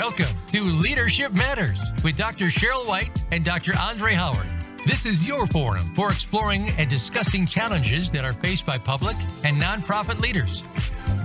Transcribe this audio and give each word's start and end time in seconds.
Welcome 0.00 0.34
to 0.46 0.62
Leadership 0.62 1.30
Matters 1.32 1.78
with 2.02 2.16
Dr. 2.16 2.46
Sheryl 2.46 2.86
White 2.86 3.10
and 3.32 3.44
Dr. 3.44 3.74
Andre 3.78 4.14
Howard. 4.14 4.46
This 4.86 5.04
is 5.04 5.28
your 5.28 5.46
forum 5.46 5.94
for 5.94 6.10
exploring 6.10 6.70
and 6.78 6.88
discussing 6.88 7.46
challenges 7.46 8.10
that 8.12 8.24
are 8.24 8.32
faced 8.32 8.64
by 8.64 8.78
public 8.78 9.14
and 9.44 9.60
nonprofit 9.60 10.18
leaders. 10.18 10.64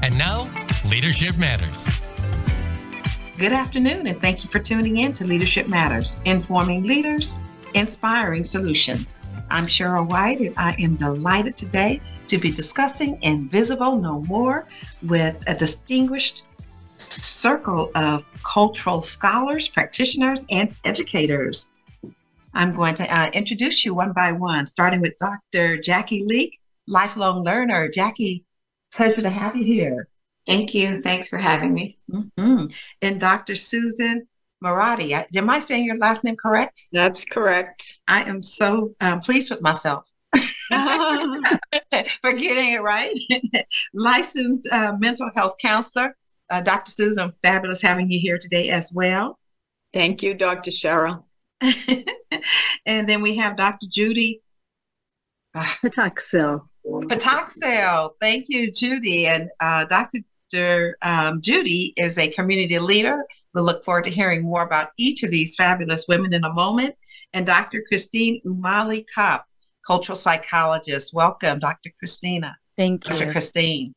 And 0.04 0.18
now, 0.18 0.50
Leadership 0.90 1.38
Matters. 1.38 1.74
Good 3.38 3.54
afternoon, 3.54 4.08
and 4.08 4.20
thank 4.20 4.44
you 4.44 4.50
for 4.50 4.60
tuning 4.60 4.98
in 4.98 5.14
to 5.14 5.23
Leadership 5.23 5.70
Matters, 5.70 6.20
informing 6.26 6.84
leaders, 6.84 7.39
inspiring 7.76 8.44
solutions. 8.44 9.20
I'm 9.50 9.68
Sheryl 9.68 10.05
White, 10.05 10.42
and 10.42 10.54
I 10.57 10.76
am 10.82 10.98
delighted 10.98 11.55
today 11.55 12.02
to 12.28 12.38
be 12.38 12.52
discussing 12.52 13.20
Invisible 13.21 13.96
No 13.96 14.20
More 14.23 14.68
with 15.02 15.42
a 15.48 15.55
distinguished 15.55 16.44
circle 16.98 17.91
of 17.95 18.23
cultural 18.44 19.02
scholars, 19.02 19.67
practitioners, 19.67 20.45
and 20.49 20.76
educators. 20.86 21.70
I'm 22.53 22.73
going 22.73 22.95
to 22.95 23.16
uh, 23.16 23.30
introduce 23.34 23.84
you 23.86 23.94
one 23.94 24.13
by 24.13 24.31
one, 24.31 24.66
starting 24.67 25.02
with 25.02 25.17
Dr. 25.17 25.77
Jacki 25.77 26.26
Leak, 26.26 26.59
lifelong 26.88 27.44
learner. 27.44 27.89
Jacki, 27.89 28.44
pleasure 28.94 29.22
to 29.22 29.30
have 29.30 29.55
you 29.55 29.66
here. 29.66 30.08
Thank 30.45 30.73
you. 30.73 31.02
Thanks 31.02 31.27
for 31.27 31.38
having 31.38 31.73
me. 31.73 31.98
Mm-hmm. 32.09 32.67
And 33.02 33.20
Dr. 33.20 33.55
Susan 33.55 34.27
Murati. 34.64 35.14
Am 35.36 35.50
I 35.50 35.59
saying 35.59 35.86
your 35.86 35.98
last 35.98 36.23
name 36.23 36.36
correct? 36.36 36.88
That's 36.91 37.25
correct. 37.25 38.00
I 38.08 38.23
am 38.23 38.41
so 38.41 38.94
um, 39.02 39.22
pleased 39.22 39.50
with 39.50 39.62
myself. 39.62 40.09
for 42.22 42.34
getting 42.34 42.73
it 42.73 42.81
right. 42.81 43.14
Licensed 43.94 44.67
uh, 44.72 44.94
mental 45.00 45.30
health 45.36 45.55
counselor. 45.62 46.16
Uh, 46.49 46.62
Dr. 46.62 46.91
Susan, 46.91 47.34
fabulous 47.41 47.81
having 47.81 48.09
you 48.09 48.20
here 48.20 48.38
today 48.38 48.70
as 48.70 48.92
well. 48.94 49.39
Thank 49.94 50.22
you, 50.22 50.33
Dr. 50.33 50.72
Sheryl. 50.72 51.23
and 52.86 53.09
then 53.09 53.22
we 53.22 53.36
have 53.38 53.56
Dr. 53.56 53.88
Judy 53.89 54.42
Patacsil. 55.55 56.67
Patacsil. 56.86 58.09
Thank 58.20 58.45
you, 58.50 58.72
Judy. 58.72 59.28
And 59.28 59.50
uh, 59.59 59.86
Dr. 59.86 60.20
Um, 61.02 61.42
Judy 61.42 61.94
is 61.97 62.17
a 62.17 62.30
community 62.30 62.77
leader. 62.77 63.23
We 63.53 63.61
look 63.61 63.83
forward 63.83 64.03
to 64.05 64.11
hearing 64.11 64.44
more 64.44 64.64
about 64.64 64.89
each 64.98 65.23
of 65.23 65.31
these 65.31 65.55
fabulous 65.55 66.05
women 66.08 66.33
in 66.33 66.44
a 66.44 66.53
moment. 66.53 66.95
And 67.33 67.45
Dr. 67.45 67.83
Christine 67.88 68.42
Umali 68.45 69.05
Kopp, 69.14 69.45
cultural 69.86 70.16
psychologist. 70.16 71.14
Welcome, 71.14 71.59
Dr. 71.59 71.92
Christina. 71.98 72.55
Thank 72.75 73.09
you. 73.09 73.17
Dr. 73.17 73.31
Christine. 73.31 73.94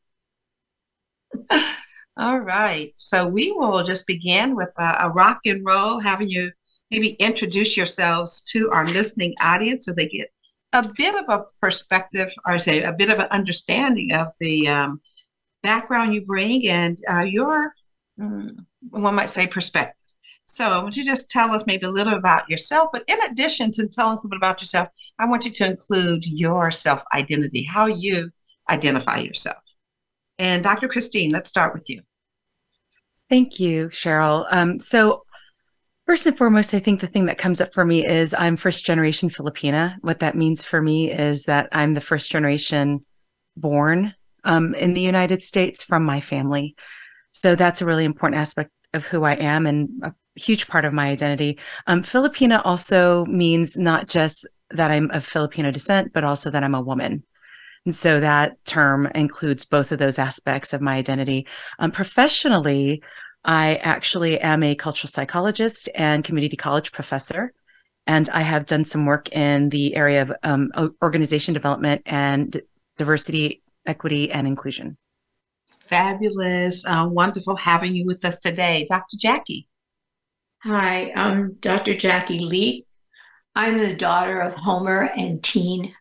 All 2.19 2.41
right. 2.41 2.93
So 2.97 3.29
we 3.29 3.53
will 3.53 3.85
just 3.85 4.05
begin 4.05 4.57
with 4.57 4.73
a, 4.77 4.97
a, 5.03 5.11
rock 5.11 5.39
and 5.47 5.65
roll, 5.65 6.01
having 6.01 6.29
you 6.29 6.51
maybe 6.91 7.11
introduce 7.21 7.77
yourselves 7.77 8.43
to 8.51 8.71
our 8.73 8.85
listening 8.87 9.35
audience 9.41 9.85
so 9.85 9.93
they 9.93 10.09
get 10.09 10.29
a 10.73 10.91
bit 10.97 11.15
of 11.15 11.29
a 11.29 11.45
perspective 11.61 12.33
or 12.45 12.59
say 12.59 12.83
a 12.83 12.93
bit 12.93 13.11
of 13.11 13.21
an 13.21 13.29
understanding 13.31 14.13
of 14.15 14.29
the 14.41 14.67
um, 14.67 15.01
background 15.63 16.13
you 16.13 16.27
bring 16.27 16.67
and 16.67 16.97
uh, 17.09 17.21
your, 17.21 17.73
mm, 18.19 18.57
one 18.91 19.15
might 19.15 19.29
say, 19.29 19.47
perspective. 19.47 19.95
So 20.45 20.83
would 20.83 20.97
you 20.97 21.05
just 21.05 21.31
tell 21.31 21.53
us 21.53 21.67
maybe 21.67 21.87
a 21.87 21.91
little 21.91 22.15
about 22.15 22.51
yourself, 22.51 22.89
but 22.93 23.05
in 23.07 23.19
addition 23.31 23.71
to 23.73 23.87
telling 23.87 24.19
us 24.19 24.25
a 24.25 24.29
bit 24.29 24.39
about 24.39 24.61
yourself, 24.61 24.89
I 25.21 25.27
want 25.27 25.45
you 25.45 25.53
to 25.53 25.67
include 25.67 26.27
your 26.27 26.73
self 26.73 27.05
identity, 27.15 27.63
how 27.63 27.87
you 27.87 28.31
identify 28.69 29.19
yourself. 29.19 29.63
And 30.41 30.65
Dr. 30.65 30.89
Christine, 30.89 31.31
let's 31.31 31.51
start 31.51 31.75
with 31.75 31.89
you. 31.89 32.03
Thank 33.31 33.61
you, 33.61 33.89
Sheryl. 33.89 34.47
Um, 34.51 34.81
so, 34.81 35.25
first 36.07 36.27
and 36.27 36.37
foremost, 36.39 36.73
I 36.73 36.79
think 36.79 37.01
the 37.01 37.07
thing 37.07 37.27
that 37.27 37.37
comes 37.37 37.61
up 37.61 37.75
for 37.75 37.85
me 37.85 38.07
is 38.07 38.35
I'm 38.35 38.57
first 38.57 38.87
generation 38.87 39.29
Filipina. 39.29 39.97
What 40.01 40.21
that 40.21 40.37
means 40.37 40.65
for 40.65 40.81
me 40.81 41.11
is 41.13 41.43
that 41.45 41.69
I'm 41.73 41.93
the 41.93 42.01
first 42.01 42.31
generation 42.31 43.05
born 43.57 44.15
um, 44.45 44.75
in 44.75 44.95
the 44.95 45.03
United 45.03 45.43
States 45.43 45.85
from 45.85 46.05
my 46.05 46.23
family. 46.23 46.75
So, 47.33 47.55
that's 47.55 47.83
a 47.83 47.87
really 47.87 48.07
important 48.07 48.41
aspect 48.41 48.71
of 48.95 49.05
who 49.05 49.25
I 49.25 49.35
am 49.35 49.67
and 49.67 49.91
a 50.03 50.15
huge 50.37 50.67
part 50.67 50.87
of 50.87 50.95
my 50.95 51.09
identity. 51.09 51.59
Um, 51.87 52.03
Filipina 52.03 52.63
also 52.65 53.27
means 53.27 53.77
not 53.77 54.09
just 54.09 54.47
that 54.71 54.91
I'm 54.91 55.11
of 55.11 55.25
Filipino 55.25 55.71
descent, 55.71 56.15
but 56.15 56.25
also 56.25 56.51
that 56.51 56.65
I'm 56.65 56.75
a 56.75 56.81
woman. 56.81 57.25
And 57.85 57.95
so 57.95 58.21
that 58.21 58.63
term 58.67 59.07
includes 59.15 59.65
both 59.65 59.93
of 59.93 59.99
those 59.99 60.19
aspects 60.19 60.73
of 60.73 60.81
my 60.81 60.97
identity. 60.97 61.47
Um, 61.79 61.91
professionally, 61.91 63.03
I 63.49 63.77
actually 63.77 64.39
am 64.39 64.63
a 64.63 64.75
cultural 64.75 65.09
psychologist 65.09 65.89
and 65.95 66.23
community 66.23 66.55
college 66.55 66.93
professor. 66.93 67.55
And 68.07 68.29
I 68.29 68.43
have 68.43 68.67
done 68.67 68.85
some 68.85 69.07
work 69.07 69.31
in 69.33 69.71
the 69.71 69.97
area 69.97 70.21
of 70.21 70.33
um, 70.43 70.71
organization 71.03 71.55
development 71.55 72.03
and 72.05 72.61
diversity, 72.99 73.63
equity, 73.87 74.31
and 74.31 74.47
inclusion. 74.47 74.99
Fabulous. 75.81 76.85
Uh, 76.85 77.09
wonderful 77.11 77.57
having 77.57 77.95
you 77.95 78.05
with 78.05 78.23
us 78.27 78.39
today. 78.39 78.87
Dr. 78.87 79.17
Jacki. 79.17 79.67
Hi, 80.63 81.11
I'm 81.17 81.55
Dr. 81.55 81.95
Jacki 81.95 82.41
Lee. 82.41 82.87
I'm 83.55 83.79
the 83.79 83.97
daughter 83.97 84.41
of 84.41 84.53
Homer 84.53 85.11
and 85.17 85.43
Teen 85.43 85.95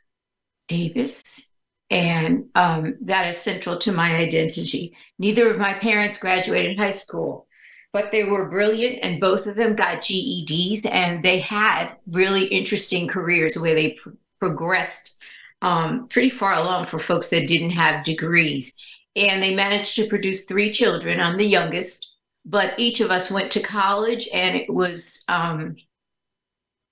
Davis 0.67 1.46
and 1.89 2.45
um, 2.55 2.97
that 3.01 3.27
is 3.27 3.37
central 3.37 3.77
to 3.77 3.91
my 3.91 4.15
identity. 4.15 4.95
Neither 5.19 5.49
of 5.49 5.57
my 5.57 5.73
parents 5.73 6.19
graduated 6.19 6.77
high 6.77 6.89
school, 6.89 7.47
but 7.93 8.11
they 8.11 8.23
were 8.23 8.49
brilliant, 8.49 8.99
and 9.03 9.21
both 9.21 9.47
of 9.47 9.55
them 9.55 9.75
got 9.75 10.01
GEDs, 10.01 10.85
and 10.85 11.23
they 11.23 11.39
had 11.39 11.95
really 12.07 12.45
interesting 12.45 13.07
careers 13.07 13.57
where 13.57 13.73
they 13.73 13.91
pr- 13.91 14.09
progressed 14.37 15.17
um, 15.61 16.07
pretty 16.09 16.29
far 16.29 16.53
along 16.53 16.87
for 16.87 16.99
folks 16.99 17.29
that 17.29 17.47
didn't 17.47 17.71
have 17.71 18.05
degrees. 18.05 18.77
And 19.15 19.41
they 19.41 19.55
managed 19.55 19.95
to 19.95 20.07
produce 20.07 20.45
three 20.45 20.71
children. 20.71 21.19
I'm 21.19 21.37
the 21.37 21.45
youngest, 21.45 22.13
but 22.45 22.75
each 22.77 22.99
of 23.01 23.09
us 23.09 23.31
went 23.31 23.51
to 23.53 23.61
college, 23.61 24.27
and 24.33 24.55
it 24.55 24.71
was 24.71 25.23
um, 25.29 25.77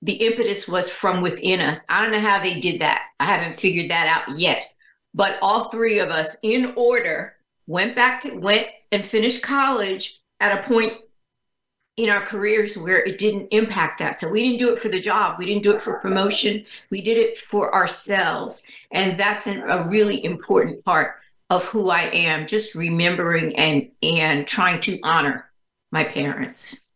the 0.01 0.13
impetus 0.13 0.67
was 0.67 0.89
from 0.89 1.21
within 1.21 1.59
us. 1.59 1.85
I 1.89 2.01
don't 2.01 2.11
know 2.11 2.19
how 2.19 2.41
they 2.41 2.59
did 2.59 2.81
that. 2.81 3.03
I 3.19 3.25
haven't 3.25 3.59
figured 3.59 3.91
that 3.91 4.07
out 4.07 4.39
yet 4.39 4.65
but 5.15 5.37
all 5.41 5.69
three 5.69 5.99
of 5.99 6.09
us 6.09 6.37
in 6.43 6.73
order 6.75 7.35
went 7.65 7.95
back 7.95 8.21
to 8.21 8.37
went 8.37 8.67
and 8.91 9.03
finished 9.03 9.41
college 9.41 10.21
at 10.41 10.59
a 10.59 10.67
point 10.67 10.93
in 11.97 12.09
our 12.09 12.19
careers 12.19 12.77
where 12.77 13.01
it 13.03 13.17
didn't 13.17 13.47
impact 13.51 13.99
that. 13.99 14.19
So 14.19 14.29
we 14.29 14.43
didn't 14.43 14.59
do 14.59 14.75
it 14.75 14.81
for 14.81 14.89
the 14.89 14.99
job. 14.99 15.39
We 15.39 15.45
didn't 15.45 15.63
do 15.63 15.73
it 15.73 15.81
for 15.81 15.99
promotion. 16.01 16.65
We 16.91 17.01
did 17.01 17.17
it 17.17 17.37
for 17.37 17.73
ourselves. 17.73 18.69
And 18.91 19.17
that's 19.17 19.47
an, 19.47 19.63
a 19.69 19.87
really 19.87 20.23
important 20.25 20.83
part 20.83 21.15
of 21.49 21.63
who 21.65 21.89
I 21.89 22.01
am, 22.01 22.47
just 22.47 22.75
remembering 22.75 23.55
and 23.55 23.89
and 24.03 24.45
trying 24.45 24.81
to 24.81 24.99
honor 25.03 25.49
my 25.91 26.03
parents. 26.03 26.89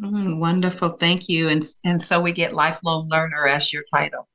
Mm, 0.00 0.38
wonderful. 0.38 0.90
Thank 0.90 1.28
you. 1.28 1.48
And 1.48 1.64
and 1.84 2.02
so 2.02 2.20
we 2.20 2.32
get 2.32 2.52
lifelong 2.52 3.08
learner 3.08 3.48
as 3.48 3.72
your 3.72 3.82
title. 3.92 4.28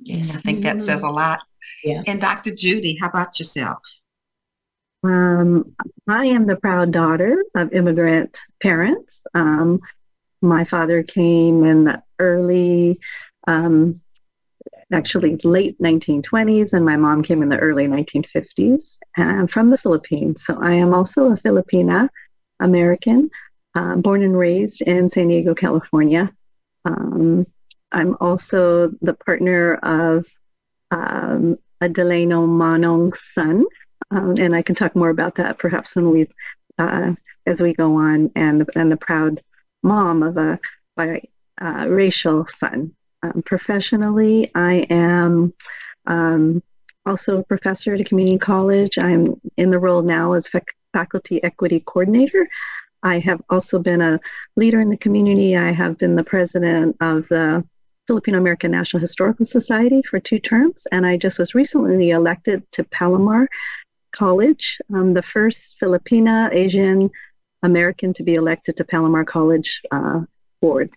Yes. 0.00 0.36
I 0.36 0.40
think 0.40 0.62
that 0.62 0.82
says 0.82 1.02
a 1.02 1.08
lot. 1.08 1.40
Yeah. 1.84 2.02
And 2.06 2.20
Dr. 2.20 2.54
Judy, 2.54 2.96
how 3.00 3.08
about 3.08 3.38
yourself? 3.38 3.78
Um, 5.02 5.74
I 6.08 6.26
am 6.26 6.46
the 6.46 6.56
proud 6.56 6.92
daughter 6.92 7.44
of 7.54 7.72
immigrant 7.72 8.36
parents. 8.60 9.12
Um, 9.34 9.80
my 10.42 10.64
father 10.64 11.02
came 11.02 11.64
in 11.64 11.84
the 11.84 12.02
early, 12.18 12.98
um, 13.46 14.00
actually 14.92 15.36
late 15.44 15.80
1920s, 15.80 16.72
and 16.72 16.84
my 16.84 16.96
mom 16.96 17.22
came 17.22 17.42
in 17.42 17.48
the 17.48 17.58
early 17.58 17.86
1950s. 17.86 18.98
And 19.16 19.30
I'm 19.30 19.46
from 19.48 19.70
the 19.70 19.78
Philippines, 19.78 20.44
so 20.44 20.58
I 20.60 20.72
am 20.74 20.94
also 20.94 21.32
a 21.32 21.36
Filipina 21.36 22.08
American, 22.60 23.30
uh, 23.74 23.96
born 23.96 24.22
and 24.22 24.36
raised 24.36 24.82
in 24.82 25.10
San 25.10 25.28
Diego, 25.28 25.54
California. 25.54 26.32
Um, 26.84 27.46
I'm 27.92 28.16
also 28.20 28.92
the 29.02 29.14
partner 29.14 29.74
of 29.74 30.26
um, 30.90 31.58
a 31.80 31.88
Delano 31.88 32.46
Manong's 32.46 33.20
son, 33.32 33.64
um, 34.10 34.36
and 34.36 34.54
I 34.54 34.62
can 34.62 34.74
talk 34.74 34.94
more 34.96 35.10
about 35.10 35.36
that 35.36 35.58
perhaps 35.58 35.96
when 35.96 36.10
we, 36.10 36.28
uh, 36.78 37.12
as 37.46 37.60
we 37.60 37.74
go 37.74 37.96
on, 37.96 38.30
and 38.34 38.68
and 38.74 38.90
the 38.90 38.96
proud 38.96 39.42
mom 39.82 40.22
of 40.22 40.36
a 40.36 40.58
biracial 40.98 42.42
uh, 42.42 42.52
son. 42.56 42.92
Um, 43.22 43.42
professionally, 43.42 44.50
I 44.54 44.86
am 44.90 45.54
um, 46.06 46.62
also 47.04 47.38
a 47.38 47.44
professor 47.44 47.94
at 47.94 48.00
a 48.00 48.04
community 48.04 48.38
college. 48.38 48.98
I'm 48.98 49.40
in 49.56 49.70
the 49.70 49.78
role 49.78 50.02
now 50.02 50.32
as 50.32 50.48
fac- 50.48 50.76
faculty 50.92 51.42
equity 51.42 51.80
coordinator. 51.80 52.48
I 53.02 53.20
have 53.20 53.40
also 53.48 53.78
been 53.78 54.00
a 54.00 54.20
leader 54.56 54.80
in 54.80 54.90
the 54.90 54.96
community. 54.96 55.56
I 55.56 55.72
have 55.72 55.98
been 55.98 56.16
the 56.16 56.24
president 56.24 56.96
of 57.00 57.28
the 57.28 57.64
Filipino 58.06 58.38
American 58.38 58.70
National 58.70 59.00
Historical 59.00 59.44
Society 59.44 60.02
for 60.02 60.20
two 60.20 60.38
terms, 60.38 60.86
and 60.92 61.04
I 61.04 61.16
just 61.16 61.38
was 61.38 61.54
recently 61.54 62.10
elected 62.10 62.62
to 62.72 62.84
Palomar 62.84 63.48
College, 64.12 64.78
um, 64.94 65.14
the 65.14 65.22
first 65.22 65.76
Filipina 65.82 66.52
Asian 66.52 67.10
American 67.62 68.14
to 68.14 68.22
be 68.22 68.34
elected 68.34 68.76
to 68.76 68.84
Palomar 68.84 69.24
College 69.24 69.82
uh, 69.90 70.20
board. 70.60 70.90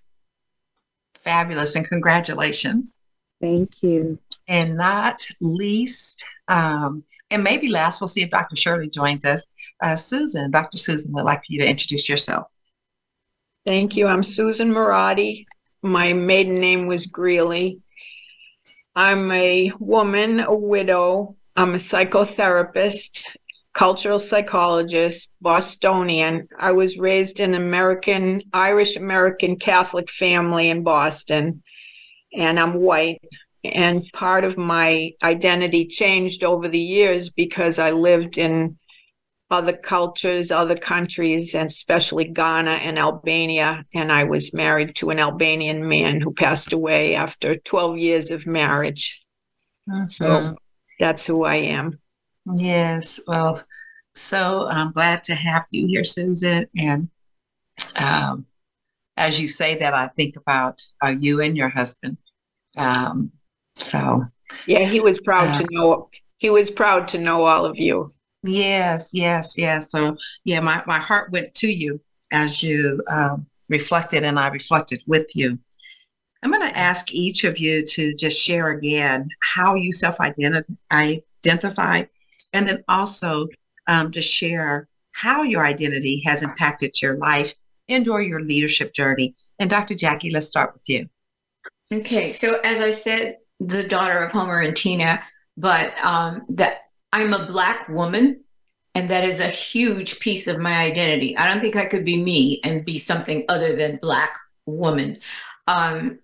Fabulous 1.21 1.75
and 1.75 1.88
congratulations. 1.88 3.03
Thank 3.41 3.81
you. 3.81 4.19
And 4.47 4.77
not 4.77 5.25
least, 5.41 6.23
um, 6.47 7.03
and 7.31 7.44
maybe 7.44 7.69
last, 7.69 8.01
we'll 8.01 8.07
see 8.07 8.21
if 8.21 8.29
Dr. 8.29 8.55
Shirley 8.55 8.89
joins 8.89 9.25
us. 9.25 9.50
Uh, 9.81 9.95
Susan, 9.95 10.51
Dr. 10.51 10.77
Susan, 10.77 11.13
would 11.13 11.25
like 11.25 11.39
for 11.39 11.45
you 11.50 11.62
to 11.62 11.69
introduce 11.69 12.09
yourself. 12.09 12.47
Thank 13.65 13.95
you. 13.95 14.07
I'm 14.07 14.23
Susan 14.23 14.71
Murati. 14.71 15.45
My 15.81 16.11
maiden 16.11 16.59
name 16.59 16.87
was 16.87 17.07
Greeley. 17.07 17.79
I'm 18.95 19.31
a 19.31 19.71
woman, 19.79 20.41
a 20.41 20.53
widow. 20.53 21.37
I'm 21.55 21.73
a 21.73 21.77
psychotherapist, 21.77 23.23
cultural 23.73 24.19
psychologist, 24.19 25.31
Bostonian. 25.39 26.49
I 26.57 26.73
was 26.73 26.97
raised 26.97 27.39
in 27.39 27.53
American, 27.53 28.43
Irish 28.51 28.97
American 28.97 29.57
Catholic 29.57 30.09
family 30.09 30.69
in 30.69 30.83
Boston, 30.83 31.63
and 32.33 32.59
I'm 32.59 32.73
white. 32.73 33.21
And 33.63 34.03
part 34.13 34.43
of 34.43 34.57
my 34.57 35.11
identity 35.23 35.85
changed 35.85 36.43
over 36.43 36.67
the 36.67 36.79
years 36.79 37.29
because 37.29 37.79
I 37.79 37.91
lived 37.91 38.37
in 38.37 38.78
other 39.51 39.75
cultures, 39.75 40.51
other 40.51 40.78
countries, 40.78 41.56
and 41.56 41.69
especially 41.69 42.25
Ghana 42.25 42.72
and 42.72 43.00
Albania. 43.00 43.86
And 43.94 44.12
I 44.12 44.25
was 44.25 44.54
married 44.54 44.96
to 44.98 45.10
an 45.10 45.19
Albanian 45.19 45.88
man 45.88 46.22
who 46.22 46.34
passed 46.34 46.72
away 46.72 47.16
after 47.16 47.57
12 47.57 47.98
years 47.98 48.31
of 48.31 48.46
marriage. 48.46 49.22
Mm-hmm. 49.90 50.07
So 50.07 50.56
that's 51.00 51.25
who 51.25 51.46
I 51.46 51.56
am. 51.56 52.00
Yes. 52.56 53.19
Well, 53.28 53.60
so 54.16 54.68
I'm 54.68 54.92
glad 54.92 55.24
to 55.24 55.36
have 55.36 55.66
you 55.72 55.88
here, 55.88 56.04
Susan. 56.04 56.68
And 56.75 57.10
um, 57.96 58.46
as 59.18 59.40
you 59.40 59.48
say 59.48 59.78
that, 59.80 59.94
I 59.94 60.07
think 60.10 60.36
about 60.36 60.81
uh, 61.04 61.16
you 61.19 61.42
and 61.42 61.57
your 61.57 61.69
husband. 61.69 62.18
Um, 62.78 63.31
so, 63.75 64.25
yeah, 64.68 64.90
he 64.90 65.00
was 65.00 65.19
proud 65.19 65.48
uh, 65.48 65.60
to 65.60 65.68
know. 65.72 66.10
He 66.38 66.50
was 66.50 66.69
proud 66.69 67.07
to 67.10 67.18
know 67.18 67.44
all 67.44 67.66
of 67.66 67.78
you. 67.78 68.13
Yes, 68.44 69.12
yes, 69.13 69.57
yes. 69.57 69.91
So, 69.91 70.15
yeah, 70.45 70.59
my, 70.62 70.83
my 70.88 71.00
heart 71.00 71.31
went 71.31 71.53
to 71.56 71.68
you 71.68 72.00
as 72.31 72.63
you 72.63 73.01
um, 73.09 73.45
reflected, 73.69 74.24
and 74.24 74.39
I 74.39 74.47
reflected 74.47 75.01
with 75.07 75.36
you. 75.36 75.59
I'm 76.41 76.51
going 76.51 76.68
to 76.68 76.77
ask 76.77 77.13
each 77.13 77.44
of 77.44 77.57
you 77.57 77.86
to 77.86 78.13
just 78.15 78.41
share 78.41 78.69
again 78.69 79.30
how 79.41 79.75
you 79.75 79.91
self 79.91 80.21
identify, 80.21 82.03
and 82.53 82.68
then 82.68 82.83
also 82.88 83.47
um, 83.88 84.12
to 84.12 84.21
share 84.21 84.88
how 85.12 85.44
your 85.44 85.65
identity 85.65 86.21
has 86.25 86.44
impacted 86.44 87.01
your 87.01 87.18
life 87.18 87.53
and 87.89 88.07
or 88.07 88.21
your 88.21 88.41
leadership 88.41 88.94
journey. 88.94 89.36
And 89.57 89.69
Dr. 89.69 89.95
Jacki, 89.95 90.31
let's 90.31 90.47
start 90.47 90.74
with 90.74 90.83
you. 90.88 91.09
Okay, 91.91 92.31
so 92.31 92.59
as 92.63 92.80
I 92.80 92.91
said, 92.91 93.38
the 93.59 93.83
daughter 93.83 94.19
of 94.19 94.31
Homer 94.31 94.59
and 94.59 94.75
Tina, 94.75 95.21
but 95.57 95.94
um, 96.01 96.45
that 96.50 96.88
I'm 97.11 97.33
a 97.33 97.45
black 97.45 97.89
woman, 97.89 98.41
and 98.95 99.09
that 99.09 99.23
is 99.23 99.39
a 99.39 99.47
huge 99.47 100.19
piece 100.19 100.47
of 100.47 100.59
my 100.59 100.77
identity. 100.79 101.35
I 101.38 101.51
don't 101.51 101.61
think 101.61 101.75
I 101.75 101.85
could 101.85 102.06
be 102.06 102.21
me 102.21 102.59
and 102.63 102.85
be 102.85 102.97
something 102.97 103.45
other 103.50 103.75
than 103.75 104.00
black 104.01 104.35
woman. 104.65 105.19
Um, 105.67 106.19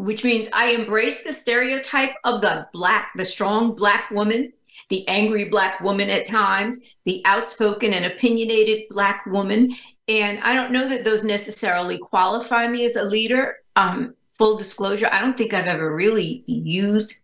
which 0.00 0.24
means 0.24 0.48
I 0.54 0.70
embrace 0.70 1.24
the 1.24 1.32
stereotype 1.32 2.14
of 2.24 2.40
the 2.40 2.66
black, 2.72 3.10
the 3.16 3.24
strong 3.24 3.76
black 3.76 4.10
woman, 4.10 4.50
the 4.88 5.06
angry 5.08 5.50
black 5.50 5.80
woman 5.80 6.08
at 6.08 6.26
times, 6.26 6.94
the 7.04 7.20
outspoken 7.26 7.92
and 7.92 8.06
opinionated 8.06 8.84
black 8.88 9.26
woman. 9.26 9.74
And 10.08 10.40
I 10.40 10.54
don't 10.54 10.72
know 10.72 10.88
that 10.88 11.04
those 11.04 11.22
necessarily 11.22 11.98
qualify 11.98 12.66
me 12.66 12.86
as 12.86 12.96
a 12.96 13.04
leader. 13.04 13.56
Um, 13.76 14.14
full 14.32 14.56
disclosure, 14.56 15.08
I 15.12 15.20
don't 15.20 15.36
think 15.36 15.52
I've 15.52 15.66
ever 15.66 15.94
really 15.94 16.44
used 16.46 17.19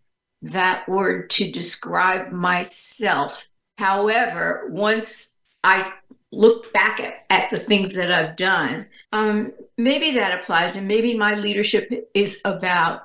that 0.51 0.89
word 0.89 1.31
to 1.31 1.51
describe 1.51 2.33
myself. 2.33 3.47
However, 3.79 4.69
once 4.71 5.37
I 5.63 5.93
look 6.33 6.73
back 6.73 7.01
at, 7.01 7.25
at 7.31 7.51
the 7.51 7.59
things 7.59 7.95
that 7.95 8.13
I've 8.13 8.37
done, 8.37 8.87
um, 9.13 9.53
maybe 9.77 10.13
that 10.13 10.41
applies. 10.41 10.77
And 10.77 10.89
maybe 10.89 11.17
my 11.17 11.35
leadership 11.35 12.11
is 12.15 12.41
about 12.45 13.03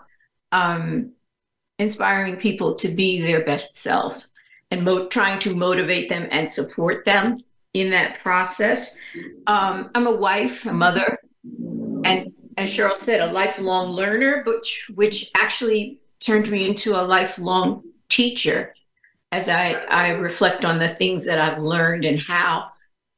um, 0.52 1.12
inspiring 1.80 2.38
people 2.38 2.76
to 2.76 2.90
be 2.90 3.22
their 3.22 3.44
best 3.44 3.78
selves 3.78 4.34
and 4.70 4.84
mo- 4.84 5.08
trying 5.08 5.40
to 5.40 5.56
motivate 5.56 6.10
them 6.10 6.28
and 6.32 6.50
support 6.50 7.06
them 7.06 7.38
in 7.74 7.90
that 7.92 8.20
process. 8.20 8.98
Um, 9.48 9.90
I'm 9.96 10.08
a 10.08 10.16
wife, 10.16 10.66
a 10.66 10.74
mother, 10.74 11.20
and 12.04 12.34
as 12.58 12.70
Sheryl 12.70 12.96
said, 12.96 13.22
a 13.22 13.32
lifelong 13.32 13.92
learner, 13.92 14.44
which 14.46 14.90
which 14.94 15.32
actually 15.36 16.01
turned 16.22 16.50
me 16.50 16.68
into 16.68 17.00
a 17.00 17.04
lifelong 17.04 17.84
teacher 18.10 18.74
as 19.32 19.50
I, 19.50 19.74
I 19.90 20.10
reflect 20.12 20.66
on 20.66 20.80
the 20.80 20.88
things 20.88 21.26
that 21.26 21.40
I've 21.40 21.62
learned 21.62 22.06
and 22.06 22.20
how 22.20 22.72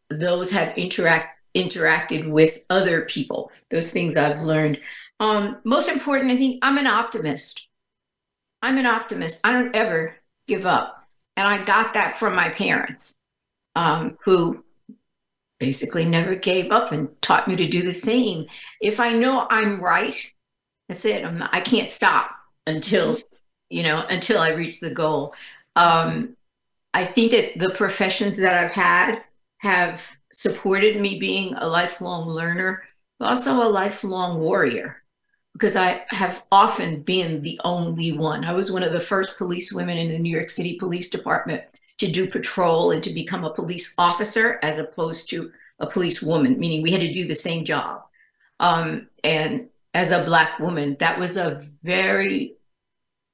those 0.10 0.52
have 0.52 0.78
interact 0.78 1.30
interacted 1.56 2.28
with 2.28 2.66
other 2.72 3.04
people, 3.06 3.52
those 3.70 3.92
things 3.92 4.18
I've 4.18 4.42
learned. 4.42 4.80
Um, 5.20 5.58
most 5.64 5.88
important, 5.88 6.32
I 6.32 6.38
think 6.38 6.60
I'm 6.64 6.80
an 6.80 6.88
optimist. 6.88 7.68
I'm 8.64 8.80
an 8.80 8.88
optimist. 8.88 9.40
I 9.44 9.52
don't 9.52 9.76
ever 9.76 10.16
give 10.48 10.66
up. 10.66 11.08
And 11.38 11.48
I 11.48 11.64
got 11.64 11.94
that 11.94 12.18
from 12.18 12.36
my 12.36 12.50
parents, 12.50 13.22
um, 13.76 14.18
who 14.24 14.64
basically 15.60 16.06
never 16.06 16.36
gave 16.36 16.72
up 16.72 16.92
and 16.92 17.10
taught 17.22 17.48
me 17.48 17.56
to 17.56 17.68
do 17.68 17.84
the 17.84 17.94
same. 17.94 18.48
If 18.82 19.00
I 19.00 19.14
know 19.14 19.46
I'm 19.50 19.80
right, 19.80 20.16
that's 20.90 21.06
it. 21.06 21.24
I'm 21.24 21.38
not, 21.38 21.54
I 21.54 21.62
can't 21.62 21.92
stop 21.92 22.32
until, 22.68 23.16
you 23.70 23.84
know, 23.84 24.06
until 24.10 24.40
I 24.40 24.50
reach 24.50 24.80
the 24.80 24.94
goal. 24.94 25.36
Um, 25.76 26.36
I 26.94 27.06
think 27.06 27.32
that 27.32 27.58
the 27.58 27.74
professions 27.74 28.38
that 28.38 28.64
I've 28.64 28.72
had 28.72 29.24
have 29.58 30.12
supported 30.32 31.00
me 31.00 31.20
being 31.20 31.54
a 31.56 31.68
lifelong 31.68 32.28
learner, 32.28 32.84
but 33.20 33.30
also 33.30 33.64
a 33.64 33.70
lifelong 33.70 34.40
warrior 34.40 35.04
because 35.54 35.76
I 35.76 36.04
have 36.10 36.44
often 36.52 37.02
been 37.04 37.42
the 37.42 37.60
only 37.64 38.12
one. 38.12 38.44
I 38.44 38.54
was 38.54 38.72
one 38.72 38.84
of 38.84 38.92
the 38.92 39.00
first 39.00 39.38
police 39.38 39.72
women 39.72 39.98
in 39.98 40.10
the 40.10 40.20
New 40.20 40.36
York 40.36 40.50
City 40.50 40.78
Police 40.78 41.10
Department 41.10 41.64
to 42.00 42.12
do 42.12 42.30
patrol 42.30 42.92
and 42.92 43.04
to 43.04 43.14
become 43.14 43.44
a 43.44 43.54
police 43.54 43.94
officer 43.98 44.60
as 44.64 44.80
opposed 44.80 45.30
to 45.30 45.52
a 45.80 45.88
police 45.88 46.22
woman, 46.22 46.60
meaning 46.60 46.82
we 46.82 46.92
had 46.92 47.02
to 47.02 47.14
do 47.14 47.28
the 47.28 47.36
same 47.36 47.64
job. 47.64 48.04
Um, 48.60 49.10
and 49.24 49.70
as 49.94 50.12
a 50.12 50.26
Black 50.26 50.60
woman, 50.60 50.98
that 51.00 51.20
was 51.20 51.38
a 51.38 51.64
very 51.84 52.56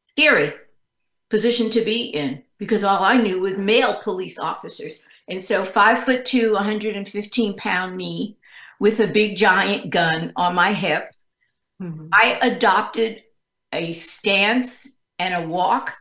scary 0.02 0.54
position 1.30 1.70
to 1.70 1.82
be 1.82 2.04
in 2.04 2.44
because 2.58 2.84
all 2.84 3.04
I 3.04 3.18
knew 3.18 3.40
was 3.40 3.58
male 3.58 4.02
police 4.02 4.38
officers 4.40 5.02
and 5.30 5.44
so, 5.44 5.64
five 5.64 6.06
foot 6.06 6.26
two, 6.26 6.54
115 6.54 7.56
pound 7.56 7.96
me 7.96 8.38
with 8.80 9.00
a 9.00 9.08
big 9.08 9.38
giant 9.38 9.92
gun 9.92 10.34
on 10.36 10.56
my 10.56 10.74
hip, 10.74 11.12
mm-hmm. 11.82 12.08
I 12.12 12.40
adopted 12.42 13.22
a 13.72 13.94
stance 13.94 15.02
and 15.20 15.36
a 15.36 15.48
walk 15.48 15.96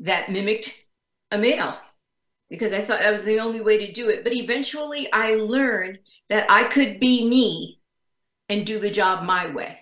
that 0.00 0.30
mimicked 0.30 0.84
a 1.30 1.38
male 1.38 1.78
because 2.50 2.74
I 2.74 2.82
thought 2.82 3.00
that 3.00 3.12
was 3.12 3.24
the 3.24 3.40
only 3.40 3.62
way 3.62 3.86
to 3.86 3.92
do 3.92 4.10
it. 4.10 4.22
But 4.22 4.34
eventually, 4.34 5.10
I 5.10 5.36
learned 5.36 6.00
that 6.28 6.50
I 6.50 6.64
could 6.64 7.00
be 7.00 7.26
me 7.26 7.80
and 8.50 8.66
do 8.66 8.78
the 8.78 8.90
job 8.90 9.24
my 9.24 9.50
way. 9.54 9.78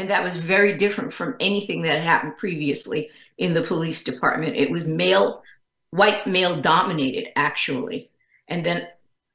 And 0.00 0.10
that 0.10 0.24
was 0.24 0.36
very 0.36 0.76
different 0.76 1.12
from 1.12 1.36
anything 1.40 1.82
that 1.82 1.98
had 1.98 2.02
happened 2.02 2.36
previously 2.36 3.10
in 3.38 3.54
the 3.54 3.62
police 3.62 4.02
department. 4.02 4.56
It 4.56 4.70
was 4.70 4.88
male, 4.88 5.42
white 5.90 6.26
male 6.26 6.60
dominated, 6.60 7.28
actually. 7.36 8.10
And 8.48 8.64
then 8.64 8.88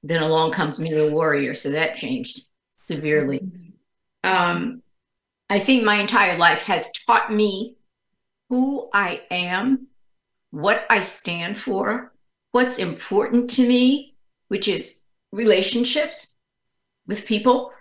then 0.03 0.21
along 0.21 0.51
comes 0.51 0.79
me 0.79 0.93
the 0.93 1.11
warrior. 1.11 1.55
So 1.55 1.71
that 1.71 1.95
changed 1.95 2.41
severely. 2.73 3.41
Um, 4.23 4.81
i 5.49 5.59
think 5.59 5.83
my 5.83 5.95
entire 5.95 6.37
life 6.37 6.63
has 6.63 6.91
taught 6.91 7.31
me 7.31 7.75
who 8.49 8.89
i 8.93 9.21
am 9.31 9.87
what 10.51 10.85
i 10.89 10.99
stand 10.99 11.57
for 11.57 12.13
what's 12.51 12.77
important 12.77 13.49
to 13.49 13.67
me 13.67 14.15
which 14.47 14.67
is 14.67 15.05
relationships 15.31 16.37
with 17.07 17.25
people 17.25 17.71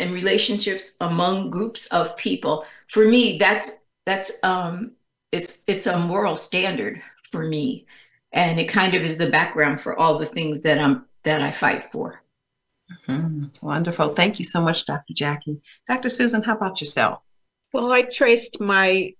and 0.00 0.12
relationships 0.12 0.96
among 1.00 1.50
groups 1.50 1.86
of 1.88 2.16
people 2.16 2.64
for 2.88 3.04
me 3.04 3.38
that's 3.38 3.82
that's 4.06 4.42
um 4.42 4.92
it's 5.30 5.62
it's 5.68 5.86
a 5.86 5.98
moral 5.98 6.34
standard 6.34 7.00
for 7.22 7.44
me 7.44 7.86
and 8.32 8.60
it 8.60 8.68
kind 8.68 8.94
of 8.94 9.02
is 9.02 9.18
the 9.18 9.30
background 9.30 9.80
for 9.80 9.98
all 9.98 10.18
the 10.18 10.26
things 10.26 10.62
that 10.62 10.78
I'm 10.78 11.04
that 11.22 11.42
I 11.42 11.50
fight 11.50 11.90
for. 11.92 12.22
Mm-hmm. 13.08 13.46
Wonderful. 13.64 14.10
Thank 14.10 14.38
you 14.38 14.44
so 14.44 14.60
much, 14.60 14.86
Dr. 14.86 15.14
Jacki. 15.14 15.60
Dr. 15.86 16.08
Susan, 16.08 16.42
how 16.42 16.56
about 16.56 16.80
yourself? 16.80 17.20
Well, 17.72 17.92
I 17.92 18.02
traced 18.02 18.60
my 18.60 19.14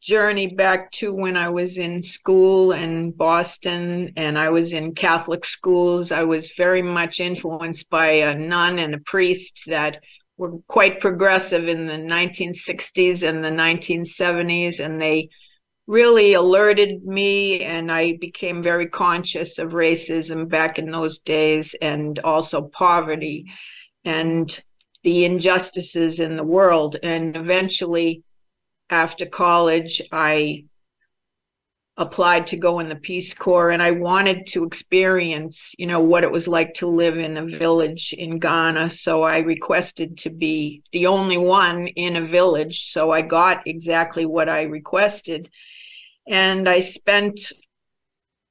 journey 0.00 0.48
back 0.48 0.90
to 0.92 1.14
when 1.14 1.36
I 1.36 1.48
was 1.48 1.78
in 1.78 2.02
school 2.02 2.72
in 2.72 3.12
Boston 3.12 4.12
and 4.16 4.38
I 4.38 4.50
was 4.50 4.72
in 4.72 4.94
Catholic 4.94 5.44
schools. 5.44 6.12
I 6.12 6.24
was 6.24 6.50
very 6.56 6.82
much 6.82 7.20
influenced 7.20 7.88
by 7.88 8.06
a 8.06 8.34
nun 8.34 8.78
and 8.78 8.94
a 8.94 8.98
priest 8.98 9.62
that 9.66 10.02
were 10.36 10.58
quite 10.68 11.00
progressive 11.00 11.68
in 11.68 11.86
the 11.86 11.92
1960s 11.92 13.22
and 13.22 13.44
the 13.44 13.50
1970s, 13.50 14.80
and 14.80 15.00
they 15.00 15.28
really 15.86 16.32
alerted 16.32 17.04
me 17.04 17.60
and 17.62 17.92
I 17.92 18.16
became 18.16 18.62
very 18.62 18.86
conscious 18.86 19.58
of 19.58 19.70
racism 19.72 20.48
back 20.48 20.78
in 20.78 20.90
those 20.90 21.18
days 21.18 21.74
and 21.80 22.18
also 22.20 22.62
poverty 22.62 23.44
and 24.04 24.62
the 25.02 25.26
injustices 25.26 26.20
in 26.20 26.36
the 26.36 26.44
world. 26.44 26.96
And 27.02 27.36
eventually, 27.36 28.22
after 28.88 29.26
college, 29.26 30.00
I 30.10 30.64
applied 31.96 32.48
to 32.48 32.56
go 32.56 32.80
in 32.80 32.88
the 32.88 32.96
Peace 32.96 33.34
Corps 33.34 33.70
and 33.70 33.80
I 33.80 33.92
wanted 33.92 34.48
to 34.48 34.64
experience, 34.64 35.74
you 35.78 35.86
know, 35.86 36.00
what 36.00 36.24
it 36.24 36.32
was 36.32 36.48
like 36.48 36.74
to 36.74 36.88
live 36.88 37.16
in 37.18 37.36
a 37.36 37.58
village 37.58 38.12
in 38.16 38.40
Ghana. 38.40 38.90
So 38.90 39.22
I 39.22 39.38
requested 39.38 40.18
to 40.18 40.30
be 40.30 40.82
the 40.92 41.06
only 41.06 41.38
one 41.38 41.86
in 41.86 42.16
a 42.16 42.26
village. 42.26 42.90
So 42.90 43.12
I 43.12 43.22
got 43.22 43.66
exactly 43.66 44.26
what 44.26 44.48
I 44.48 44.62
requested. 44.62 45.50
And 46.26 46.68
I 46.68 46.80
spent 46.80 47.52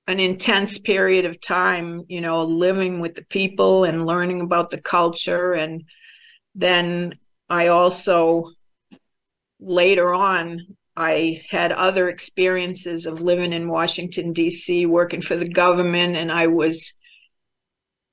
an 0.07 0.19
intense 0.21 0.77
period 0.77 1.25
of 1.25 1.41
time, 1.41 2.03
you 2.07 2.21
know, 2.21 2.43
living 2.43 3.01
with 3.01 3.15
the 3.15 3.25
people 3.25 3.83
and 3.83 4.05
learning 4.05 4.39
about 4.39 4.69
the 4.69 4.81
culture. 4.81 5.51
And 5.51 5.83
then 6.55 7.13
I 7.49 7.67
also, 7.67 8.51
later 9.59 10.13
on, 10.13 10.77
I 10.95 11.41
had 11.49 11.71
other 11.71 12.09
experiences 12.09 13.05
of 13.05 13.21
living 13.21 13.53
in 13.53 13.67
Washington, 13.67 14.33
D.C., 14.33 14.85
working 14.85 15.21
for 15.21 15.35
the 15.35 15.49
government, 15.49 16.15
and 16.15 16.31
I 16.31 16.47
was 16.47 16.93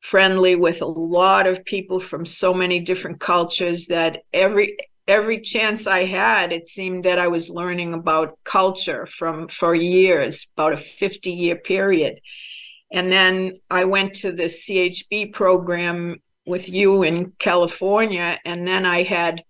friendly 0.00 0.56
with 0.56 0.80
a 0.80 0.86
lot 0.86 1.46
of 1.46 1.64
people 1.64 2.00
from 2.00 2.24
so 2.24 2.54
many 2.54 2.80
different 2.80 3.20
cultures 3.20 3.86
that 3.88 4.22
every 4.32 4.76
every 5.06 5.40
chance 5.40 5.86
I 5.86 6.04
had, 6.04 6.52
it 6.52 6.68
seemed 6.68 7.04
that 7.04 7.18
I 7.18 7.28
was 7.28 7.50
learning 7.50 7.94
about 7.94 8.38
culture 8.44 9.06
from 9.06 9.48
for 9.48 9.74
years, 9.74 10.46
about 10.56 10.74
a 10.74 10.76
50 10.76 11.32
year 11.32 11.56
period. 11.56 12.20
And 12.92 13.12
then 13.12 13.54
I 13.70 13.84
went 13.84 14.14
to 14.16 14.32
the 14.32 14.44
CHB 14.44 15.32
program 15.32 16.16
with 16.46 16.68
you 16.68 17.02
in 17.02 17.32
California. 17.38 18.38
And 18.44 18.66
then 18.66 18.86
I 18.86 19.02
had 19.02 19.42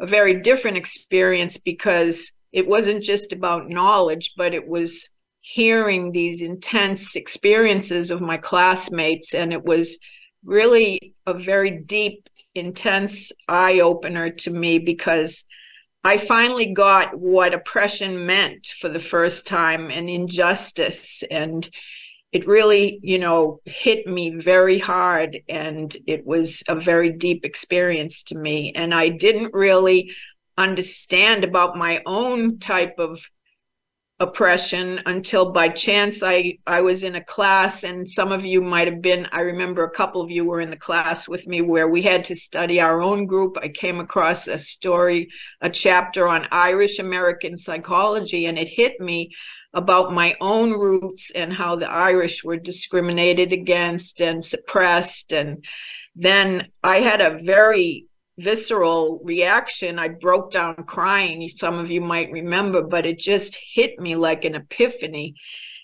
a 0.00 0.06
very 0.06 0.40
different 0.40 0.76
experience 0.76 1.56
because 1.56 2.32
it 2.52 2.66
wasn't 2.66 3.02
just 3.02 3.32
about 3.32 3.68
knowledge, 3.68 4.32
but 4.36 4.54
it 4.54 4.66
was 4.66 5.08
hearing 5.40 6.12
these 6.12 6.42
intense 6.42 7.16
experiences 7.16 8.10
of 8.10 8.20
my 8.20 8.36
classmates. 8.36 9.34
And 9.34 9.52
it 9.52 9.64
was 9.64 9.96
really 10.44 11.14
a 11.26 11.34
very 11.34 11.70
deep 11.70 12.28
intense 12.54 13.32
eye 13.48 13.80
opener 13.80 14.30
to 14.30 14.50
me 14.50 14.78
because 14.78 15.44
I 16.04 16.18
finally 16.18 16.72
got 16.72 17.18
what 17.18 17.54
oppression 17.54 18.26
meant 18.26 18.68
for 18.80 18.88
the 18.88 19.00
first 19.00 19.46
time 19.46 19.90
and 19.90 20.08
injustice. 20.08 21.22
And 21.30 21.68
it 22.32 22.46
really, 22.46 23.00
you 23.02 23.18
know, 23.18 23.60
hit 23.64 24.06
me 24.06 24.30
very 24.30 24.78
hard. 24.78 25.38
And 25.48 25.96
it 26.06 26.26
was 26.26 26.62
a 26.68 26.78
very 26.78 27.10
deep 27.10 27.44
experience 27.44 28.22
to 28.24 28.36
me. 28.36 28.72
And 28.74 28.94
I 28.94 29.08
didn't 29.08 29.54
really 29.54 30.12
understand 30.58 31.44
about 31.44 31.76
my 31.76 32.02
own 32.04 32.58
type 32.58 32.96
of 32.98 33.20
oppression 34.20 35.00
until 35.06 35.52
by 35.52 35.68
chance 35.68 36.24
I 36.24 36.58
I 36.66 36.80
was 36.80 37.04
in 37.04 37.14
a 37.14 37.24
class 37.24 37.84
and 37.84 38.10
some 38.10 38.32
of 38.32 38.44
you 38.44 38.60
might 38.60 38.88
have 38.88 39.00
been 39.00 39.28
I 39.30 39.42
remember 39.42 39.84
a 39.84 39.90
couple 39.90 40.20
of 40.20 40.28
you 40.28 40.44
were 40.44 40.60
in 40.60 40.70
the 40.70 40.76
class 40.76 41.28
with 41.28 41.46
me 41.46 41.62
where 41.62 41.86
we 41.86 42.02
had 42.02 42.24
to 42.24 42.34
study 42.34 42.80
our 42.80 43.00
own 43.00 43.26
group. 43.26 43.56
I 43.62 43.68
came 43.68 44.00
across 44.00 44.48
a 44.48 44.58
story 44.58 45.28
a 45.60 45.70
chapter 45.70 46.26
on 46.26 46.48
Irish 46.50 46.98
American 46.98 47.56
psychology 47.56 48.46
and 48.46 48.58
it 48.58 48.66
hit 48.68 49.00
me 49.00 49.30
about 49.72 50.12
my 50.12 50.34
own 50.40 50.72
roots 50.72 51.30
and 51.32 51.52
how 51.52 51.76
the 51.76 51.88
Irish 51.88 52.42
were 52.42 52.56
discriminated 52.56 53.52
against 53.52 54.20
and 54.20 54.44
suppressed. 54.44 55.32
And 55.32 55.64
then 56.16 56.66
I 56.82 57.00
had 57.00 57.20
a 57.20 57.38
very 57.44 58.07
visceral 58.38 59.20
reaction. 59.24 59.98
I 59.98 60.08
broke 60.08 60.52
down 60.52 60.74
crying. 60.84 61.48
Some 61.48 61.78
of 61.78 61.90
you 61.90 62.00
might 62.00 62.30
remember, 62.30 62.82
but 62.82 63.04
it 63.04 63.18
just 63.18 63.58
hit 63.74 63.98
me 63.98 64.16
like 64.16 64.44
an 64.44 64.54
epiphany. 64.54 65.34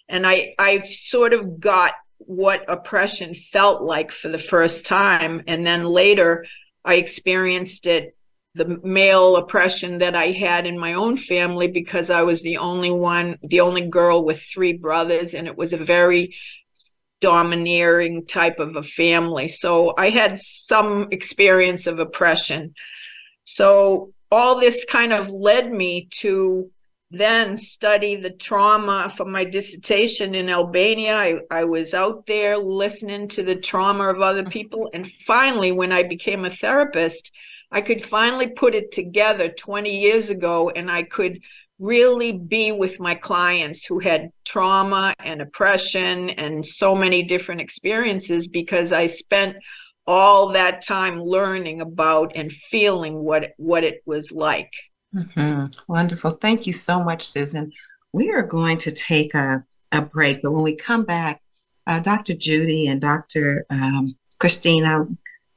And 0.09 0.27
I, 0.27 0.55
I 0.59 0.83
sort 0.83 1.33
of 1.33 1.61
got 1.61 1.93
what 2.19 2.65
oppression 2.69 3.35
felt 3.53 3.83
like 3.83 4.13
for 4.13 4.29
the 4.29 4.39
first 4.39 4.87
time. 4.87 5.43
And 5.47 5.67
then 5.67 5.85
later, 5.85 6.47
I 6.85 6.95
experienced 6.95 7.87
it 7.87 8.17
the 8.55 8.79
male 8.85 9.37
oppression 9.37 9.99
that 9.99 10.15
I 10.15 10.31
had 10.31 10.65
in 10.65 10.79
my 10.79 10.95
own 10.95 11.17
family 11.17 11.67
because 11.67 12.09
I 12.09 12.23
was 12.23 12.41
the 12.41 12.59
only 12.59 12.91
one, 12.91 13.37
the 13.43 13.61
only 13.61 13.89
girl 13.89 14.25
with 14.25 14.41
three 14.43 14.75
brothers. 14.75 15.35
And 15.35 15.49
it 15.49 15.57
was 15.57 15.73
a 15.73 15.85
very 15.85 16.37
domineering 17.25 18.27
type 18.27 18.59
of 18.59 18.77
a 18.77 18.83
family. 18.83 19.49
So 19.49 19.95
I 19.97 20.11
had 20.11 20.39
some 20.43 21.09
experience 21.11 21.87
of 21.87 21.99
oppression. 21.99 22.75
So 23.47 24.13
all 24.31 24.61
this 24.61 24.85
kind 24.85 25.11
of 25.11 25.31
led 25.31 25.73
me 25.73 26.07
to 26.21 26.71
then 27.11 27.57
study 27.57 28.17
the 28.17 28.29
trauma 28.29 29.11
for 29.17 29.25
my 29.25 29.43
dissertation 29.43 30.35
in 30.35 30.51
Albania. 30.51 31.17
I, 31.17 31.39
I 31.51 31.65
was 31.65 31.95
out 31.95 32.27
there 32.27 32.59
listening 32.59 33.29
to 33.29 33.43
the 33.43 33.57
trauma 33.57 34.11
of 34.11 34.21
other 34.21 34.45
people. 34.45 34.91
And 34.93 35.11
finally, 35.27 35.73
when 35.73 35.93
I 35.93 36.03
became 36.03 36.45
a 36.45 36.51
therapist, 36.51 37.33
I 37.71 37.81
could 37.81 38.05
finally 38.05 38.49
put 38.49 38.75
it 38.75 38.93
together 38.93 39.49
20 39.49 39.99
years 39.99 40.29
ago 40.29 40.69
and 40.77 40.91
I 40.91 41.05
could 41.05 41.41
really 41.79 42.33
be 42.33 42.73
with 42.73 43.01
my 43.01 43.15
clients 43.15 43.85
who 43.85 43.99
had 43.99 44.31
trauma 44.45 45.15
and 45.19 45.43
oppression 45.43 46.31
and 46.31 46.65
so 46.65 46.95
many 46.95 47.23
different 47.23 47.61
experiences 47.61 48.47
because 48.47 48.93
I 48.93 49.09
spent 49.09 49.57
all 50.07 50.53
that 50.53 50.85
time 50.85 51.19
learning 51.21 51.81
about 51.81 52.33
and 52.37 52.53
feeling 52.71 53.15
what 53.15 53.53
what 53.57 53.85
it 53.85 54.03
was 54.07 54.31
like. 54.31 54.71
Mm-hmm. 55.15 55.67
Wonderful. 55.89 56.33
Thank 56.33 56.67
you 56.67 56.73
so 56.73 57.03
much, 57.03 57.23
Susan. 57.23 57.73
We 58.13 58.31
are 58.31 58.43
going 58.43 58.79
to 58.79 58.93
take 58.93 59.35
a, 59.35 59.65
a 59.93 60.03
break, 60.03 60.43
but 60.43 60.53
when 60.53 60.63
we 60.63 60.77
come 60.77 61.05
back, 61.05 61.41
uh, 61.87 62.01
Dr. 62.01 62.35
Judy 62.35 62.89
and 62.89 63.01
Dr. 63.01 63.65
Um, 63.71 64.17
Christine, 64.39 64.85
I'll 64.85 65.09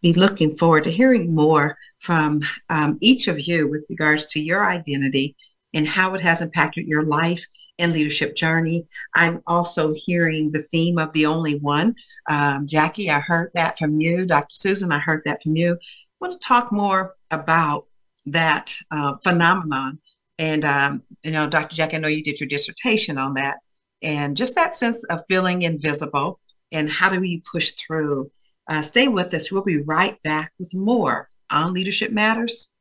be 0.01 0.13
looking 0.13 0.55
forward 0.55 0.83
to 0.83 0.91
hearing 0.91 1.33
more 1.33 1.77
from 1.99 2.41
um, 2.69 2.97
each 3.01 3.27
of 3.27 3.39
you 3.39 3.69
with 3.69 3.83
regards 3.89 4.25
to 4.27 4.39
your 4.39 4.65
identity 4.65 5.35
and 5.73 5.87
how 5.87 6.13
it 6.13 6.21
has 6.21 6.41
impacted 6.41 6.87
your 6.87 7.03
life 7.03 7.45
and 7.79 7.93
leadership 7.93 8.35
journey. 8.35 8.87
I'm 9.13 9.41
also 9.47 9.93
hearing 9.95 10.51
the 10.51 10.63
theme 10.63 10.97
of 10.97 11.13
the 11.13 11.25
only 11.25 11.59
one. 11.59 11.95
Um, 12.29 12.67
Jacki, 12.67 13.09
I 13.09 13.19
heard 13.19 13.51
that 13.53 13.77
from 13.77 13.97
you. 13.97 14.25
Dr. 14.25 14.53
Susan, 14.53 14.91
I 14.91 14.99
heard 14.99 15.21
that 15.25 15.41
from 15.41 15.55
you. 15.55 15.73
I 15.73 15.77
want 16.19 16.39
to 16.39 16.47
talk 16.47 16.71
more 16.71 17.15
about 17.31 17.85
that 18.25 18.75
uh, 18.91 19.15
phenomenon. 19.23 19.99
And, 20.39 20.65
um, 20.65 21.01
you 21.23 21.31
know, 21.31 21.47
Dr. 21.47 21.75
Jacki, 21.75 21.95
I 21.95 21.99
know 21.99 22.07
you 22.07 22.23
did 22.23 22.39
your 22.39 22.49
dissertation 22.49 23.17
on 23.17 23.35
that. 23.35 23.57
And 24.01 24.37
just 24.37 24.55
that 24.55 24.75
sense 24.75 25.03
of 25.05 25.23
feeling 25.27 25.63
invisible 25.63 26.39
and 26.71 26.89
how 26.89 27.09
do 27.09 27.19
we 27.19 27.41
push 27.51 27.71
through. 27.71 28.31
Uh, 28.67 28.81
stay 28.81 29.07
with 29.07 29.33
us. 29.33 29.51
We'll 29.51 29.63
be 29.63 29.81
right 29.81 30.21
back 30.23 30.51
with 30.59 30.73
more 30.73 31.29
on 31.51 31.73
Leadership 31.73 32.11
Matters, 32.11 32.75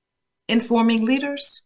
informing 0.48 1.04
leaders 1.04 1.65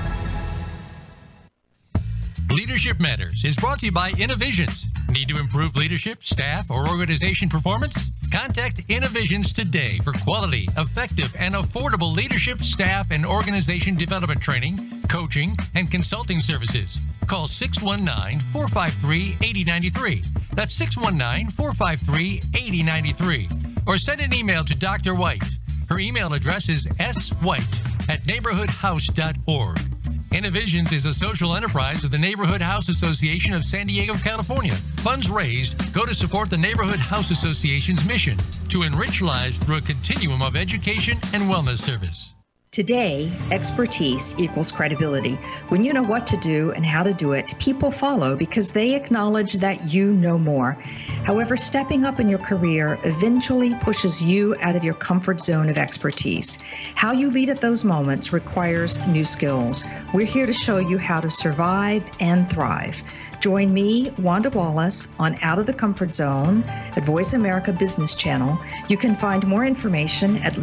Leadership 2.51 2.99
Matters 2.99 3.45
is 3.45 3.55
brought 3.55 3.79
to 3.79 3.85
you 3.85 3.93
by 3.93 4.11
Innovisions. 4.11 4.89
Need 5.09 5.29
to 5.29 5.39
improve 5.39 5.77
leadership, 5.77 6.21
staff, 6.21 6.69
or 6.69 6.89
organization 6.89 7.47
performance? 7.47 8.09
Contact 8.29 8.81
Innovisions 8.89 9.53
today 9.53 9.99
for 10.03 10.11
quality, 10.11 10.67
effective, 10.77 11.33
and 11.39 11.55
affordable 11.55 12.13
leadership, 12.13 12.59
staff, 12.61 13.09
and 13.11 13.25
organization 13.25 13.95
development 13.95 14.41
training, 14.41 15.01
coaching, 15.07 15.55
and 15.75 15.89
consulting 15.89 16.41
services. 16.41 16.99
Call 17.25 17.47
619 17.47 18.41
453 18.41 19.37
8093. 19.41 20.23
That's 20.53 20.73
619 20.73 21.51
453 21.51 22.41
8093. 22.53 23.49
Or 23.87 23.97
send 23.97 24.19
an 24.19 24.33
email 24.33 24.65
to 24.65 24.75
Dr. 24.75 25.15
White. 25.15 25.43
Her 25.87 25.99
email 25.99 26.33
address 26.33 26.67
is 26.67 26.85
swhite 26.87 28.09
at 28.09 28.23
neighborhoodhouse.org. 28.23 29.90
Innovisions 30.33 30.93
is 30.93 31.05
a 31.05 31.13
social 31.13 31.57
enterprise 31.57 32.05
of 32.05 32.11
the 32.11 32.17
Neighborhood 32.17 32.61
House 32.61 32.87
Association 32.87 33.53
of 33.53 33.65
San 33.65 33.87
Diego, 33.87 34.13
California. 34.13 34.73
Funds 35.03 35.29
raised 35.29 35.93
go 35.93 36.05
to 36.05 36.13
support 36.13 36.49
the 36.49 36.57
Neighborhood 36.57 36.99
House 36.99 37.31
Association's 37.31 38.05
mission 38.05 38.37
to 38.69 38.83
enrich 38.83 39.21
lives 39.21 39.57
through 39.57 39.77
a 39.77 39.81
continuum 39.81 40.41
of 40.41 40.55
education 40.55 41.17
and 41.33 41.43
wellness 41.43 41.79
service. 41.79 42.33
Today, 42.71 43.29
expertise 43.51 44.33
equals 44.39 44.71
credibility. 44.71 45.33
When 45.67 45.83
you 45.83 45.91
know 45.91 46.03
what 46.03 46.25
to 46.27 46.37
do 46.37 46.71
and 46.71 46.85
how 46.85 47.03
to 47.03 47.13
do 47.13 47.33
it, 47.33 47.53
people 47.59 47.91
follow 47.91 48.37
because 48.37 48.71
they 48.71 48.95
acknowledge 48.95 49.55
that 49.55 49.91
you 49.91 50.13
know 50.13 50.37
more. 50.37 50.77
However, 51.25 51.57
stepping 51.57 52.05
up 52.05 52.21
in 52.21 52.29
your 52.29 52.39
career 52.39 52.97
eventually 53.03 53.75
pushes 53.81 54.21
you 54.21 54.55
out 54.61 54.77
of 54.77 54.85
your 54.85 54.93
comfort 54.93 55.41
zone 55.41 55.67
of 55.67 55.77
expertise. 55.77 56.59
How 56.95 57.11
you 57.11 57.29
lead 57.29 57.49
at 57.49 57.59
those 57.59 57.83
moments 57.83 58.31
requires 58.31 59.05
new 59.05 59.25
skills. 59.25 59.83
We're 60.13 60.25
here 60.25 60.45
to 60.45 60.53
show 60.53 60.77
you 60.77 60.97
how 60.97 61.19
to 61.19 61.29
survive 61.29 62.09
and 62.21 62.49
thrive. 62.49 63.03
Join 63.41 63.73
me, 63.73 64.11
Wanda 64.19 64.51
Wallace, 64.51 65.07
on 65.19 65.35
Out 65.41 65.57
of 65.57 65.65
the 65.65 65.73
Comfort 65.73 66.13
Zone 66.13 66.63
at 66.95 67.03
Voice 67.03 67.33
America 67.33 67.73
Business 67.73 68.13
Channel. 68.13 68.57
You 68.87 68.97
can 68.97 69.15
find 69.15 69.45
more 69.47 69.65
information 69.65 70.37
at 70.37 70.53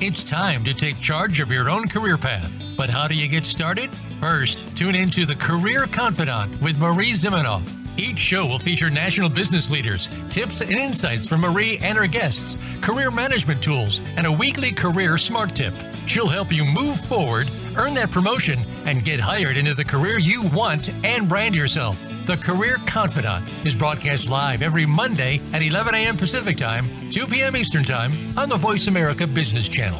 It's 0.00 0.24
time 0.24 0.64
to 0.64 0.74
take 0.74 0.98
charge 1.00 1.40
of 1.40 1.50
your 1.50 1.70
own 1.70 1.88
career 1.88 2.18
path. 2.18 2.52
But 2.76 2.88
how 2.88 3.06
do 3.06 3.14
you 3.14 3.28
get 3.28 3.46
started? 3.46 3.94
First, 4.18 4.76
tune 4.76 4.94
into 4.94 5.24
The 5.24 5.36
Career 5.36 5.86
Confidant 5.86 6.60
with 6.60 6.78
Marie 6.78 7.12
Zimenoff. 7.12 7.70
Each 7.98 8.18
show 8.18 8.46
will 8.46 8.58
feature 8.58 8.90
national 8.90 9.28
business 9.28 9.70
leaders, 9.70 10.08
tips 10.30 10.60
and 10.60 10.72
insights 10.72 11.28
from 11.28 11.42
Marie 11.42 11.78
and 11.78 11.96
her 11.98 12.06
guests, 12.06 12.56
career 12.80 13.10
management 13.10 13.62
tools, 13.62 14.00
and 14.16 14.26
a 14.26 14.32
weekly 14.32 14.72
career 14.72 15.18
smart 15.18 15.54
tip. 15.54 15.74
She'll 16.06 16.26
help 16.26 16.50
you 16.50 16.64
move 16.64 16.96
forward, 16.96 17.50
earn 17.76 17.94
that 17.94 18.10
promotion, 18.10 18.64
and 18.86 19.04
get 19.04 19.20
hired 19.20 19.56
into 19.56 19.74
the 19.74 19.84
career 19.84 20.18
you 20.18 20.42
want 20.48 20.88
and 21.04 21.28
brand 21.28 21.54
yourself. 21.54 22.04
The 22.24 22.36
Career 22.36 22.76
Confidant 22.86 23.50
is 23.66 23.74
broadcast 23.74 24.30
live 24.30 24.62
every 24.62 24.86
Monday 24.86 25.40
at 25.52 25.60
11 25.60 25.92
a.m. 25.96 26.16
Pacific 26.16 26.56
Time, 26.56 27.10
2 27.10 27.26
p.m. 27.26 27.56
Eastern 27.56 27.82
Time 27.82 28.38
on 28.38 28.48
the 28.48 28.54
Voice 28.56 28.86
America 28.86 29.26
Business 29.26 29.68
Channel. 29.68 29.98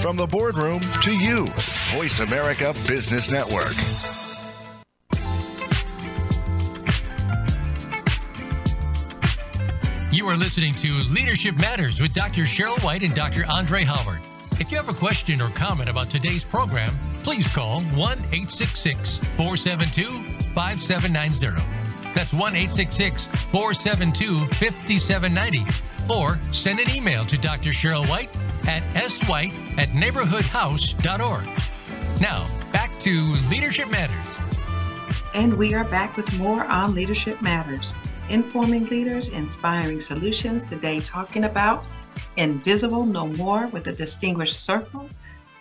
From 0.00 0.16
the 0.16 0.26
boardroom 0.28 0.80
to 1.02 1.16
you, 1.16 1.46
Voice 1.94 2.18
America 2.18 2.74
Business 2.88 3.30
Network. 3.30 3.72
You 10.10 10.26
are 10.26 10.36
listening 10.36 10.74
to 10.74 10.94
Leadership 11.14 11.54
Matters 11.54 12.00
with 12.00 12.12
Dr. 12.12 12.42
Sheryl 12.42 12.82
White 12.82 13.04
and 13.04 13.14
Dr. 13.14 13.46
Andre 13.46 13.84
Howard. 13.84 14.18
If 14.60 14.72
you 14.72 14.76
have 14.76 14.88
a 14.88 14.92
question 14.92 15.40
or 15.40 15.50
comment 15.50 15.88
about 15.88 16.10
today's 16.10 16.42
program, 16.42 16.90
please 17.22 17.46
call 17.48 17.82
1 17.82 18.18
866 18.18 19.18
472 19.36 20.10
5790. 20.52 21.62
That's 22.12 22.34
1 22.34 22.56
866 22.56 23.28
472 23.52 24.46
5790. 24.56 25.64
Or 26.12 26.40
send 26.52 26.80
an 26.80 26.90
email 26.90 27.24
to 27.26 27.38
Dr. 27.38 27.70
Sheryl 27.70 28.08
White 28.08 28.34
at 28.66 28.82
swhite 29.04 29.54
at 29.78 29.90
neighborhoodhouse.org. 29.90 32.20
Now, 32.20 32.48
back 32.72 32.98
to 33.00 33.34
Leadership 33.50 33.88
Matters. 33.90 34.38
And 35.34 35.54
we 35.54 35.72
are 35.74 35.84
back 35.84 36.16
with 36.16 36.36
more 36.36 36.64
on 36.64 36.94
Leadership 36.94 37.40
Matters, 37.40 37.94
informing 38.28 38.86
leaders, 38.86 39.28
inspiring 39.28 40.00
solutions. 40.00 40.64
Today, 40.64 40.98
talking 40.98 41.44
about 41.44 41.84
Invisible 42.36 43.04
No 43.04 43.26
More 43.26 43.66
with 43.68 43.86
a 43.88 43.92
distinguished 43.92 44.64
circle 44.64 45.08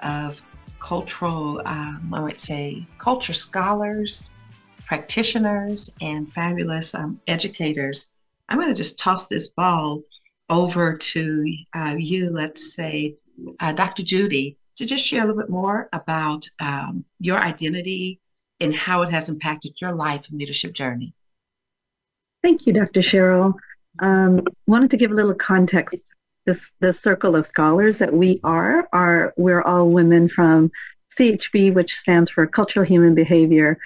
of 0.02 0.42
cultural, 0.80 1.62
um, 1.66 2.12
I 2.14 2.22
would 2.22 2.40
say, 2.40 2.86
culture 2.98 3.34
scholars, 3.34 4.36
practitioners, 4.86 5.92
and 6.02 6.32
fabulous 6.32 6.96
um, 6.96 7.20
educators. 7.28 8.16
I'm 8.50 8.58
going 8.58 8.70
to 8.70 8.74
just 8.74 9.00
toss 9.00 9.28
this 9.28 9.50
ball 9.50 10.02
over 10.50 10.96
to 10.96 11.56
uh, 11.74 11.96
you, 11.98 12.30
let's 12.30 12.74
say, 12.74 13.16
uh, 13.60 13.74
Dr. 13.74 14.04
Judy, 14.04 14.58
to 14.78 14.86
just 14.86 15.05
share 15.05 15.24
a 15.24 15.25
little 15.25 15.42
bit 15.42 15.50
more 15.50 15.90
about 15.92 16.48
um, 16.60 17.03
your 17.20 17.38
identity 17.38 18.20
and 18.60 18.74
how 18.74 19.01
it 19.01 19.12
has 19.12 19.29
impacted 19.29 19.81
your 19.81 19.94
life 19.94 20.29
and 20.29 20.40
leadership 20.40 20.74
journey. 20.74 21.14
Thank 22.44 22.66
you, 22.66 22.74
Dr. 22.74 23.01
Sheryl. 23.01 23.53
Um, 24.00 24.44
wanted 24.68 24.92
to 24.92 24.98
give 24.98 25.12
a 25.12 25.16
little 25.16 25.34
context. 25.34 26.14
This 26.48 26.72
this 26.79 27.00
circle 27.00 27.36
of 27.36 27.46
scholars 27.46 28.00
that 28.00 28.14
we 28.14 28.40
are 28.44 28.90
are 28.92 29.33
we're 29.38 29.62
all 29.62 29.90
women 29.90 30.29
from 30.29 30.72
CHB, 31.20 31.74
which 31.75 31.96
stands 31.98 32.29
for 32.29 32.48
Cultural 32.48 32.86
Human 32.86 33.14
Behavior 33.14 33.77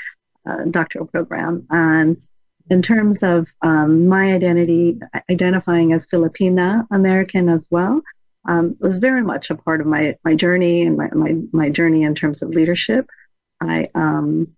uh, 0.46 0.66
doctoral 0.70 1.08
program. 1.08 1.66
And 1.70 2.22
in 2.70 2.82
terms 2.82 3.24
of 3.24 3.54
um, 3.62 4.08
my 4.08 4.34
identity, 4.34 5.00
identifying 5.30 5.92
as 5.92 6.08
Filipina 6.08 6.88
American 6.92 7.50
as 7.50 7.68
well, 7.70 8.02
um, 8.46 8.78
was 8.80 8.98
very 8.98 9.22
much 9.22 9.50
a 9.50 9.56
part 9.56 9.82
of 9.82 9.88
my 9.88 10.16
my 10.24 10.36
journey 10.36 10.84
and 10.84 10.98
my 10.98 11.10
my, 11.14 11.36
my 11.52 11.70
journey 11.70 12.04
in 12.04 12.16
terms 12.16 12.42
of 12.42 12.50
leadership. 12.50 13.10
I 13.60 13.90
um, 13.96 14.56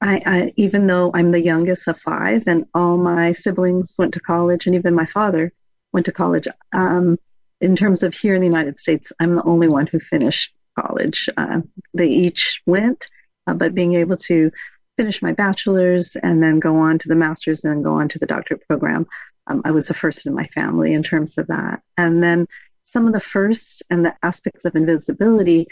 I, 0.00 0.22
I, 0.26 0.52
even 0.56 0.86
though 0.86 1.10
I'm 1.14 1.30
the 1.30 1.40
youngest 1.40 1.88
of 1.88 1.98
five 2.00 2.44
and 2.46 2.66
all 2.74 2.98
my 2.98 3.32
siblings 3.32 3.94
went 3.98 4.12
to 4.14 4.20
college 4.20 4.66
and 4.66 4.74
even 4.74 4.94
my 4.94 5.06
father 5.06 5.52
went 5.96 6.04
to 6.04 6.12
college, 6.12 6.46
um, 6.74 7.18
in 7.62 7.74
terms 7.74 8.02
of 8.02 8.12
here 8.12 8.34
in 8.34 8.42
the 8.42 8.46
United 8.46 8.78
States, 8.78 9.10
I'm 9.18 9.34
the 9.34 9.42
only 9.44 9.66
one 9.66 9.86
who 9.86 9.98
finished 9.98 10.52
college. 10.78 11.26
Uh, 11.38 11.62
they 11.94 12.08
each 12.08 12.60
went, 12.66 13.08
uh, 13.46 13.54
but 13.54 13.74
being 13.74 13.94
able 13.94 14.18
to 14.18 14.50
finish 14.98 15.22
my 15.22 15.32
bachelor's 15.32 16.14
and 16.16 16.42
then 16.42 16.60
go 16.60 16.76
on 16.76 16.98
to 16.98 17.08
the 17.08 17.14
master's 17.14 17.64
and 17.64 17.82
go 17.82 17.94
on 17.94 18.10
to 18.10 18.18
the 18.18 18.26
doctorate 18.26 18.68
program, 18.68 19.06
um, 19.46 19.62
I 19.64 19.70
was 19.70 19.88
the 19.88 19.94
first 19.94 20.26
in 20.26 20.34
my 20.34 20.46
family 20.48 20.92
in 20.92 21.02
terms 21.02 21.38
of 21.38 21.46
that. 21.46 21.80
And 21.96 22.22
then 22.22 22.46
some 22.84 23.06
of 23.06 23.14
the 23.14 23.20
firsts 23.20 23.80
and 23.88 24.04
the 24.04 24.14
aspects 24.22 24.66
of 24.66 24.76
invisibility, 24.76 25.66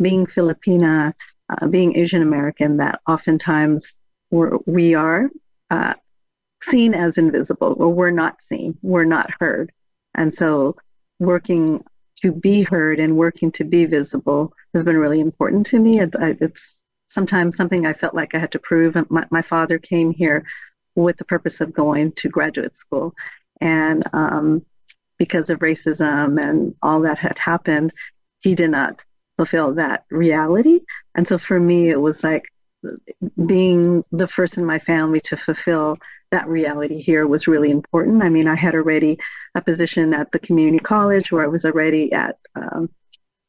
being 0.00 0.24
Filipina, 0.24 1.12
uh, 1.50 1.66
being 1.66 1.98
Asian 1.98 2.22
American, 2.22 2.78
that 2.78 3.00
oftentimes 3.06 3.92
we 4.30 4.94
are 4.94 5.28
uh, 5.70 5.94
seen 6.62 6.94
as 6.94 7.18
invisible, 7.18 7.74
or 7.78 7.92
we're 7.92 8.10
not 8.10 8.42
seen, 8.42 8.78
we're 8.82 9.04
not 9.04 9.30
heard. 9.40 9.72
And 10.14 10.32
so, 10.32 10.76
working 11.18 11.84
to 12.22 12.32
be 12.32 12.62
heard 12.62 12.98
and 12.98 13.16
working 13.16 13.52
to 13.52 13.64
be 13.64 13.84
visible 13.84 14.52
has 14.74 14.84
been 14.84 14.96
really 14.96 15.20
important 15.20 15.66
to 15.66 15.78
me. 15.78 16.00
It, 16.00 16.14
it's 16.18 16.84
sometimes 17.08 17.56
something 17.56 17.86
I 17.86 17.92
felt 17.92 18.14
like 18.14 18.34
I 18.34 18.38
had 18.38 18.52
to 18.52 18.58
prove. 18.58 18.96
My, 19.10 19.26
my 19.30 19.42
father 19.42 19.78
came 19.78 20.12
here 20.12 20.44
with 20.94 21.16
the 21.18 21.24
purpose 21.24 21.60
of 21.60 21.72
going 21.72 22.12
to 22.12 22.28
graduate 22.28 22.74
school. 22.74 23.14
And 23.60 24.04
um, 24.12 24.64
because 25.18 25.50
of 25.50 25.60
racism 25.60 26.42
and 26.42 26.74
all 26.82 27.00
that 27.02 27.18
had 27.18 27.38
happened, 27.38 27.92
he 28.40 28.54
did 28.54 28.70
not 28.70 29.00
fulfill 29.36 29.74
that 29.74 30.04
reality. 30.10 30.80
And 31.14 31.28
so 31.28 31.38
for 31.38 31.60
me, 31.60 31.90
it 31.90 32.00
was 32.00 32.24
like 32.24 32.44
being 33.46 34.04
the 34.12 34.28
first 34.28 34.58
in 34.58 34.64
my 34.64 34.78
family 34.78 35.20
to 35.20 35.36
fulfill 35.36 35.98
that 36.30 36.48
reality 36.48 37.00
here 37.00 37.26
was 37.26 37.46
really 37.46 37.70
important. 37.70 38.22
I 38.22 38.28
mean, 38.28 38.48
I 38.48 38.56
had 38.56 38.74
already 38.74 39.18
a 39.54 39.60
position 39.60 40.12
at 40.14 40.30
the 40.32 40.38
community 40.38 40.78
college 40.78 41.30
where 41.30 41.44
I 41.44 41.48
was 41.48 41.64
already 41.64 42.12
at 42.12 42.38
um, 42.54 42.90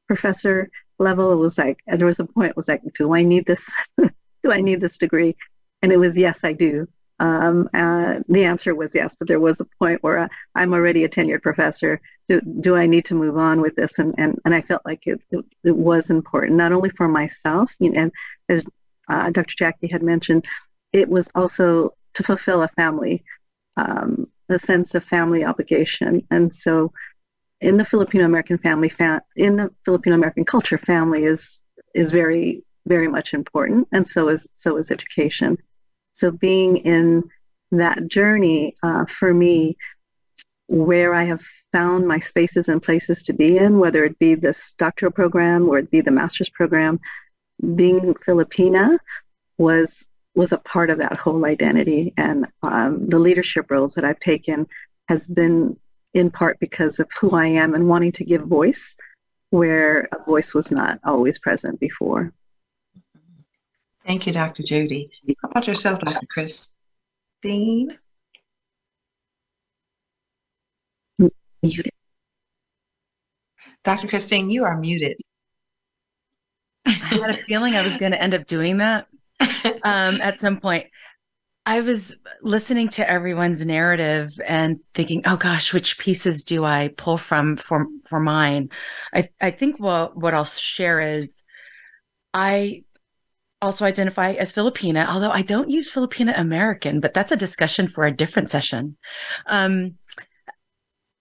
professor 0.07 0.69
level. 0.99 1.31
It 1.31 1.37
was 1.37 1.57
like, 1.57 1.79
and 1.87 1.99
there 1.99 2.07
was 2.07 2.19
a 2.19 2.25
point, 2.25 2.51
it 2.51 2.57
was 2.57 2.67
like, 2.67 2.81
do 2.93 3.13
I 3.13 3.23
need 3.23 3.45
this? 3.45 3.67
do 3.97 4.51
I 4.51 4.61
need 4.61 4.81
this 4.81 4.97
degree? 4.97 5.35
And 5.81 5.91
it 5.91 5.97
was, 5.97 6.17
yes, 6.17 6.43
I 6.43 6.53
do. 6.53 6.87
Um, 7.19 7.67
uh, 7.73 8.19
the 8.29 8.43
answer 8.43 8.75
was 8.75 8.93
yes, 8.93 9.15
but 9.17 9.27
there 9.27 9.39
was 9.39 9.59
a 9.59 9.67
point 9.79 10.03
where 10.03 10.19
uh, 10.19 10.27
I'm 10.53 10.73
already 10.73 11.03
a 11.03 11.09
tenured 11.09 11.41
professor. 11.41 11.99
Do, 12.29 12.41
do 12.41 12.75
I 12.75 12.85
need 12.85 13.05
to 13.05 13.15
move 13.15 13.37
on 13.37 13.61
with 13.61 13.75
this? 13.75 13.97
And, 13.97 14.13
and, 14.17 14.39
and 14.45 14.53
I 14.53 14.61
felt 14.61 14.83
like 14.85 15.07
it, 15.07 15.19
it, 15.31 15.43
it 15.63 15.75
was 15.75 16.09
important, 16.11 16.57
not 16.57 16.71
only 16.71 16.89
for 16.91 17.07
myself, 17.07 17.71
you 17.79 17.91
know, 17.91 18.01
and 18.01 18.11
as 18.49 18.63
uh, 19.09 19.29
Dr. 19.31 19.55
Jacki 19.55 19.91
had 19.91 20.03
mentioned, 20.03 20.45
it 20.93 21.09
was 21.09 21.29
also 21.33 21.93
to 22.17 22.23
fulfill 22.23 22.63
a 22.63 22.67
family, 22.69 23.23
um, 23.77 24.27
a 24.49 24.59
sense 24.59 24.95
of 24.95 25.03
family 25.03 25.45
obligation. 25.45 26.25
And 26.31 26.53
so 26.53 26.91
in 27.61 27.77
the 27.77 27.85
Filipino 27.85 28.25
American 28.25 28.57
family, 28.57 28.89
fa- 28.89 29.21
in 29.35 29.55
the 29.57 29.71
Filipino 29.85 30.15
American 30.15 30.45
culture, 30.45 30.77
family 30.77 31.23
is 31.25 31.59
is 31.93 32.11
very 32.11 32.63
very 32.85 33.07
much 33.07 33.33
important, 33.33 33.87
and 33.91 34.07
so 34.07 34.29
is 34.29 34.47
so 34.53 34.77
is 34.77 34.91
education. 34.91 35.57
So 36.13 36.31
being 36.31 36.77
in 36.77 37.23
that 37.71 38.07
journey 38.07 38.75
uh, 38.81 39.05
for 39.05 39.33
me, 39.33 39.77
where 40.67 41.13
I 41.13 41.25
have 41.25 41.41
found 41.71 42.07
my 42.07 42.19
spaces 42.19 42.69
and 42.69 42.81
places 42.81 43.23
to 43.23 43.33
be 43.33 43.57
in, 43.57 43.77
whether 43.77 44.03
it 44.05 44.17
be 44.17 44.35
this 44.35 44.73
doctoral 44.77 45.11
program 45.11 45.69
or 45.69 45.77
it 45.79 45.91
be 45.91 46.01
the 46.01 46.11
master's 46.11 46.49
program, 46.49 46.99
being 47.75 48.13
Filipina 48.25 48.97
was 49.57 50.06
was 50.37 50.51
a 50.51 50.57
part 50.59 50.91
of 50.91 50.99
that 50.99 51.17
whole 51.17 51.45
identity, 51.45 52.13
and 52.15 52.45
um, 52.61 53.09
the 53.09 53.17
leadership 53.17 53.71
roles 53.71 53.95
that 53.95 54.05
I've 54.05 54.19
taken 54.19 54.67
has 55.09 55.25
been 55.25 55.75
in 56.13 56.29
part 56.29 56.59
because 56.59 56.99
of 56.99 57.09
who 57.19 57.31
I 57.31 57.47
am 57.47 57.73
and 57.73 57.89
wanting 57.89 58.11
to 58.13 58.23
give 58.23 58.43
voice 58.43 58.95
where 59.49 60.07
a 60.13 60.23
voice 60.23 60.53
was 60.53 60.69
not 60.69 60.99
always 61.03 61.39
present 61.39 61.79
before. 61.79 62.31
Thank 64.05 64.27
you, 64.27 64.33
Dr. 64.33 64.61
Judy. 64.61 65.09
How 65.41 65.49
about 65.49 65.67
yourself, 65.67 65.99
Dr. 66.01 66.27
Chris? 66.29 66.75
Christine. 67.41 67.97
Muted. 71.63 71.91
Dr. 73.83 74.07
Christine, 74.07 74.51
you 74.51 74.65
are 74.65 74.77
muted. 74.77 75.17
I 76.85 76.91
had 76.91 77.31
a 77.31 77.43
feeling 77.43 77.75
I 77.75 77.83
was 77.83 77.97
going 77.97 78.11
to 78.11 78.21
end 78.21 78.35
up 78.35 78.45
doing 78.45 78.77
that 78.77 79.07
um, 79.83 80.21
at 80.21 80.39
some 80.39 80.59
point. 80.59 80.87
I 81.65 81.81
was 81.81 82.15
listening 82.41 82.87
to 82.89 83.09
everyone's 83.09 83.65
narrative 83.65 84.31
and 84.47 84.79
thinking, 84.93 85.23
"Oh 85.25 85.35
gosh, 85.35 85.73
which 85.73 85.99
pieces 85.99 86.45
do 86.45 86.63
I 86.63 86.93
pull 86.95 87.17
from 87.17 87.57
for 87.57 87.87
for 88.05 88.21
mine?" 88.21 88.69
I 89.13 89.29
I 89.41 89.51
think 89.51 89.77
what 89.77 90.15
what 90.15 90.33
I'll 90.33 90.45
share 90.45 91.01
is, 91.01 91.43
I 92.33 92.83
also 93.61 93.85
identify 93.85 94.31
as 94.31 94.53
Filipina, 94.53 95.07
although 95.07 95.31
I 95.31 95.41
don't 95.41 95.69
use 95.69 95.91
Filipina 95.91 96.39
American, 96.39 96.99
but 96.99 97.13
that's 97.13 97.31
a 97.31 97.37
discussion 97.37 97.87
for 97.87 98.05
a 98.05 98.15
different 98.15 98.49
session. 98.49 98.97
Um, 99.47 99.95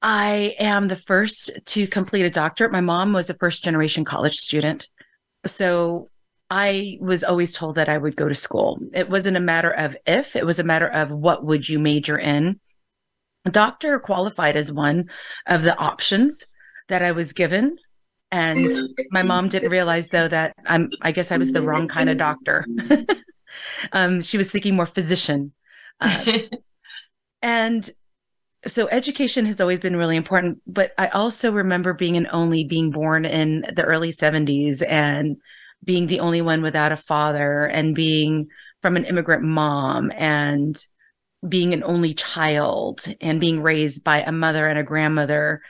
I 0.02 0.54
am 0.60 0.88
the 0.88 0.96
first 0.96 1.50
to 1.66 1.86
complete 1.86 2.26
a 2.26 2.30
doctorate. 2.30 2.70
My 2.70 2.80
mom 2.80 3.12
was 3.12 3.30
a 3.30 3.34
first 3.34 3.64
generation 3.64 4.04
college 4.04 4.36
student. 4.36 4.88
So 5.44 6.10
I 6.50 6.98
was 7.00 7.24
always 7.24 7.52
told 7.52 7.74
that 7.74 7.88
I 7.88 7.98
would 7.98 8.16
go 8.16 8.28
to 8.28 8.34
school. 8.34 8.78
It 8.92 9.10
wasn't 9.10 9.36
a 9.36 9.40
matter 9.40 9.70
of 9.70 9.96
if, 10.06 10.36
it 10.36 10.46
was 10.46 10.58
a 10.58 10.64
matter 10.64 10.86
of 10.86 11.10
what 11.10 11.44
would 11.44 11.68
you 11.68 11.78
major 11.78 12.18
in. 12.18 12.60
Doctor 13.44 13.98
qualified 13.98 14.56
as 14.56 14.72
one 14.72 15.10
of 15.46 15.62
the 15.62 15.76
options 15.78 16.46
that 16.88 17.02
I 17.02 17.12
was 17.12 17.32
given. 17.32 17.76
And 18.30 18.68
my 19.10 19.22
mom 19.22 19.48
didn't 19.48 19.70
realize 19.70 20.08
though 20.08 20.28
that 20.28 20.54
I'm 20.66 20.90
I 21.00 21.12
guess 21.12 21.30
I 21.30 21.36
was 21.36 21.52
the 21.52 21.62
wrong 21.62 21.86
kind 21.86 22.10
of 22.10 22.18
doctor. 22.18 22.66
um, 23.92 24.20
she 24.20 24.36
was 24.36 24.50
thinking 24.50 24.74
more 24.74 24.86
physician. 24.86 25.52
Uh, 26.00 26.38
and 27.42 27.88
so 28.66 28.88
education 28.88 29.46
has 29.46 29.60
always 29.60 29.78
been 29.78 29.96
really 29.96 30.16
important 30.16 30.60
but 30.66 30.92
i 30.98 31.06
also 31.08 31.52
remember 31.52 31.94
being 31.94 32.16
an 32.16 32.26
only 32.32 32.64
being 32.64 32.90
born 32.90 33.24
in 33.24 33.64
the 33.74 33.84
early 33.84 34.10
70s 34.10 34.84
and 34.86 35.36
being 35.86 36.06
the 36.06 36.20
only 36.20 36.42
one 36.42 36.62
without 36.62 36.92
a 36.92 36.96
father 36.96 37.64
and 37.64 37.94
being 37.94 38.48
from 38.80 38.96
an 38.96 39.04
immigrant 39.04 39.42
mom 39.42 40.12
and 40.14 40.84
being 41.46 41.72
an 41.72 41.82
only 41.84 42.12
child 42.12 43.04
and 43.20 43.40
being 43.40 43.62
raised 43.62 44.04
by 44.04 44.20
a 44.20 44.32
mother 44.32 44.66
and 44.66 44.78
a 44.78 44.82
grandmother 44.82 45.62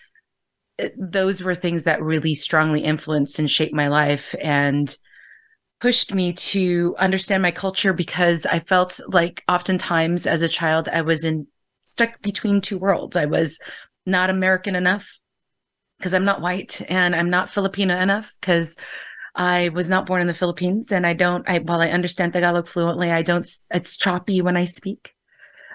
those 0.99 1.43
were 1.43 1.55
things 1.55 1.85
that 1.85 2.03
really 2.03 2.35
strongly 2.35 2.81
influenced 2.81 3.39
and 3.39 3.51
shaped 3.51 3.75
my 3.75 3.89
life 3.89 4.35
and 4.43 4.99
pushed 5.81 6.13
me 6.13 6.33
to 6.33 6.95
understand 6.99 7.43
my 7.43 7.51
culture 7.51 7.93
because 7.93 8.47
i 8.47 8.59
felt 8.59 9.01
like 9.09 9.43
oftentimes 9.49 10.27
as 10.27 10.43
a 10.43 10.49
child 10.49 10.89
i 10.89 11.03
was 11.03 11.25
in 11.25 11.47
stuck 11.87 12.21
between 12.21 12.61
two 12.61 12.79
worlds. 12.79 13.17
I 13.17 13.27
was 13.27 13.59
not 14.05 14.29
American 14.29 14.75
enough 14.75 15.19
because 15.99 16.13
I'm 16.13 16.25
not 16.25 16.43
white 16.43 16.83
and 16.89 17.17
I'm 17.17 17.31
not 17.31 17.51
Filipino 17.51 17.99
enough 17.99 18.31
because 18.41 18.77
I 19.37 19.69
was 19.69 19.91
not 19.91 20.07
born 20.07 20.23
in 20.23 20.27
the 20.27 20.35
Philippines 20.35 20.91
and 20.91 21.07
I 21.07 21.13
don't 21.13 21.47
I 21.49 21.59
while 21.59 21.81
I 21.81 21.91
understand 21.91 22.33
Tagalog 22.33 22.67
fluently, 22.67 23.11
I 23.11 23.23
don't 23.23 23.47
it's 23.71 23.97
choppy 23.97 24.41
when 24.41 24.57
I 24.57 24.65
speak. 24.65 25.13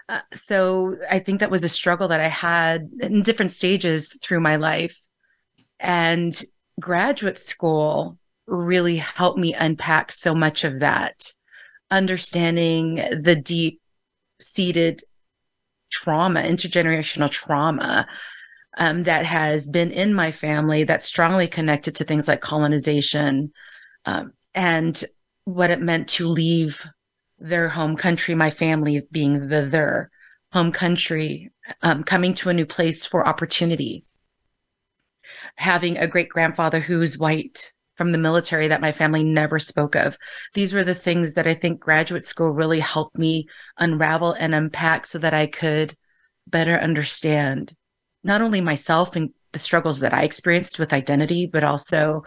Uh, 0.09 0.21
so 0.33 0.97
I 1.09 1.19
think 1.19 1.39
that 1.39 1.51
was 1.51 1.63
a 1.63 1.69
struggle 1.69 2.07
that 2.07 2.19
I 2.19 2.27
had 2.27 2.89
in 2.99 3.21
different 3.21 3.51
stages 3.51 4.17
through 4.21 4.41
my 4.41 4.55
life. 4.55 4.99
And 5.79 6.39
graduate 6.79 7.37
school 7.37 8.17
really 8.47 8.97
helped 8.97 9.37
me 9.37 9.53
unpack 9.53 10.11
so 10.11 10.33
much 10.33 10.63
of 10.63 10.79
that, 10.79 11.31
understanding 11.91 12.95
the 13.21 13.35
deep 13.35 13.79
seated 14.41 15.03
trauma, 15.91 16.41
intergenerational 16.41 17.29
trauma 17.29 18.07
um, 18.77 19.03
that 19.03 19.25
has 19.25 19.67
been 19.67 19.91
in 19.91 20.13
my 20.13 20.31
family 20.31 20.83
that's 20.83 21.05
strongly 21.05 21.47
connected 21.47 21.95
to 21.95 22.03
things 22.03 22.27
like 22.27 22.41
colonization 22.41 23.51
um, 24.05 24.33
and 24.53 25.03
what 25.45 25.69
it 25.71 25.81
meant 25.81 26.07
to 26.07 26.27
leave 26.27 26.87
their 27.39 27.69
home 27.69 27.97
country, 27.97 28.35
my 28.35 28.49
family 28.49 29.01
being 29.11 29.47
the 29.47 29.63
their 29.63 30.09
home 30.51 30.71
country, 30.71 31.51
um, 31.81 32.03
coming 32.03 32.33
to 32.35 32.49
a 32.49 32.53
new 32.53 32.65
place 32.65 33.05
for 33.05 33.27
opportunity, 33.27 34.05
having 35.55 35.97
a 35.97 36.07
great 36.07 36.29
grandfather 36.29 36.79
who's 36.79 37.17
white 37.17 37.73
from 37.95 38.11
the 38.11 38.17
military 38.17 38.67
that 38.67 38.81
my 38.81 38.91
family 38.91 39.23
never 39.23 39.59
spoke 39.59 39.95
of. 39.95 40.17
These 40.53 40.73
were 40.73 40.83
the 40.83 40.95
things 40.95 41.33
that 41.33 41.47
I 41.47 41.53
think 41.53 41.79
graduate 41.79 42.25
school 42.25 42.51
really 42.51 42.79
helped 42.79 43.17
me 43.17 43.47
unravel 43.77 44.33
and 44.33 44.55
unpack 44.55 45.05
so 45.05 45.19
that 45.19 45.33
I 45.33 45.47
could 45.47 45.95
better 46.47 46.77
understand 46.77 47.75
not 48.23 48.41
only 48.41 48.61
myself 48.61 49.15
and 49.15 49.31
the 49.51 49.59
struggles 49.59 49.99
that 49.99 50.13
I 50.13 50.23
experienced 50.23 50.79
with 50.79 50.93
identity, 50.93 51.49
but 51.51 51.63
also 51.63 52.23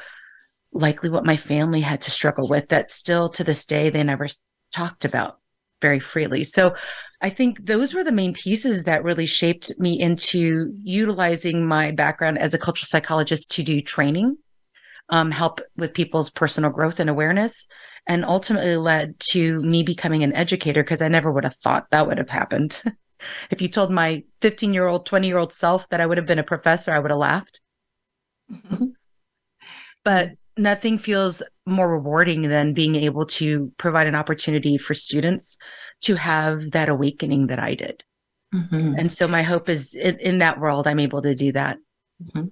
likely 0.73 1.09
what 1.09 1.25
my 1.25 1.37
family 1.37 1.81
had 1.81 2.03
to 2.03 2.11
struggle 2.11 2.49
with 2.49 2.69
that 2.69 2.91
still 2.91 3.29
to 3.31 3.45
this 3.45 3.65
day 3.65 3.91
they 3.91 4.03
never 4.03 4.27
talked 4.73 5.05
about 5.05 5.39
very 5.81 6.01
freely. 6.01 6.45
So 6.45 6.75
I 7.21 7.31
think 7.31 7.65
those 7.65 7.95
were 7.95 8.05
the 8.05 8.13
main 8.13 8.35
pieces 8.35 8.85
that 8.85 9.05
really 9.05 9.27
shaped 9.27 9.79
me 9.79 10.01
into 10.01 10.73
utilizing 10.83 11.67
my 11.67 11.93
background 11.93 12.39
as 12.39 12.55
a 12.55 12.59
cultural 12.59 12.87
psychologist 12.87 13.53
to 13.53 13.63
do 13.63 13.81
training 13.81 14.37
um, 15.11 15.31
help 15.31 15.61
with 15.77 15.95
people's 15.95 16.31
personal 16.31 16.71
growth 16.71 17.01
and 17.01 17.11
awareness, 17.11 17.67
and 18.07 18.25
ultimately 18.25 18.77
led 18.77 19.19
to 19.19 19.59
me 19.59 19.83
becoming 19.83 20.23
an 20.23 20.35
educator 20.35 20.83
because 20.83 21.03
I 21.03 21.09
never 21.09 21.31
would 21.31 21.45
have 21.45 21.57
thought 21.57 21.87
that 21.91 22.07
would 22.07 22.19
have 22.19 22.31
happened. 22.31 22.83
if 23.51 23.61
you 23.61 23.69
told 23.69 23.91
my 23.91 24.25
15 24.41 24.75
year 24.75 24.87
old, 24.87 25.07
20 25.07 25.27
year 25.27 25.39
old 25.39 25.53
self 25.53 25.89
that 25.89 26.01
I 26.01 26.07
would 26.07 26.19
have 26.19 26.27
been 26.27 26.39
a 26.39 26.45
professor, 26.45 26.93
I 26.93 26.99
would 26.99 27.11
have 27.11 27.19
laughed. 27.19 27.61
but 30.05 30.33
nothing 30.57 30.99
feels 30.99 31.43
more 31.67 31.89
rewarding 31.89 32.43
than 32.43 32.75
being 32.75 32.95
able 32.95 33.27
to 33.27 33.73
provide 33.79 34.07
an 34.07 34.15
opportunity 34.15 34.79
for 34.79 34.95
students 34.95 35.59
to 36.03 36.15
have 36.15 36.71
that 36.73 36.89
awakening 36.89 37.49
that 37.49 37.59
I 37.59 37.75
did. 37.75 38.05
Mm-hmm. 38.55 38.95
And 38.99 39.13
so 39.13 39.27
my 39.27 39.43
hope 39.43 39.69
is 39.69 39.95
in, 39.95 40.19
in, 40.21 40.39
that 40.39 40.61
world, 40.61 40.87
I'm 40.87 41.01
able 41.01 41.23
to 41.23 41.35
do 41.35 41.53
that. 41.53 41.79
Mm-hmm. 42.23 42.49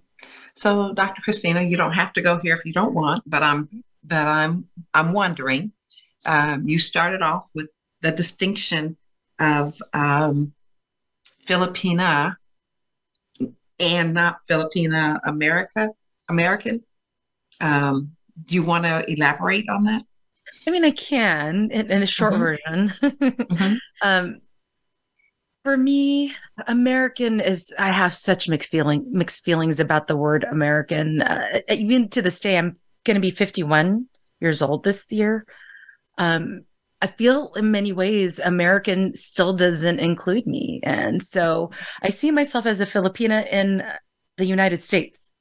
So, 0.57 0.93
Dr. 0.95 1.23
Christina, 1.23 1.63
you 1.63 1.77
don't 1.77 1.93
have 1.93 2.13
to 2.15 2.23
go 2.23 2.41
here 2.43 2.55
if 2.55 2.65
you 2.65 2.73
don't 2.73 2.95
want, 2.95 3.23
but 3.27 3.43
I'm 3.43 3.69
but 4.05 4.27
I'm 4.27 4.69
I'm 4.93 5.13
wondering. 5.13 5.73
Um, 6.27 6.69
you 6.69 6.79
started 6.79 7.23
off 7.23 7.51
with 7.55 7.69
the 8.01 8.13
distinction 8.13 8.97
of 9.39 9.75
um, 9.93 10.53
Filipina 11.47 12.35
and 13.79 14.15
not 14.15 14.39
Filipina 14.49 15.19
America 15.27 15.91
American. 16.29 16.83
Um, 17.61 18.13
do 18.47 18.55
you 18.55 18.63
want 18.63 18.85
to 18.85 19.05
elaborate 19.09 19.69
on 19.69 19.85
that? 19.85 20.03
I 20.67 20.71
mean, 20.71 20.85
I 20.85 20.93
can 20.93 21.71
in, 21.71 21.91
in 21.91 22.03
a 22.03 22.07
short 22.07 22.35
mm-hmm. 22.35 22.43
version. 22.43 22.93
mm-hmm. 23.03 23.75
um, 24.03 24.41
for 25.65 25.77
me, 25.77 26.35
American 26.67 27.41
is 27.41 27.73
I 27.79 27.93
have 27.93 28.15
such 28.15 28.49
mixed 28.49 28.69
feeling 28.69 29.07
mixed 29.11 29.45
feelings 29.45 29.81
about 29.81 30.09
the 30.09 30.17
word 30.17 30.45
American. 30.45 31.23
Uh, 31.23 31.61
even 31.69 32.09
to 32.11 32.23
this 32.23 32.41
day, 32.41 32.59
I'm 32.59 32.77
going 33.05 33.15
to 33.15 33.21
be 33.21 33.31
51 33.31 34.07
years 34.41 34.63
old 34.63 34.85
this 34.85 35.07
year. 35.11 35.47
Um, 36.19 36.65
I 37.03 37.09
feel 37.09 37.53
in 37.55 37.71
many 37.71 37.93
ways 37.93 38.39
American 38.39 39.15
still 39.15 39.53
doesn't 39.53 39.99
include 39.99 40.47
me, 40.47 40.81
and 40.85 41.23
so 41.23 41.71
I 42.03 42.09
see 42.09 42.31
myself 42.31 42.65
as 42.65 42.81
a 42.81 42.87
Filipina 42.87 43.47
in 43.53 43.83
the 44.39 44.47
United 44.47 44.83
States. 44.83 45.33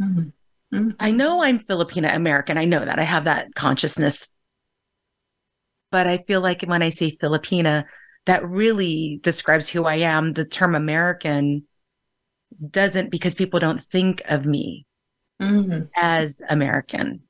Mm-hmm. 0.00 0.28
Mm-hmm. 0.74 0.90
I 0.98 1.10
know 1.10 1.42
I'm 1.42 1.58
Filipina 1.58 2.14
American. 2.14 2.56
I 2.56 2.64
know 2.64 2.84
that 2.84 2.98
I 2.98 3.04
have 3.04 3.24
that 3.24 3.54
consciousness, 3.54 4.28
but 5.90 6.06
I 6.06 6.18
feel 6.18 6.40
like 6.40 6.62
when 6.62 6.82
I 6.82 6.88
say 6.88 7.14
Filipina 7.14 7.84
that 8.26 8.46
really 8.46 9.20
describes 9.22 9.68
who 9.68 9.84
I 9.84 9.96
am. 9.96 10.34
The 10.34 10.44
term 10.44 10.74
American 10.74 11.64
doesn't 12.70 13.10
because 13.10 13.34
people 13.34 13.60
don't 13.60 13.82
think 13.82 14.22
of 14.28 14.44
me 14.44 14.86
mm-hmm. 15.40 15.84
as 15.96 16.42
American. 16.48 17.22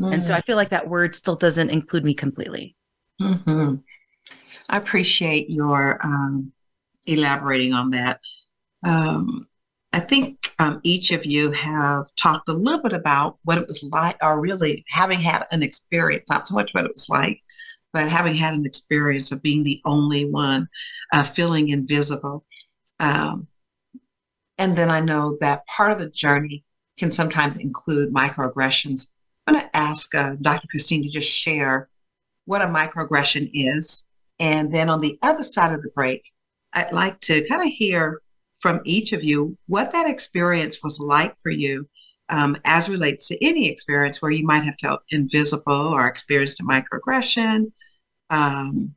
Mm-hmm. 0.00 0.12
And 0.12 0.24
so 0.24 0.34
I 0.34 0.42
feel 0.42 0.56
like 0.56 0.70
that 0.70 0.88
word 0.88 1.14
still 1.14 1.36
doesn't 1.36 1.70
include 1.70 2.04
me 2.04 2.14
completely. 2.14 2.76
Mm-hmm. 3.20 3.76
I 4.68 4.76
appreciate 4.76 5.50
your 5.50 5.98
um, 6.04 6.52
elaborating 7.06 7.72
on 7.74 7.90
that. 7.90 8.20
Um, 8.84 9.44
I 9.92 10.00
think 10.00 10.54
um, 10.58 10.80
each 10.84 11.10
of 11.10 11.26
you 11.26 11.50
have 11.50 12.06
talked 12.16 12.48
a 12.48 12.54
little 12.54 12.80
bit 12.80 12.92
about 12.92 13.38
what 13.42 13.58
it 13.58 13.66
was 13.66 13.82
like, 13.90 14.16
or 14.22 14.40
really 14.40 14.84
having 14.88 15.18
had 15.18 15.44
an 15.50 15.62
experience, 15.62 16.30
not 16.30 16.46
so 16.46 16.54
much 16.54 16.72
what 16.72 16.84
it 16.84 16.92
was 16.92 17.08
like, 17.08 17.42
but 17.92 18.08
having 18.08 18.34
had 18.34 18.54
an 18.54 18.64
experience 18.64 19.32
of 19.32 19.42
being 19.42 19.64
the 19.64 19.80
only 19.84 20.24
one, 20.24 20.68
uh, 21.12 21.24
feeling 21.24 21.68
invisible. 21.68 22.44
Um, 23.00 23.48
and 24.58 24.76
then 24.76 24.90
I 24.90 25.00
know 25.00 25.36
that 25.40 25.66
part 25.66 25.90
of 25.90 25.98
the 25.98 26.08
journey 26.08 26.64
can 26.98 27.10
sometimes 27.10 27.56
include 27.56 28.14
microaggressions. 28.14 29.12
I'm 29.46 29.54
going 29.54 29.66
to 29.66 29.76
ask 29.76 30.14
uh, 30.14 30.36
Dr. 30.40 30.68
Christine 30.68 31.02
to 31.02 31.08
just 31.08 31.32
share 31.32 31.88
what 32.46 32.62
a 32.62 32.66
microaggression 32.66 33.48
is 33.52 34.06
And 34.40 34.72
then 34.72 34.88
on 34.88 35.00
the 35.00 35.18
other 35.22 35.42
side 35.42 35.72
of 35.72 35.82
the 35.82 35.90
break, 35.90 36.22
I'd 36.72 36.92
like 36.92 37.20
to 37.20 37.46
kind 37.46 37.60
of 37.60 37.68
hear 37.68 38.22
from 38.58 38.80
each 38.84 39.12
of 39.12 39.22
you 39.22 39.56
what 39.66 39.92
that 39.92 40.08
experience 40.08 40.82
was 40.82 40.98
like 40.98 41.36
for 41.42 41.50
you 41.50 41.88
um, 42.30 42.56
as 42.64 42.88
relates 42.88 43.28
to 43.28 43.44
any 43.44 43.68
experience 43.68 44.22
where 44.22 44.30
you 44.30 44.44
might 44.44 44.64
have 44.64 44.78
felt 44.80 45.02
invisible 45.10 45.72
or 45.72 46.06
experienced 46.06 46.60
a 46.60 46.64
microaggression 46.64 47.70
um, 48.30 48.94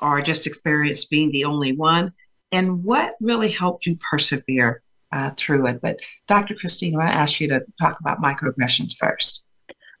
or 0.00 0.22
just 0.22 0.46
experienced 0.46 1.10
being 1.10 1.30
the 1.32 1.44
only 1.44 1.72
one, 1.72 2.12
and 2.50 2.82
what 2.82 3.14
really 3.20 3.50
helped 3.50 3.86
you 3.86 3.96
persevere 4.10 4.82
uh, 5.12 5.30
through 5.36 5.66
it. 5.66 5.80
But 5.80 6.00
Dr. 6.26 6.54
Christine, 6.54 6.98
I 6.98 7.10
ask 7.10 7.40
you 7.40 7.48
to 7.48 7.64
talk 7.80 7.98
about 8.00 8.22
microaggressions 8.22 8.96
first. 8.96 9.44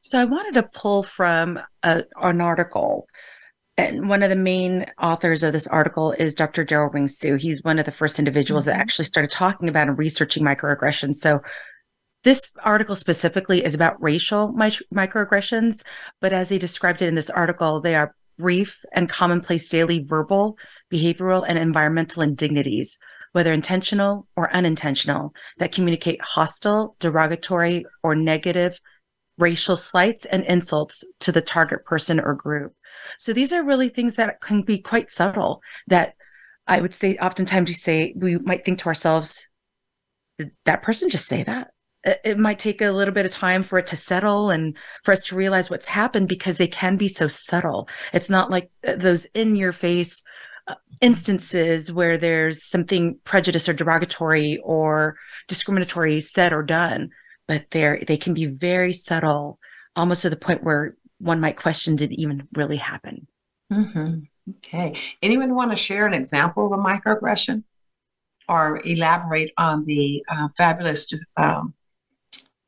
So 0.02 0.20
I 0.20 0.24
wanted 0.24 0.54
to 0.54 0.64
pull 0.64 1.04
from 1.04 1.60
a, 1.84 2.02
an 2.20 2.40
article. 2.40 3.06
And 3.76 4.08
one 4.08 4.22
of 4.22 4.30
the 4.30 4.36
main 4.36 4.86
authors 5.00 5.42
of 5.42 5.52
this 5.52 5.66
article 5.68 6.12
is 6.12 6.34
Dr. 6.34 6.64
Derald-Wing 6.64 7.08
Sue. 7.08 7.36
He's 7.36 7.62
one 7.62 7.78
of 7.78 7.86
the 7.86 7.92
first 7.92 8.18
individuals 8.18 8.64
mm-hmm. 8.64 8.76
that 8.76 8.80
actually 8.80 9.06
started 9.06 9.30
talking 9.30 9.68
about 9.68 9.88
and 9.88 9.96
researching 9.96 10.44
microaggressions. 10.44 11.16
So 11.16 11.40
this 12.24 12.52
article 12.64 12.94
specifically 12.94 13.64
is 13.64 13.74
about 13.74 14.00
racial 14.02 14.52
mi- 14.52 14.78
microaggressions, 14.92 15.82
but 16.20 16.32
as 16.32 16.48
they 16.48 16.58
described 16.58 17.00
it 17.00 17.08
in 17.08 17.14
this 17.14 17.30
article, 17.30 17.80
they 17.80 17.94
are 17.94 18.14
brief 18.38 18.84
and 18.92 19.08
commonplace 19.08 19.68
daily 19.68 20.00
verbal, 20.00 20.58
behavioral, 20.92 21.44
and 21.46 21.58
environmental 21.58 22.22
indignities, 22.22 22.98
whether 23.32 23.52
intentional 23.52 24.26
or 24.36 24.54
unintentional, 24.54 25.32
that 25.58 25.72
communicate 25.72 26.20
hostile, 26.22 26.96
derogatory, 27.00 27.86
or 28.02 28.14
negative 28.14 28.78
racial 29.42 29.76
slights 29.76 30.24
and 30.24 30.44
insults 30.44 31.04
to 31.20 31.32
the 31.32 31.42
target 31.42 31.84
person 31.84 32.20
or 32.20 32.34
group. 32.34 32.74
So 33.18 33.32
these 33.32 33.52
are 33.52 33.62
really 33.62 33.88
things 33.88 34.14
that 34.14 34.40
can 34.40 34.62
be 34.62 34.78
quite 34.78 35.10
subtle 35.10 35.62
that 35.88 36.14
I 36.66 36.80
would 36.80 36.94
say 36.94 37.16
oftentimes 37.16 37.68
we 37.68 37.74
say 37.74 38.14
we 38.16 38.38
might 38.38 38.64
think 38.64 38.78
to 38.78 38.86
ourselves, 38.86 39.48
did 40.38 40.52
that 40.64 40.82
person 40.82 41.10
just 41.10 41.26
say 41.26 41.42
that? 41.42 41.72
it 42.04 42.38
might 42.38 42.58
take 42.58 42.80
a 42.80 42.90
little 42.90 43.14
bit 43.14 43.26
of 43.26 43.32
time 43.32 43.62
for 43.62 43.78
it 43.78 43.86
to 43.86 43.96
settle 43.96 44.50
and 44.50 44.76
for 45.04 45.12
us 45.12 45.24
to 45.26 45.36
realize 45.36 45.70
what's 45.70 45.86
happened 45.86 46.28
because 46.28 46.56
they 46.56 46.66
can 46.66 46.96
be 46.96 47.08
so 47.08 47.28
subtle. 47.28 47.88
It's 48.12 48.28
not 48.28 48.50
like 48.50 48.70
uh, 48.86 48.96
those 48.96 49.26
in 49.26 49.54
your 49.54 49.72
face 49.72 50.22
uh, 50.66 50.74
instances 51.00 51.92
where 51.92 52.18
there's 52.18 52.64
something 52.64 53.18
prejudice 53.24 53.68
or 53.68 53.72
derogatory 53.72 54.60
or 54.64 55.16
discriminatory 55.46 56.20
said 56.20 56.52
or 56.52 56.62
done, 56.62 57.10
but 57.48 57.66
they're 57.70 58.00
they 58.06 58.16
can 58.16 58.34
be 58.34 58.46
very 58.46 58.92
subtle, 58.92 59.58
almost 59.96 60.22
to 60.22 60.30
the 60.30 60.36
point 60.36 60.62
where 60.62 60.96
one 61.18 61.40
might 61.40 61.56
question 61.56 61.96
did 61.96 62.12
it 62.12 62.20
even 62.20 62.48
really 62.54 62.76
happen. 62.76 63.26
Mm-hmm. 63.72 64.20
Okay. 64.56 64.94
Anyone 65.22 65.54
want 65.54 65.70
to 65.70 65.76
share 65.76 66.06
an 66.06 66.14
example 66.14 66.66
of 66.66 66.72
a 66.72 66.82
microaggression 66.82 67.62
or 68.48 68.80
elaborate 68.84 69.52
on 69.56 69.84
the 69.84 70.24
uh, 70.28 70.48
fabulous 70.56 71.06
um, 71.36 71.74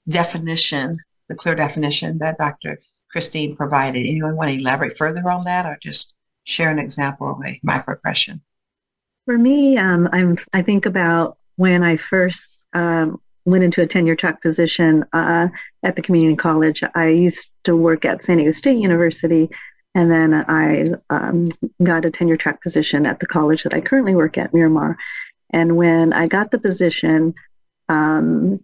definition, 0.09 0.99
the 1.29 1.35
clear 1.35 1.55
definition 1.55 2.19
that 2.19 2.39
Dr. 2.39 2.79
Christine 3.11 3.57
provided. 3.57 4.07
Anyone 4.07 4.37
want 4.37 4.51
to 4.51 4.59
elaborate 4.59 4.97
further 4.97 5.29
on 5.29 5.45
that 5.45 5.67
or 5.67 5.79
just 5.83 6.15
share 6.45 6.71
an 6.71 6.79
example 6.79 7.31
of 7.31 7.45
a 7.45 7.61
microaggression? 7.67 8.41
For 9.25 9.37
me, 9.37 9.77
um, 9.79 10.09
I'm, 10.13 10.39
I 10.53 10.63
think 10.63 10.87
about 10.87 11.39
when 11.57 11.83
I 11.83 11.97
first 11.97 12.67
um, 12.73 13.21
went 13.45 13.65
into 13.65 13.83
a 13.83 13.87
tenure 13.87 14.17
track 14.17 14.43
position 14.43 15.05
uh, 15.13 15.49
at 15.83 15.97
the 15.97 16.03
community 16.03 16.37
college. 16.37 16.83
I 16.95 17.09
used 17.09 17.51
to 17.65 17.77
work 17.77 18.05
at 18.05 18.23
San 18.23 18.39
Diego 18.39 18.53
State 18.53 18.79
University, 18.79 19.51
and 19.95 20.11
then 20.11 20.35
I 20.35 20.95
um, 21.11 21.53
got 21.83 22.05
a 22.05 22.11
tenure 22.11 22.37
track 22.37 22.63
position 22.63 23.07
at 23.07 23.21
the 23.21 23.27
college 23.27 23.63
that 23.63 23.75
I 23.75 23.81
currently 23.81 24.15
work 24.15 24.39
at, 24.39 24.55
Miramar. 24.55 24.97
And 25.51 25.77
when 25.77 26.13
I 26.13 26.27
got 26.27 26.51
the 26.51 26.59
position, 26.59 27.35
um, 27.89 28.61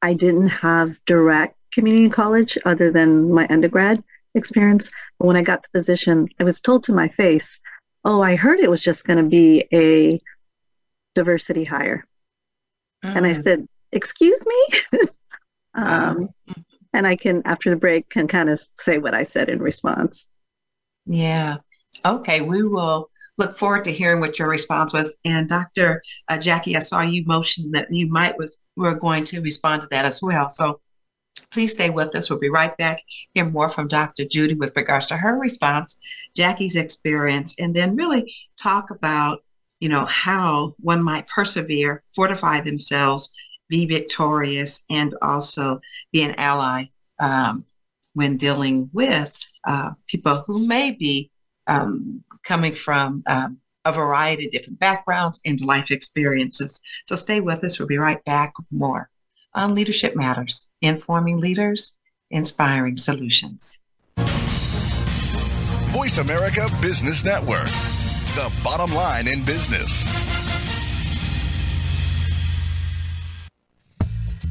I 0.00 0.14
didn't 0.14 0.48
have 0.48 0.96
direct 1.04 1.56
community 1.72 2.08
college 2.08 2.56
other 2.64 2.90
than 2.90 3.32
my 3.32 3.46
undergrad 3.50 4.02
experience. 4.34 4.90
But 5.18 5.26
when 5.26 5.36
I 5.36 5.42
got 5.42 5.62
the 5.62 5.78
position, 5.78 6.28
I 6.38 6.44
was 6.44 6.60
told 6.60 6.84
to 6.84 6.92
my 6.92 7.08
face, 7.08 7.58
Oh, 8.04 8.22
I 8.22 8.36
heard 8.36 8.60
it 8.60 8.70
was 8.70 8.80
just 8.80 9.04
going 9.04 9.18
to 9.18 9.28
be 9.28 9.66
a 9.72 10.20
diversity 11.14 11.64
hire. 11.64 12.06
And 13.02 13.26
I 13.26 13.34
mm. 13.34 13.42
said, 13.42 13.68
Excuse 13.92 14.44
me? 14.46 15.00
um, 15.74 16.28
and 16.92 17.06
I 17.06 17.16
can, 17.16 17.42
after 17.44 17.70
the 17.70 17.76
break, 17.76 18.08
can 18.08 18.28
kind 18.28 18.48
of 18.48 18.60
say 18.78 18.98
what 18.98 19.14
I 19.14 19.24
said 19.24 19.48
in 19.48 19.60
response. 19.60 20.26
Yeah. 21.06 21.56
Okay. 22.04 22.40
We 22.40 22.62
will 22.62 23.10
look 23.38 23.56
forward 23.56 23.84
to 23.84 23.92
hearing 23.92 24.20
what 24.20 24.38
your 24.38 24.48
response 24.48 24.92
was. 24.92 25.18
And 25.24 25.48
Dr. 25.48 26.02
Uh, 26.28 26.34
Jacki, 26.34 26.76
I 26.76 26.80
saw 26.80 27.00
you 27.00 27.24
motion 27.24 27.70
that 27.72 27.88
you 27.90 28.08
might 28.08 28.36
was 28.36 28.58
were 28.76 28.94
going 28.94 29.24
to 29.24 29.40
respond 29.40 29.82
to 29.82 29.88
that 29.90 30.04
as 30.04 30.20
well. 30.20 30.50
So 30.50 30.80
please 31.50 31.72
stay 31.72 31.90
with 31.90 32.14
us. 32.14 32.28
We'll 32.28 32.38
be 32.38 32.50
right 32.50 32.76
back. 32.76 33.00
Hear 33.34 33.46
more 33.46 33.68
from 33.68 33.88
Dr. 33.88 34.24
Judy 34.24 34.54
with 34.54 34.76
regards 34.76 35.06
to 35.06 35.16
her 35.16 35.38
response, 35.38 35.96
Jacki's 36.36 36.76
experience, 36.76 37.54
and 37.58 37.74
then 37.74 37.96
really 37.96 38.34
talk 38.60 38.90
about 38.90 39.40
you 39.80 39.88
know 39.88 40.04
how 40.06 40.72
one 40.80 41.02
might 41.02 41.28
persevere, 41.28 42.02
fortify 42.14 42.60
themselves, 42.60 43.30
be 43.68 43.86
victorious, 43.86 44.84
and 44.90 45.14
also 45.22 45.80
be 46.12 46.22
an 46.22 46.34
ally 46.38 46.84
um, 47.18 47.64
when 48.14 48.36
dealing 48.36 48.90
with 48.92 49.38
uh, 49.66 49.92
people 50.06 50.42
who 50.46 50.66
may 50.66 50.90
be 50.92 51.30
um, 51.66 52.22
coming 52.44 52.74
from 52.74 53.22
um, 53.26 53.60
a 53.84 53.92
variety 53.92 54.46
of 54.46 54.52
different 54.52 54.78
backgrounds 54.78 55.40
and 55.44 55.60
life 55.60 55.90
experiences. 55.90 56.80
So 57.06 57.16
stay 57.16 57.40
with 57.40 57.62
us. 57.64 57.78
We'll 57.78 57.88
be 57.88 57.98
right 57.98 58.22
back 58.24 58.58
with 58.58 58.66
more 58.70 59.10
on 59.54 59.74
Leadership 59.74 60.14
Matters, 60.14 60.70
informing 60.82 61.38
leaders, 61.38 61.98
inspiring 62.30 62.96
solutions. 62.96 63.80
Voice 65.92 66.18
America 66.18 66.68
Business 66.80 67.24
Network, 67.24 67.66
the 68.36 68.52
bottom 68.62 68.94
line 68.94 69.26
in 69.26 69.42
business. 69.44 70.04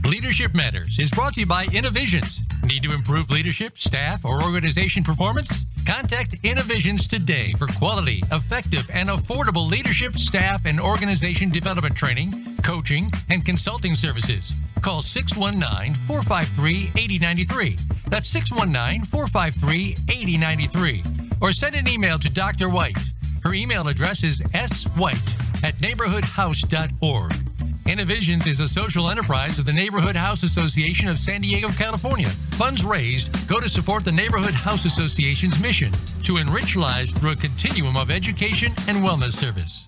Leadership 0.08 0.56
Matters 0.56 1.00
is 1.00 1.12
brought 1.12 1.34
to 1.34 1.42
you 1.42 1.46
by 1.46 1.66
Innovisions. 1.66 2.42
Need 2.64 2.82
to 2.84 2.94
improve 2.94 3.30
leadership, 3.30 3.78
staff, 3.78 4.24
or 4.24 4.42
organization 4.42 5.04
performance? 5.04 5.66
Contact 5.86 6.34
Innovisions 6.44 7.08
today 7.08 7.52
for 7.58 7.68
quality, 7.68 8.24
effective, 8.32 8.90
and 8.94 9.10
affordable 9.10 9.70
leadership, 9.70 10.16
staff, 10.16 10.66
and 10.66 10.80
organization 10.80 11.50
development 11.50 11.94
training, 11.94 12.56
coaching, 12.64 13.12
and 13.30 13.46
consulting 13.46 13.96
services. 13.96 14.54
Call 14.82 15.02
619 15.02 15.94
453 15.96 16.92
8093. 16.96 17.78
That's 18.08 18.30
619 18.30 19.04
453 19.04 19.98
8093. 20.08 21.04
Or 21.42 21.52
send 21.52 21.76
an 21.76 21.90
email 21.90 22.18
to 22.18 22.30
Dr. 22.30 22.70
White. 22.70 22.98
Her 23.44 23.54
email 23.54 23.90
address 23.90 24.24
is 24.24 24.40
swhite 24.40 25.64
at 25.66 25.76
neighborhoodhouse.org. 25.80 27.47
Innovisions 27.88 28.48
is 28.48 28.60
a 28.60 28.68
social 28.68 29.10
enterprise 29.10 29.60
of 29.60 29.66
the 29.66 29.72
Neighborhood 29.72 30.18
House 30.18 30.44
Association 30.44 31.08
of 31.08 31.18
San 31.18 31.40
Diego, 31.40 31.70
California. 31.70 32.28
Funds 32.60 32.84
raised 32.84 33.48
go 33.48 33.62
to 33.62 33.70
support 33.70 34.04
the 34.04 34.12
Neighborhood 34.12 34.54
House 34.54 34.84
Association's 34.84 35.58
mission 35.62 35.94
to 36.24 36.36
enrich 36.36 36.76
lives 36.76 37.18
through 37.18 37.32
a 37.32 37.36
continuum 37.38 37.96
of 37.96 38.12
education 38.12 38.74
and 38.90 38.98
wellness 38.98 39.32
service. 39.32 39.88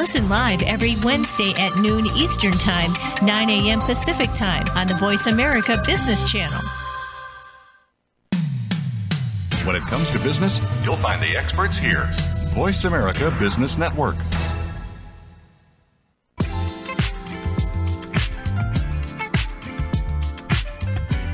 Listen 0.00 0.30
live 0.30 0.62
every 0.62 0.94
Wednesday 1.04 1.52
at 1.58 1.76
noon 1.76 2.06
Eastern 2.16 2.52
Time, 2.52 2.90
9 3.22 3.50
a.m. 3.50 3.80
Pacific 3.80 4.30
Time 4.34 4.66
on 4.74 4.86
the 4.86 4.94
Voice 4.94 5.26
America 5.26 5.82
Business 5.84 6.32
Channel. 6.32 6.58
When 9.66 9.76
it 9.76 9.82
comes 9.82 10.08
to 10.12 10.18
business, 10.20 10.58
you'll 10.84 10.96
find 10.96 11.22
the 11.22 11.36
experts 11.36 11.76
here. 11.76 12.08
Voice 12.54 12.84
America 12.84 13.30
Business 13.38 13.76
Network. 13.76 14.16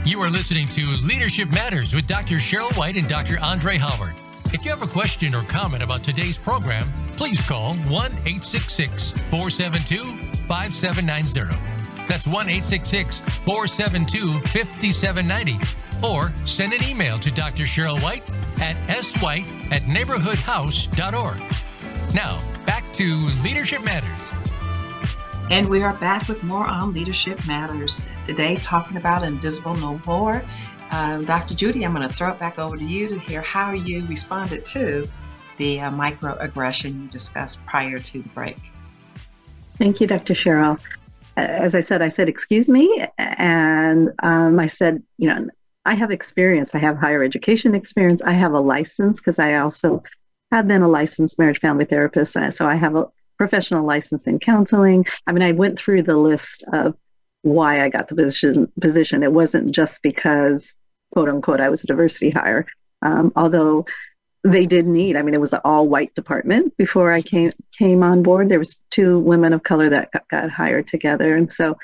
You 0.04 0.20
are 0.22 0.28
listening 0.28 0.66
to 0.70 0.88
Leadership 1.06 1.50
Matters 1.50 1.94
with 1.94 2.08
Dr. 2.08 2.34
Sheryl 2.38 2.76
White 2.76 2.96
and 2.96 3.06
Dr. 3.06 3.38
Andre 3.40 3.78
Howard. 3.78 4.14
If 4.52 4.64
you 4.64 4.72
have 4.72 4.82
a 4.82 4.88
question 4.88 5.36
or 5.36 5.42
comment 5.42 5.84
about 5.84 6.02
today's 6.02 6.36
program, 6.36 6.92
please 7.16 7.40
call 7.42 7.74
1 7.74 7.88
866 7.88 9.12
472 9.30 10.04
5790. 10.46 11.56
That's 12.08 12.26
1 12.26 12.48
866 12.48 13.20
472 13.20 14.40
5790. 14.40 15.58
Or 16.04 16.32
send 16.44 16.72
an 16.72 16.84
email 16.84 17.18
to 17.18 17.30
Dr. 17.32 17.64
Sheryl 17.64 18.00
White 18.02 18.22
at 18.60 18.76
swhite 18.98 19.46
at 19.72 19.82
neighborhoodhouse.org. 19.82 21.42
Now, 22.14 22.40
back 22.66 22.84
to 22.94 23.26
Leadership 23.42 23.82
Matters. 23.84 24.10
And 25.50 25.68
we 25.68 25.82
are 25.82 25.94
back 25.94 26.28
with 26.28 26.42
more 26.42 26.66
on 26.66 26.92
Leadership 26.92 27.46
Matters. 27.46 28.04
Today, 28.24 28.56
talking 28.56 28.96
about 28.96 29.22
Invisible 29.22 29.74
No 29.76 30.00
More. 30.06 30.44
Um, 30.90 31.24
Dr. 31.24 31.54
Judy, 31.54 31.84
I'm 31.84 31.94
going 31.94 32.06
to 32.06 32.12
throw 32.12 32.30
it 32.30 32.38
back 32.38 32.58
over 32.58 32.76
to 32.76 32.84
you 32.84 33.08
to 33.08 33.18
hear 33.18 33.42
how 33.42 33.72
you 33.72 34.06
responded 34.06 34.66
to 34.66 35.08
the 35.56 35.80
uh, 35.80 35.90
microaggression 35.90 37.02
you 37.02 37.08
discussed 37.08 37.64
prior 37.66 37.98
to 37.98 38.22
the 38.22 38.28
break. 38.30 38.58
Thank 39.78 40.00
you, 40.00 40.06
Dr. 40.06 40.34
Sheryl. 40.34 40.78
As 41.36 41.74
I 41.74 41.80
said, 41.80 42.00
I 42.00 42.08
said, 42.08 42.28
excuse 42.28 42.68
me. 42.68 43.06
And 43.18 44.10
um, 44.22 44.58
I 44.58 44.68
said, 44.68 45.02
you 45.18 45.28
know, 45.28 45.48
I 45.84 45.94
have 45.94 46.10
experience. 46.10 46.74
I 46.74 46.78
have 46.78 46.96
higher 46.96 47.22
education 47.22 47.74
experience. 47.74 48.22
I 48.22 48.32
have 48.32 48.52
a 48.52 48.60
license 48.60 49.18
because 49.18 49.38
I 49.38 49.54
also 49.56 50.02
have 50.50 50.66
been 50.66 50.82
a 50.82 50.88
licensed 50.88 51.38
marriage 51.38 51.60
family 51.60 51.84
therapist. 51.84 52.36
Uh, 52.36 52.50
so 52.50 52.66
I 52.66 52.74
have 52.74 52.96
a 52.96 53.06
professional 53.36 53.84
license 53.84 54.26
in 54.26 54.38
counseling. 54.38 55.04
I 55.26 55.32
mean, 55.32 55.42
I 55.42 55.52
went 55.52 55.78
through 55.78 56.04
the 56.04 56.16
list 56.16 56.64
of 56.72 56.96
why 57.42 57.84
I 57.84 57.90
got 57.90 58.08
the 58.08 58.14
position. 58.14 58.72
Position. 58.80 59.22
It 59.22 59.32
wasn't 59.32 59.72
just 59.72 60.02
because, 60.02 60.72
quote 61.12 61.28
unquote, 61.28 61.60
I 61.60 61.68
was 61.68 61.84
a 61.84 61.86
diversity 61.86 62.30
hire. 62.30 62.66
Um, 63.02 63.32
although 63.36 63.84
they 64.52 64.66
did 64.66 64.86
need. 64.86 65.16
I 65.16 65.22
mean, 65.22 65.34
it 65.34 65.40
was 65.40 65.52
an 65.52 65.60
all-white 65.64 66.14
department 66.14 66.76
before 66.76 67.12
I 67.12 67.22
came 67.22 67.52
came 67.76 68.02
on 68.02 68.22
board. 68.22 68.48
There 68.48 68.58
was 68.58 68.78
two 68.90 69.18
women 69.18 69.52
of 69.52 69.62
color 69.62 69.88
that 69.90 70.12
got, 70.12 70.28
got 70.28 70.50
hired 70.50 70.86
together, 70.86 71.36
and 71.36 71.50
so 71.50 71.76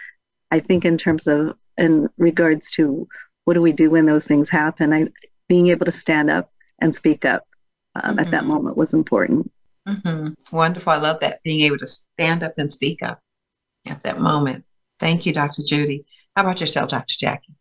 I 0.50 0.60
think 0.60 0.84
in 0.84 0.98
terms 0.98 1.26
of 1.26 1.56
in 1.78 2.08
regards 2.18 2.70
to 2.72 3.08
what 3.44 3.54
do 3.54 3.62
we 3.62 3.72
do 3.72 3.90
when 3.90 4.06
those 4.06 4.24
things 4.24 4.48
happen, 4.48 4.92
I 4.92 5.08
being 5.48 5.68
able 5.68 5.86
to 5.86 5.92
stand 5.92 6.30
up 6.30 6.50
and 6.80 6.94
speak 6.94 7.24
up 7.24 7.44
um, 7.94 8.02
mm-hmm. 8.02 8.18
at 8.20 8.30
that 8.30 8.40
mm-hmm. 8.40 8.48
moment 8.48 8.76
was 8.76 8.94
important. 8.94 9.50
Mm-hmm. 9.88 10.28
Wonderful. 10.56 10.92
I 10.92 10.96
love 10.96 11.20
that 11.20 11.42
being 11.42 11.62
able 11.62 11.78
to 11.78 11.86
stand 11.86 12.42
up 12.42 12.54
and 12.58 12.70
speak 12.70 13.02
up 13.02 13.20
at 13.86 14.02
that 14.04 14.20
moment. 14.20 14.64
Thank 15.00 15.26
you, 15.26 15.32
Dr. 15.32 15.62
Judy. 15.66 16.04
How 16.36 16.42
about 16.42 16.60
yourself, 16.60 16.90
Dr. 16.90 17.14
Jacki? 17.14 17.54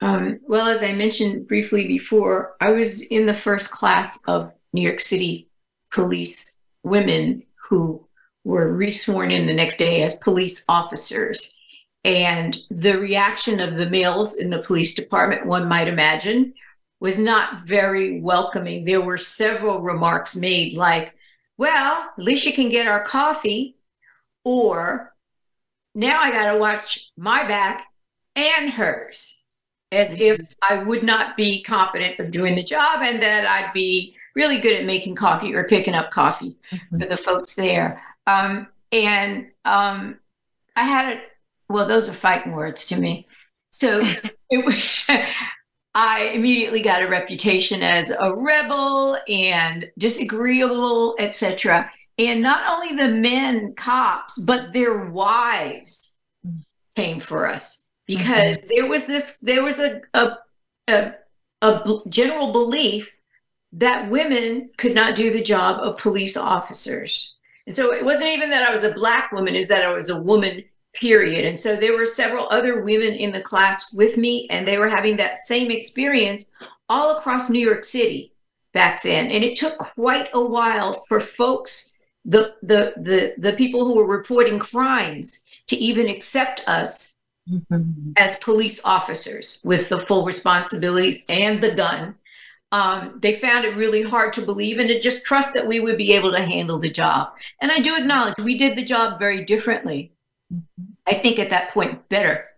Um, 0.00 0.38
well, 0.46 0.68
as 0.68 0.82
I 0.82 0.92
mentioned 0.92 1.48
briefly 1.48 1.88
before, 1.88 2.54
I 2.60 2.70
was 2.70 3.02
in 3.06 3.26
the 3.26 3.34
first 3.34 3.72
class 3.72 4.22
of 4.28 4.52
New 4.72 4.82
York 4.82 5.00
City 5.00 5.48
police 5.90 6.58
women 6.82 7.42
who 7.68 8.06
were 8.44 8.72
resworn 8.72 9.32
in 9.32 9.46
the 9.46 9.54
next 9.54 9.78
day 9.78 10.02
as 10.02 10.20
police 10.20 10.64
officers. 10.68 11.56
And 12.04 12.56
the 12.70 12.98
reaction 12.98 13.60
of 13.60 13.76
the 13.76 13.90
males 13.90 14.36
in 14.36 14.50
the 14.50 14.62
police 14.62 14.94
department, 14.94 15.46
one 15.46 15.68
might 15.68 15.88
imagine, 15.88 16.54
was 17.00 17.18
not 17.18 17.62
very 17.62 18.20
welcoming. 18.20 18.84
There 18.84 19.00
were 19.00 19.18
several 19.18 19.82
remarks 19.82 20.36
made, 20.36 20.74
like, 20.74 21.14
well, 21.56 22.08
at 22.16 22.24
least 22.24 22.46
you 22.46 22.52
can 22.52 22.68
get 22.68 22.86
our 22.86 23.02
coffee, 23.02 23.76
or 24.44 25.14
now 25.94 26.20
I 26.20 26.30
got 26.30 26.52
to 26.52 26.58
watch 26.58 27.10
my 27.16 27.42
back 27.46 27.86
and 28.36 28.70
hers 28.70 29.37
as 29.90 30.12
if 30.18 30.40
I 30.62 30.82
would 30.82 31.02
not 31.02 31.36
be 31.36 31.62
competent 31.62 32.18
of 32.18 32.30
doing 32.30 32.54
the 32.54 32.62
job 32.62 33.00
and 33.02 33.22
that 33.22 33.46
I'd 33.46 33.72
be 33.72 34.14
really 34.34 34.60
good 34.60 34.78
at 34.78 34.84
making 34.84 35.14
coffee 35.14 35.54
or 35.54 35.64
picking 35.64 35.94
up 35.94 36.10
coffee 36.10 36.58
mm-hmm. 36.70 37.00
for 37.00 37.06
the 37.06 37.16
folks 37.16 37.54
there. 37.54 38.02
Um, 38.26 38.68
and 38.92 39.46
um, 39.64 40.18
I 40.76 40.84
had 40.84 41.16
it, 41.16 41.20
well, 41.68 41.86
those 41.86 42.08
are 42.08 42.14
fighting 42.14 42.52
words 42.52 42.86
to 42.88 43.00
me. 43.00 43.26
So 43.70 44.02
it, 44.50 45.04
I 45.94 46.32
immediately 46.34 46.82
got 46.82 47.02
a 47.02 47.08
reputation 47.08 47.82
as 47.82 48.10
a 48.10 48.34
rebel 48.34 49.18
and 49.26 49.90
disagreeable, 49.96 51.16
etc. 51.18 51.90
And 52.18 52.42
not 52.42 52.70
only 52.70 52.94
the 52.94 53.14
men 53.14 53.74
cops, 53.74 54.38
but 54.38 54.74
their 54.74 55.06
wives 55.06 56.18
mm. 56.46 56.62
came 56.94 57.20
for 57.20 57.46
us 57.46 57.87
because 58.08 58.62
mm-hmm. 58.62 58.68
there 58.74 58.88
was 58.88 59.06
this 59.06 59.38
there 59.38 59.62
was 59.62 59.78
a 59.78 60.00
a, 60.14 60.32
a 60.88 61.12
a 61.62 62.00
general 62.08 62.50
belief 62.50 63.12
that 63.72 64.10
women 64.10 64.70
could 64.78 64.94
not 64.94 65.14
do 65.14 65.30
the 65.30 65.42
job 65.42 65.80
of 65.80 65.98
police 65.98 66.36
officers. 66.36 67.34
And 67.66 67.76
so 67.76 67.92
it 67.92 68.04
wasn't 68.04 68.30
even 68.30 68.50
that 68.50 68.66
I 68.66 68.72
was 68.72 68.82
a 68.82 68.94
black 68.94 69.30
woman, 69.30 69.54
is 69.54 69.68
that 69.68 69.84
I 69.84 69.92
was 69.92 70.08
a 70.08 70.22
woman, 70.22 70.64
period. 70.94 71.44
And 71.44 71.60
so 71.60 71.76
there 71.76 71.96
were 71.96 72.06
several 72.06 72.48
other 72.48 72.80
women 72.80 73.12
in 73.12 73.30
the 73.30 73.42
class 73.42 73.92
with 73.92 74.16
me, 74.16 74.46
and 74.50 74.66
they 74.66 74.78
were 74.78 74.88
having 74.88 75.18
that 75.18 75.36
same 75.36 75.70
experience 75.70 76.50
all 76.88 77.16
across 77.16 77.50
New 77.50 77.58
York 77.58 77.84
City 77.84 78.32
back 78.72 79.02
then. 79.02 79.30
And 79.30 79.44
it 79.44 79.58
took 79.58 79.76
quite 79.76 80.30
a 80.32 80.40
while 80.40 80.94
for 81.06 81.20
folks, 81.20 81.98
the 82.24 82.54
the 82.62 82.94
the, 82.96 83.34
the 83.36 83.52
people 83.52 83.84
who 83.84 83.96
were 83.96 84.06
reporting 84.06 84.58
crimes, 84.58 85.44
to 85.66 85.76
even 85.76 86.08
accept 86.08 86.66
us 86.66 87.17
mm-hmm. 87.50 88.12
as 88.16 88.36
police 88.36 88.84
officers 88.84 89.60
with 89.64 89.88
the 89.88 90.00
full 90.00 90.24
responsibilities 90.24 91.24
and 91.28 91.62
the 91.62 91.74
gun. 91.74 92.16
Um, 92.70 93.18
they 93.22 93.32
found 93.32 93.64
it 93.64 93.76
really 93.76 94.02
hard 94.02 94.34
to 94.34 94.42
believe 94.42 94.78
and 94.78 94.90
to 94.90 95.00
just 95.00 95.24
trust 95.24 95.54
that 95.54 95.66
we 95.66 95.80
would 95.80 95.96
be 95.96 96.12
able 96.12 96.32
to 96.32 96.42
handle 96.42 96.78
the 96.78 96.90
job. 96.90 97.34
And 97.62 97.72
I 97.72 97.78
do 97.78 97.96
acknowledge 97.96 98.34
we 98.38 98.58
did 98.58 98.76
the 98.76 98.84
job 98.84 99.18
very 99.18 99.44
differently. 99.44 100.12
Mm-hmm. 100.52 100.92
I 101.06 101.14
think 101.14 101.38
at 101.38 101.50
that 101.50 101.70
point, 101.70 102.08
better 102.10 102.48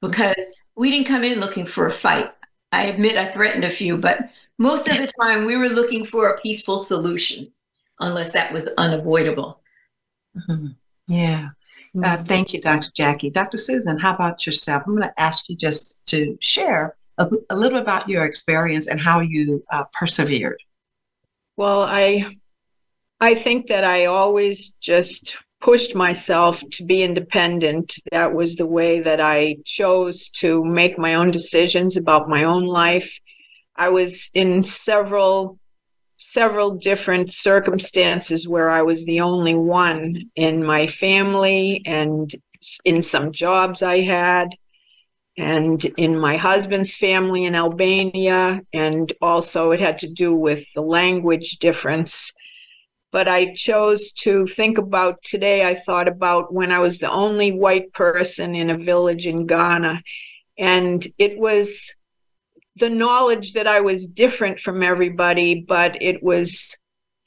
because 0.00 0.56
we 0.76 0.90
didn't 0.90 1.06
come 1.06 1.24
in 1.24 1.40
looking 1.40 1.66
for 1.66 1.86
a 1.86 1.92
fight. 1.92 2.32
I 2.72 2.84
admit 2.84 3.16
I 3.16 3.26
threatened 3.26 3.64
a 3.64 3.70
few, 3.70 3.96
but 3.96 4.30
most 4.58 4.88
of 4.88 4.96
the 4.96 5.10
time 5.20 5.44
we 5.44 5.56
were 5.56 5.68
looking 5.68 6.04
for 6.04 6.28
a 6.28 6.40
peaceful 6.40 6.78
solution, 6.78 7.52
unless 7.98 8.32
that 8.32 8.52
was 8.52 8.72
unavoidable. 8.78 9.60
Mm-hmm. 10.36 10.68
Yeah. 11.08 11.50
Uh, 11.96 12.00
mm-hmm. 12.00 12.22
thank 12.24 12.52
you, 12.52 12.60
Dr. 12.60 12.90
Jacki. 12.92 13.32
Dr. 13.32 13.58
Susan, 13.58 13.98
how 13.98 14.14
about 14.14 14.46
yourself? 14.46 14.84
I'm 14.86 14.94
going 14.94 15.08
to 15.08 15.20
ask 15.20 15.48
you 15.48 15.56
just 15.56 16.06
to 16.06 16.38
share 16.40 16.96
a, 17.18 17.28
a 17.50 17.56
little 17.56 17.78
about 17.78 18.08
your 18.08 18.24
experience 18.24 18.86
and 18.86 19.00
how 19.00 19.20
you 19.20 19.62
uh, 19.72 19.84
persevered. 19.92 20.62
Well, 21.56 21.82
I 21.82 22.36
I 23.20 23.34
think 23.34 23.66
that 23.66 23.84
I 23.84 24.06
always 24.06 24.72
just 24.80 25.36
pushed 25.60 25.94
myself 25.94 26.62
to 26.72 26.84
be 26.84 27.02
independent. 27.02 27.96
That 28.10 28.34
was 28.34 28.56
the 28.56 28.66
way 28.66 29.00
that 29.00 29.20
I 29.20 29.58
chose 29.66 30.30
to 30.36 30.64
make 30.64 30.98
my 30.98 31.14
own 31.14 31.30
decisions 31.30 31.98
about 31.98 32.30
my 32.30 32.44
own 32.44 32.64
life. 32.64 33.12
I 33.76 33.90
was 33.90 34.30
in 34.32 34.64
several 34.64 35.59
several 36.32 36.76
different 36.76 37.34
circumstances 37.34 38.46
where 38.46 38.70
I 38.70 38.82
was 38.82 39.04
the 39.04 39.20
only 39.20 39.54
one 39.54 40.30
in 40.36 40.64
my 40.64 40.86
family 40.86 41.82
and 41.84 42.32
in 42.84 43.02
some 43.02 43.32
jobs 43.32 43.82
I 43.82 44.02
had, 44.02 44.50
and 45.36 45.84
in 45.96 46.16
my 46.18 46.36
husband's 46.36 46.94
family 46.94 47.44
in 47.46 47.56
Albania. 47.56 48.60
And 48.72 49.12
also, 49.20 49.72
it 49.72 49.80
had 49.80 49.98
to 50.00 50.12
do 50.12 50.32
with 50.32 50.64
the 50.74 50.82
language 50.82 51.58
difference. 51.58 52.32
But 53.10 53.26
I 53.26 53.54
chose 53.54 54.12
to 54.24 54.46
think 54.46 54.78
about 54.78 55.24
today, 55.24 55.66
I 55.66 55.74
thought 55.74 56.06
about 56.06 56.54
when 56.54 56.70
I 56.70 56.78
was 56.78 56.98
the 56.98 57.10
only 57.10 57.50
white 57.50 57.92
person 57.92 58.54
in 58.54 58.70
a 58.70 58.78
village 58.78 59.26
in 59.26 59.46
Ghana. 59.46 60.00
And 60.56 61.04
it 61.18 61.38
was 61.38 61.92
the 62.80 62.90
knowledge 62.90 63.52
that 63.52 63.66
I 63.66 63.80
was 63.80 64.08
different 64.08 64.58
from 64.58 64.82
everybody, 64.82 65.64
but 65.66 66.02
it 66.02 66.22
was 66.22 66.76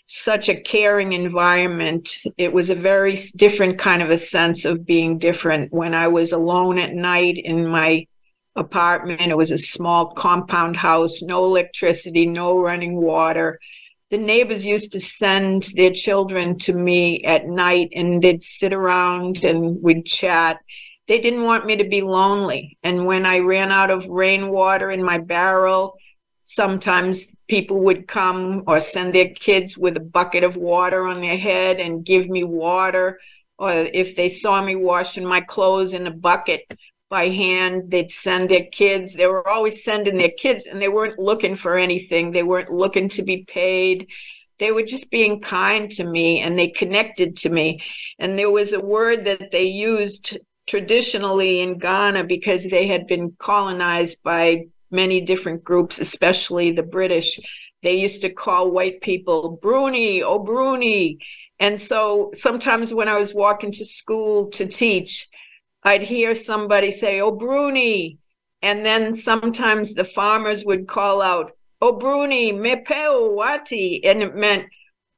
such 0.07 0.49
a 0.49 0.59
caring 0.59 1.13
environment. 1.13 2.17
It 2.37 2.51
was 2.51 2.69
a 2.69 2.75
very 2.75 3.15
different 3.35 3.79
kind 3.79 4.01
of 4.01 4.09
a 4.09 4.17
sense 4.17 4.65
of 4.65 4.85
being 4.85 5.19
different. 5.19 5.71
When 5.71 5.93
I 5.93 6.07
was 6.07 6.31
alone 6.31 6.77
at 6.77 6.93
night 6.93 7.37
in 7.37 7.67
my 7.67 8.05
apartment, 8.55 9.21
it 9.21 9.37
was 9.37 9.51
a 9.51 9.57
small 9.57 10.11
compound 10.13 10.75
house, 10.75 11.21
no 11.21 11.45
electricity, 11.45 12.25
no 12.25 12.59
running 12.59 12.95
water. 12.95 13.59
The 14.11 14.17
neighbors 14.17 14.65
used 14.65 14.91
to 14.91 14.99
send 14.99 15.69
their 15.75 15.91
children 15.91 16.57
to 16.59 16.73
me 16.73 17.23
at 17.23 17.47
night 17.47 17.89
and 17.95 18.21
they'd 18.21 18.43
sit 18.43 18.73
around 18.73 19.43
and 19.43 19.81
we'd 19.81 20.05
chat 20.05 20.59
they 21.07 21.19
didn't 21.19 21.43
want 21.43 21.65
me 21.65 21.75
to 21.77 21.83
be 21.83 22.01
lonely. 22.01 22.77
And 22.83 23.05
when 23.05 23.25
I 23.25 23.39
ran 23.39 23.71
out 23.71 23.89
of 23.89 24.07
rainwater 24.07 24.89
in 24.91 25.03
my 25.03 25.17
barrel, 25.17 25.95
sometimes 26.43 27.27
people 27.47 27.81
would 27.81 28.07
come 28.07 28.63
or 28.67 28.79
send 28.79 29.13
their 29.13 29.29
kids 29.29 29.77
with 29.77 29.97
a 29.97 30.01
bucket 30.01 30.43
of 30.43 30.55
water 30.55 31.05
on 31.05 31.21
their 31.21 31.37
head 31.37 31.79
and 31.79 32.05
give 32.05 32.27
me 32.27 32.43
water. 32.43 33.19
Or 33.57 33.71
if 33.71 34.15
they 34.15 34.29
saw 34.29 34.63
me 34.63 34.75
washing 34.75 35.25
my 35.25 35.41
clothes 35.41 35.93
in 35.93 36.07
a 36.07 36.11
bucket 36.11 36.61
by 37.09 37.29
hand, 37.29 37.91
they'd 37.91 38.11
send 38.11 38.49
their 38.49 38.65
kids. 38.71 39.13
They 39.13 39.27
were 39.27 39.47
always 39.47 39.83
sending 39.83 40.17
their 40.17 40.31
kids, 40.37 40.65
and 40.67 40.81
they 40.81 40.89
weren't 40.89 41.19
looking 41.19 41.55
for 41.55 41.77
anything. 41.77 42.31
They 42.31 42.43
weren't 42.43 42.71
looking 42.71 43.09
to 43.09 43.23
be 43.23 43.45
paid. 43.45 44.07
they 44.59 44.71
were 44.71 44.83
just 44.83 45.09
being 45.09 45.41
kind 45.41 45.91
to 45.91 46.05
me 46.05 46.39
and 46.39 46.57
they 46.57 46.69
connected 46.69 47.35
to 47.35 47.49
me. 47.49 47.83
And 48.19 48.37
there 48.37 48.51
was 48.51 48.71
a 48.71 48.79
word 48.79 49.25
that 49.25 49.51
they 49.51 49.65
used 49.65 50.37
traditionally 50.67 51.59
in 51.59 51.77
Ghana 51.77 52.23
because 52.25 52.63
they 52.63 52.87
had 52.87 53.07
been 53.07 53.35
colonized 53.37 54.21
by 54.23 54.65
many 54.91 55.21
different 55.21 55.63
groups, 55.63 55.99
especially 55.99 56.71
the 56.71 56.83
British. 56.83 57.39
They 57.81 57.95
used 57.99 58.21
to 58.21 58.29
call 58.29 58.71
white 58.71 59.01
people 59.01 59.59
Bruni, 59.61 60.23
oh 60.23 60.39
Bruni. 60.39 61.19
And 61.59 61.79
so 61.79 62.31
sometimes 62.35 62.93
when 62.93 63.09
I 63.09 63.19
was 63.19 63.33
walking 63.33 63.71
to 63.73 63.85
school 63.85 64.49
to 64.51 64.65
teach, 64.65 65.27
I'd 65.83 66.03
hear 66.03 66.35
somebody 66.35 66.91
say, 66.91 67.19
oh 67.19 67.31
Bruni. 67.31 68.19
And 68.61 68.85
then 68.85 69.15
sometimes 69.15 69.93
the 69.93 70.05
farmers 70.05 70.63
would 70.63 70.87
call 70.87 71.21
out, 71.21 71.51
oh 71.81 71.97
Bruni, 71.99 72.53
mepeo 72.53 73.35
wati. 73.35 73.99
And 74.05 74.23
it 74.23 74.35
meant, 74.35 74.67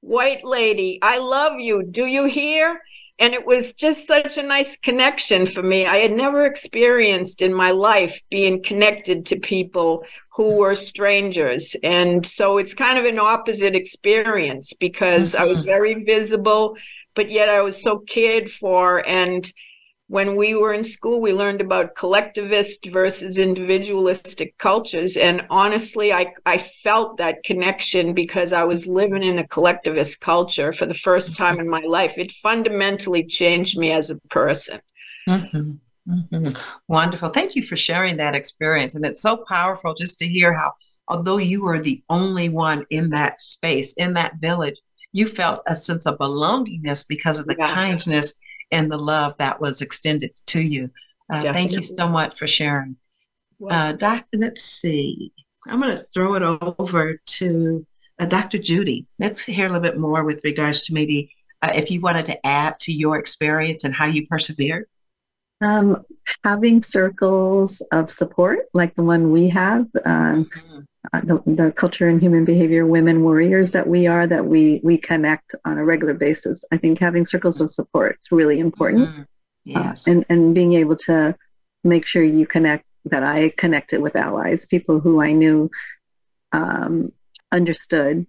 white 0.02 0.44
lady, 0.44 0.98
I 1.02 1.20
love 1.20 1.60
you. 1.60 1.84
Do 1.84 2.06
you 2.06 2.26
hear? 2.26 2.82
And 3.18 3.34
it 3.34 3.46
was 3.46 3.74
just 3.74 4.08
such 4.08 4.38
a 4.38 4.44
nice 4.44 4.78
connection 4.78 5.46
for 5.46 5.64
me. 5.64 5.86
I 5.86 5.98
had 5.98 6.12
never 6.12 6.46
experienced 6.46 7.42
in 7.42 7.54
my 7.54 7.72
life 7.72 8.20
being 8.30 8.62
connected 8.62 9.26
to 9.28 9.40
people 9.40 10.04
who 10.36 10.58
were 10.58 10.76
strangers. 10.76 11.76
And 11.82 12.26
so 12.26 12.58
it's 12.58 12.74
kind 12.74 13.00
of 13.00 13.06
an 13.06 13.20
opposite 13.20 13.74
experience 13.74 14.74
because 14.74 15.32
mm-hmm. 15.32 15.42
I 15.42 15.46
was 15.46 15.60
mm-hmm. 15.60 15.68
very 15.68 16.04
visible, 16.04 16.76
but 17.16 17.32
yet 17.32 17.48
I 17.48 17.62
was 17.62 17.82
so 17.82 18.00
cared 18.00 18.52
for. 18.52 19.08
And 19.08 19.50
when 20.08 20.36
we 20.36 20.54
were 20.54 20.74
in 20.74 20.84
school, 20.84 21.20
we 21.20 21.34
learned 21.34 21.62
about 21.62 21.96
collectivist 21.96 22.86
versus 22.86 23.38
individualistic 23.40 24.56
cultures. 24.60 25.18
And 25.18 25.46
honestly, 25.50 26.14
I, 26.14 26.34
I 26.46 26.60
felt 26.84 27.18
that 27.18 27.44
connection 27.44 28.14
because 28.14 28.54
I 28.54 28.64
was 28.66 28.86
living 28.86 29.24
in 29.24 29.40
a 29.40 29.48
collectivist 29.48 30.20
culture 30.20 30.74
for 30.74 30.86
the 30.86 30.94
first 30.94 31.36
time 31.36 31.60
in 31.60 31.68
my 31.68 31.82
life. 31.82 32.14
It 32.18 32.32
fundamentally 32.44 33.26
changed 33.26 33.80
me 33.80 33.92
as 33.92 34.12
a 34.12 34.18
person. 34.30 34.80
Mm-hmm. 35.28 35.72
Mm-hmm. 36.08 36.50
Wonderful. 36.88 37.30
Thank 37.30 37.56
you 37.56 37.64
for 37.64 37.76
sharing 37.76 38.18
that 38.18 38.36
experience. 38.36 38.94
And 38.94 39.04
it's 39.06 39.24
so 39.24 39.44
powerful 39.50 39.96
just 39.96 40.20
to 40.20 40.28
hear 40.28 40.54
how, 40.54 40.74
although 41.08 41.38
you 41.38 41.64
were 41.64 41.80
the 41.80 42.04
only 42.10 42.50
one 42.50 42.86
in 42.92 43.10
that 43.10 43.40
space, 43.40 43.94
in 43.94 44.14
that 44.14 44.40
village, 44.40 44.80
you 45.14 45.26
felt 45.26 45.62
a 45.66 45.74
sense 45.74 46.06
of 46.06 46.20
belongingness 46.20 47.08
because 47.08 47.40
of 47.40 47.48
the 47.48 47.56
yeah. 47.58 47.74
kindness 47.74 48.40
and 48.72 48.92
the 48.92 48.98
love 48.98 49.36
that 49.38 49.60
was 49.62 49.82
extended 49.82 50.32
to 50.48 50.62
you. 50.62 50.90
Uh, 51.30 51.54
thank 51.54 51.72
you 51.72 51.82
so 51.82 52.08
much 52.08 52.36
for 52.38 52.48
sharing. 52.48 52.96
Uh, 53.70 53.94
doc, 53.94 54.26
let's 54.34 54.64
see. 54.64 55.32
I'm 55.68 55.80
going 55.80 55.98
to 55.98 56.06
throw 56.14 56.36
it 56.36 56.44
over 56.44 57.20
to 57.26 57.86
uh, 58.20 58.26
Dr. 58.26 58.58
Judy. 58.58 59.08
Let's 59.20 59.42
hear 59.42 59.66
a 59.66 59.70
little 59.70 59.82
bit 59.82 59.98
more 59.98 60.24
with 60.24 60.42
regards 60.44 60.84
to 60.84 60.94
maybe 60.94 61.32
uh, 61.62 61.72
if 61.76 61.90
you 61.90 62.02
wanted 62.02 62.26
to 62.28 62.46
add 62.46 62.80
to 62.82 62.92
your 62.92 63.18
experience 63.18 63.84
and 63.84 63.94
how 63.94 64.06
you 64.06 64.28
persevered. 64.28 64.88
Um, 65.62 66.04
having 66.44 66.82
circles 66.82 67.82
of 67.92 68.12
support 68.12 68.68
like 68.74 68.94
the 68.96 69.04
one 69.04 69.32
we 69.32 69.50
have, 69.50 69.88
um, 70.04 70.46
mm-hmm. 70.46 70.80
Uh, 71.14 71.22
the, 71.24 71.44
the, 71.46 71.72
culture 71.72 72.08
and 72.08 72.22
human 72.22 72.46
behavior 72.46 72.86
women 72.86 73.22
warriors 73.22 73.72
that 73.72 73.88
we 73.88 74.08
are 74.08 74.26
that 74.28 74.46
we 74.46 74.80
we 74.84 74.98
connect 74.98 75.54
on 75.66 75.78
a 75.78 75.84
regular 75.84 76.14
basis 76.14 76.64
i 76.72 76.78
think 76.78 77.00
having 77.00 77.26
circles 77.26 77.60
of 77.60 77.70
support 77.70 78.18
is 78.22 78.32
really 78.32 78.60
important 78.60 79.10
mm-hmm. 79.10 79.22
yes. 79.66 80.08
Uh, 80.08 80.12
and 80.12 80.26
and 80.30 80.56
being 80.56 80.74
able 80.74 80.96
to 80.96 81.36
make 81.84 82.06
sure 82.06 82.24
you 82.24 82.46
connect 82.46 82.86
that 83.04 83.24
i 83.24 83.50
connected 83.58 84.02
with 84.02 84.16
allies 84.16 84.66
people 84.66 85.00
who 85.00 85.22
i 85.22 85.32
knew 85.32 85.70
um, 86.54 87.12
understood 87.52 88.26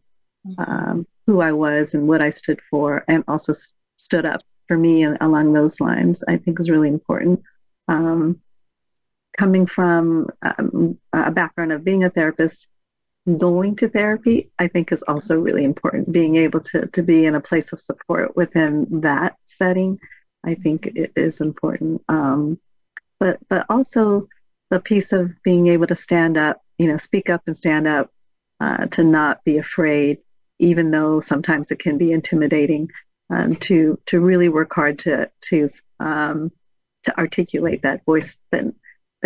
mm-hmm. 0.46 0.70
um, 0.70 1.06
who 1.26 1.40
i 1.40 1.52
was 1.52 1.94
and 1.94 2.08
what 2.08 2.20
i 2.20 2.30
stood 2.30 2.60
for 2.68 3.04
and 3.06 3.22
also 3.28 3.52
s- 3.52 3.72
stood 3.96 4.26
up 4.26 4.40
for 4.66 4.76
me 4.76 5.04
along 5.04 5.52
those 5.52 5.80
lines 5.80 6.24
i 6.26 6.36
think 6.36 6.58
is 6.58 6.70
really 6.70 6.88
important 6.88 7.40
um, 7.88 8.40
coming 9.36 9.66
from 9.66 10.28
um, 10.42 10.98
a 11.12 11.30
background 11.30 11.72
of 11.72 11.84
being 11.84 12.04
a 12.04 12.10
therapist, 12.10 12.66
going 13.38 13.76
to 13.76 13.88
therapy, 13.88 14.50
I 14.58 14.68
think 14.68 14.92
is 14.92 15.02
also 15.02 15.36
really 15.36 15.64
important. 15.64 16.12
Being 16.12 16.36
able 16.36 16.60
to, 16.60 16.86
to 16.86 17.02
be 17.02 17.26
in 17.26 17.34
a 17.34 17.40
place 17.40 17.72
of 17.72 17.80
support 17.80 18.36
within 18.36 19.00
that 19.02 19.36
setting, 19.46 19.98
I 20.44 20.54
think 20.54 20.86
it 20.86 21.12
is 21.16 21.40
important. 21.40 22.02
Um, 22.08 22.60
but 23.18 23.38
but 23.48 23.66
also 23.68 24.28
the 24.70 24.80
piece 24.80 25.12
of 25.12 25.30
being 25.42 25.68
able 25.68 25.86
to 25.88 25.96
stand 25.96 26.36
up, 26.36 26.60
you 26.78 26.88
know, 26.88 26.98
speak 26.98 27.30
up 27.30 27.42
and 27.46 27.56
stand 27.56 27.88
up, 27.88 28.10
uh, 28.60 28.86
to 28.86 29.02
not 29.02 29.42
be 29.44 29.58
afraid, 29.58 30.18
even 30.58 30.90
though 30.90 31.20
sometimes 31.20 31.70
it 31.70 31.78
can 31.78 31.98
be 31.98 32.12
intimidating. 32.12 32.90
Um, 33.28 33.56
to 33.56 33.98
to 34.06 34.20
really 34.20 34.48
work 34.48 34.72
hard 34.72 35.00
to 35.00 35.28
to 35.46 35.70
um, 35.98 36.52
to 37.04 37.18
articulate 37.18 37.82
that 37.82 38.04
voice 38.04 38.36
that 38.52 38.64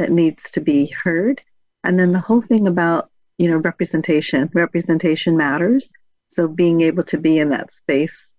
that 0.01 0.11
needs 0.11 0.43
to 0.53 0.61
be 0.63 0.87
heard. 1.05 1.43
And 1.85 1.99
then 1.99 2.13
the 2.13 2.21
whole 2.21 2.41
thing 2.41 2.67
about, 2.67 3.11
you 3.37 3.51
know, 3.51 3.59
representation, 3.59 4.49
representation 4.55 5.37
matters. 5.37 5.93
So 6.31 6.49
being 6.49 6.81
able 6.81 7.03
to 7.05 7.19
be 7.19 7.39
in 7.39 7.51
that 7.51 7.71
space 7.73 8.33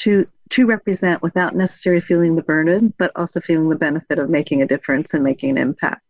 to 0.00 0.26
to 0.50 0.66
represent 0.66 1.22
without 1.22 1.54
necessarily 1.54 2.02
feeling 2.02 2.34
the 2.34 2.42
burden, 2.42 2.92
but 2.98 3.12
also 3.14 3.40
feeling 3.40 3.68
the 3.68 3.76
benefit 3.76 4.18
of 4.18 4.28
making 4.28 4.60
a 4.60 4.66
difference 4.66 5.14
and 5.14 5.22
making 5.22 5.50
an 5.50 5.58
impact. 5.58 6.02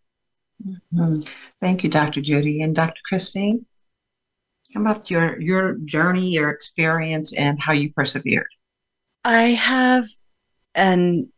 Mm-hmm. 0.67 1.21
Thank 1.61 1.85
you, 1.85 1.91
Dr. 1.91 2.23
Judy. 2.23 2.63
And 2.63 2.75
Dr. 2.75 3.01
Christine, 3.07 3.67
how 4.75 4.81
about 4.81 5.11
your 5.11 5.39
your 5.39 5.75
journey, 5.85 6.31
your 6.31 6.49
experience, 6.49 7.35
and 7.35 7.61
how 7.61 7.73
you 7.73 7.93
persevered? 7.93 8.49
I 9.23 9.51
have 9.51 10.07
an 10.75 11.32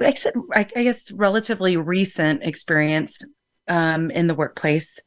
except 0.00 0.36
I, 0.52 0.64
guess 0.64 1.10
relatively 1.10 1.76
recent 1.76 2.42
experience 2.42 3.22
um, 3.68 4.10
in 4.10 4.26
the 4.26 4.34
workplace, 4.34 4.98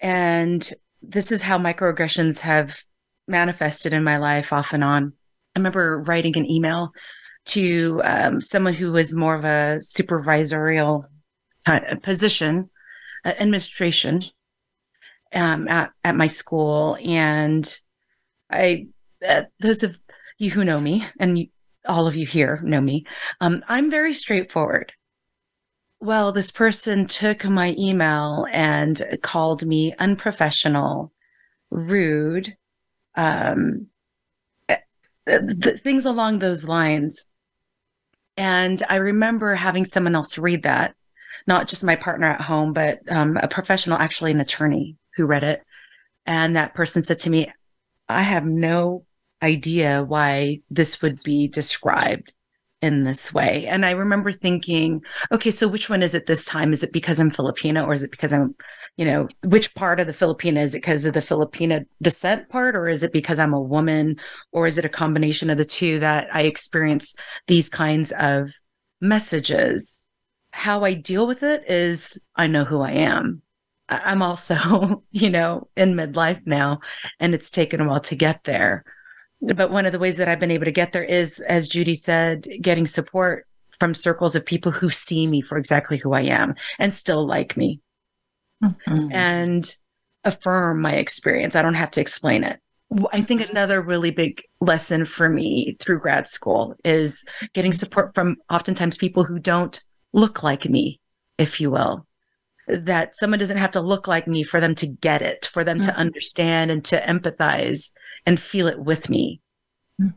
and 0.00 0.68
this 1.02 1.32
is 1.32 1.42
how 1.42 1.58
microaggressions 1.58 2.40
have 2.40 2.82
manifested 3.26 3.92
in 3.92 4.04
my 4.04 4.18
life 4.18 4.52
off 4.52 4.72
and 4.72 4.84
on. 4.84 5.12
I 5.54 5.58
remember 5.58 6.02
writing 6.06 6.36
an 6.36 6.50
email 6.50 6.90
to 7.46 8.00
um, 8.04 8.40
someone 8.40 8.74
who 8.74 8.92
was 8.92 9.14
more 9.14 9.34
of 9.34 9.44
a 9.44 9.78
supervisorial 9.80 11.04
position, 12.02 12.70
uh, 13.24 13.32
administration 13.38 14.22
um, 15.34 15.68
at 15.68 15.90
at 16.02 16.16
my 16.16 16.26
school, 16.26 16.96
and 17.02 17.78
I 18.50 18.86
uh, 19.26 19.42
those 19.60 19.82
of 19.82 19.98
you 20.38 20.50
who 20.50 20.64
know 20.64 20.80
me 20.80 21.06
and 21.18 21.46
all 21.86 22.06
of 22.06 22.16
you 22.16 22.26
here 22.26 22.60
know 22.64 22.80
me. 22.80 23.06
Um, 23.40 23.62
I'm 23.68 23.90
very 23.90 24.12
straightforward. 24.12 24.92
Well, 26.00 26.32
this 26.32 26.50
person 26.50 27.06
took 27.06 27.44
my 27.44 27.74
email 27.78 28.46
and 28.50 29.18
called 29.22 29.64
me 29.64 29.94
unprofessional, 29.98 31.12
rude, 31.70 32.56
um, 33.14 33.86
th- 34.68 34.80
eh, 35.26 35.38
th- 35.62 35.80
things 35.80 36.04
along 36.04 36.38
those 36.38 36.68
lines. 36.68 37.24
And 38.36 38.82
I 38.88 38.96
remember 38.96 39.54
having 39.54 39.84
someone 39.84 40.14
else 40.14 40.36
read 40.36 40.64
that, 40.64 40.94
not 41.46 41.68
just 41.68 41.84
my 41.84 41.96
partner 41.96 42.26
at 42.26 42.40
home, 42.40 42.72
but 42.72 43.00
um, 43.08 43.36
a 43.36 43.48
professional, 43.48 43.98
actually 43.98 44.32
an 44.32 44.40
attorney 44.40 44.96
who 45.16 45.24
read 45.24 45.44
it. 45.44 45.62
And 46.26 46.56
that 46.56 46.74
person 46.74 47.02
said 47.02 47.20
to 47.20 47.30
me, 47.30 47.52
I 48.08 48.22
have 48.22 48.44
no 48.44 49.04
idea 49.44 50.02
why 50.02 50.60
this 50.70 51.02
would 51.02 51.20
be 51.24 51.48
described 51.48 52.32
in 52.80 53.04
this 53.04 53.32
way. 53.32 53.66
And 53.66 53.84
I 53.86 53.92
remember 53.92 54.32
thinking, 54.32 55.02
okay, 55.32 55.50
so 55.50 55.68
which 55.68 55.88
one 55.88 56.02
is 56.02 56.14
it 56.14 56.26
this 56.26 56.44
time? 56.44 56.72
Is 56.72 56.82
it 56.82 56.92
because 56.92 57.18
I'm 57.18 57.30
Filipino 57.30 57.84
or 57.84 57.92
is 57.92 58.02
it 58.02 58.10
because 58.10 58.32
I'm, 58.32 58.54
you 58.96 59.04
know, 59.04 59.28
which 59.44 59.74
part 59.74 60.00
of 60.00 60.06
the 60.06 60.12
Filipina? 60.12 60.62
Is 60.62 60.74
it 60.74 60.78
because 60.78 61.04
of 61.04 61.14
the 61.14 61.20
Filipina 61.20 61.84
descent 62.02 62.48
part 62.50 62.74
or 62.76 62.88
is 62.88 63.02
it 63.02 63.12
because 63.12 63.38
I'm 63.38 63.54
a 63.54 63.60
woman 63.60 64.16
or 64.52 64.66
is 64.66 64.76
it 64.76 64.84
a 64.84 64.90
combination 64.90 65.50
of 65.50 65.58
the 65.58 65.64
two 65.64 65.98
that 66.00 66.26
I 66.32 66.42
experience 66.42 67.14
these 67.46 67.68
kinds 67.68 68.12
of 68.18 68.50
messages? 69.00 70.10
How 70.52 70.84
I 70.84 70.94
deal 70.94 71.26
with 71.26 71.42
it 71.42 71.64
is 71.68 72.18
I 72.36 72.46
know 72.46 72.64
who 72.64 72.80
I 72.80 72.92
am. 72.92 73.42
I'm 73.88 74.22
also, 74.22 75.02
you 75.10 75.30
know, 75.30 75.68
in 75.76 75.94
midlife 75.94 76.46
now, 76.46 76.80
and 77.18 77.34
it's 77.34 77.50
taken 77.50 77.80
a 77.80 77.88
while 77.88 78.00
to 78.00 78.14
get 78.14 78.44
there 78.44 78.84
but 79.54 79.70
one 79.70 79.86
of 79.86 79.92
the 79.92 79.98
ways 79.98 80.16
that 80.16 80.28
I've 80.28 80.40
been 80.40 80.50
able 80.50 80.64
to 80.64 80.72
get 80.72 80.92
there 80.92 81.04
is, 81.04 81.40
as 81.40 81.68
Judy 81.68 81.94
said, 81.94 82.46
getting 82.60 82.86
support 82.86 83.46
from 83.78 83.94
circles 83.94 84.36
of 84.36 84.46
people 84.46 84.72
who 84.72 84.90
see 84.90 85.26
me 85.26 85.40
for 85.40 85.58
exactly 85.58 85.98
who 85.98 86.12
I 86.12 86.22
am 86.22 86.54
and 86.78 86.94
still 86.94 87.26
like 87.26 87.56
me 87.56 87.80
mm-hmm. 88.62 89.12
and 89.12 89.76
affirm 90.24 90.80
my 90.80 90.94
experience. 90.94 91.56
I 91.56 91.62
don't 91.62 91.74
have 91.74 91.90
to 91.92 92.00
explain 92.00 92.44
it. 92.44 92.60
I 93.12 93.22
think 93.22 93.40
another 93.40 93.82
really 93.82 94.10
big 94.10 94.42
lesson 94.60 95.04
for 95.04 95.28
me 95.28 95.76
through 95.80 96.00
grad 96.00 96.28
school 96.28 96.76
is 96.84 97.24
getting 97.52 97.72
support 97.72 98.14
from 98.14 98.36
oftentimes 98.50 98.96
people 98.96 99.24
who 99.24 99.38
don't 99.38 99.82
look 100.12 100.42
like 100.42 100.68
me, 100.68 101.00
if 101.38 101.60
you 101.60 101.70
will. 101.70 102.06
That 102.68 103.16
someone 103.16 103.38
doesn't 103.38 103.58
have 103.58 103.72
to 103.72 103.80
look 103.80 104.06
like 104.06 104.26
me 104.28 104.42
for 104.42 104.60
them 104.60 104.74
to 104.76 104.86
get 104.86 105.22
it, 105.22 105.46
for 105.52 105.64
them 105.64 105.80
mm-hmm. 105.80 105.90
to 105.90 105.96
understand 105.96 106.70
and 106.70 106.84
to 106.86 107.00
empathize 107.00 107.90
and 108.26 108.40
feel 108.40 108.66
it 108.66 108.78
with 108.78 109.08
me. 109.08 109.40
Mm. 110.00 110.14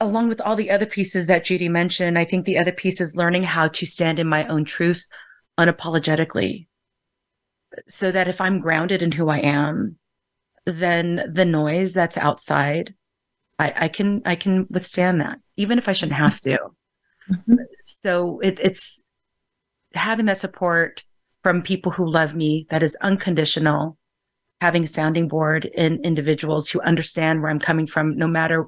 Along 0.00 0.28
with 0.28 0.40
all 0.40 0.56
the 0.56 0.70
other 0.70 0.86
pieces 0.86 1.26
that 1.26 1.44
Judy 1.44 1.68
mentioned, 1.68 2.18
I 2.18 2.24
think 2.24 2.44
the 2.44 2.58
other 2.58 2.72
piece 2.72 3.00
is 3.00 3.16
learning 3.16 3.44
how 3.44 3.68
to 3.68 3.86
stand 3.86 4.18
in 4.18 4.26
my 4.26 4.46
own 4.46 4.64
truth 4.64 5.06
unapologetically. 5.58 6.66
So 7.88 8.12
that 8.12 8.28
if 8.28 8.40
I'm 8.40 8.60
grounded 8.60 9.02
in 9.02 9.12
who 9.12 9.30
I 9.30 9.38
am, 9.38 9.96
then 10.66 11.24
the 11.32 11.46
noise 11.46 11.94
that's 11.94 12.18
outside, 12.18 12.94
I, 13.58 13.72
I 13.76 13.88
can 13.88 14.22
I 14.24 14.34
can 14.34 14.66
withstand 14.68 15.20
that, 15.20 15.38
even 15.56 15.78
if 15.78 15.88
I 15.88 15.92
shouldn't 15.92 16.18
have 16.18 16.40
to. 16.42 16.58
Mm-hmm. 17.30 17.54
So 17.84 18.40
it, 18.40 18.58
it's 18.60 19.08
having 19.94 20.26
that 20.26 20.38
support 20.38 21.04
from 21.42 21.62
people 21.62 21.92
who 21.92 22.08
love 22.08 22.34
me 22.34 22.66
that 22.70 22.82
is 22.82 22.96
unconditional 23.00 23.96
having 24.62 24.84
a 24.84 24.86
sounding 24.86 25.28
board 25.28 25.64
in 25.64 26.00
individuals 26.04 26.70
who 26.70 26.80
understand 26.82 27.42
where 27.42 27.50
i'm 27.50 27.58
coming 27.58 27.86
from 27.86 28.16
no 28.16 28.26
matter 28.26 28.66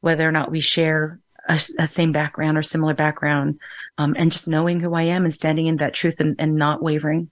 whether 0.00 0.28
or 0.28 0.32
not 0.32 0.50
we 0.50 0.60
share 0.60 1.20
a, 1.48 1.60
a 1.78 1.86
same 1.86 2.12
background 2.12 2.56
or 2.56 2.62
similar 2.62 2.94
background 2.94 3.58
um, 3.98 4.14
and 4.16 4.32
just 4.32 4.48
knowing 4.48 4.80
who 4.80 4.94
i 4.94 5.02
am 5.02 5.24
and 5.24 5.34
standing 5.34 5.66
in 5.66 5.76
that 5.76 5.94
truth 5.94 6.16
and, 6.20 6.36
and 6.38 6.54
not 6.56 6.82
wavering 6.82 7.30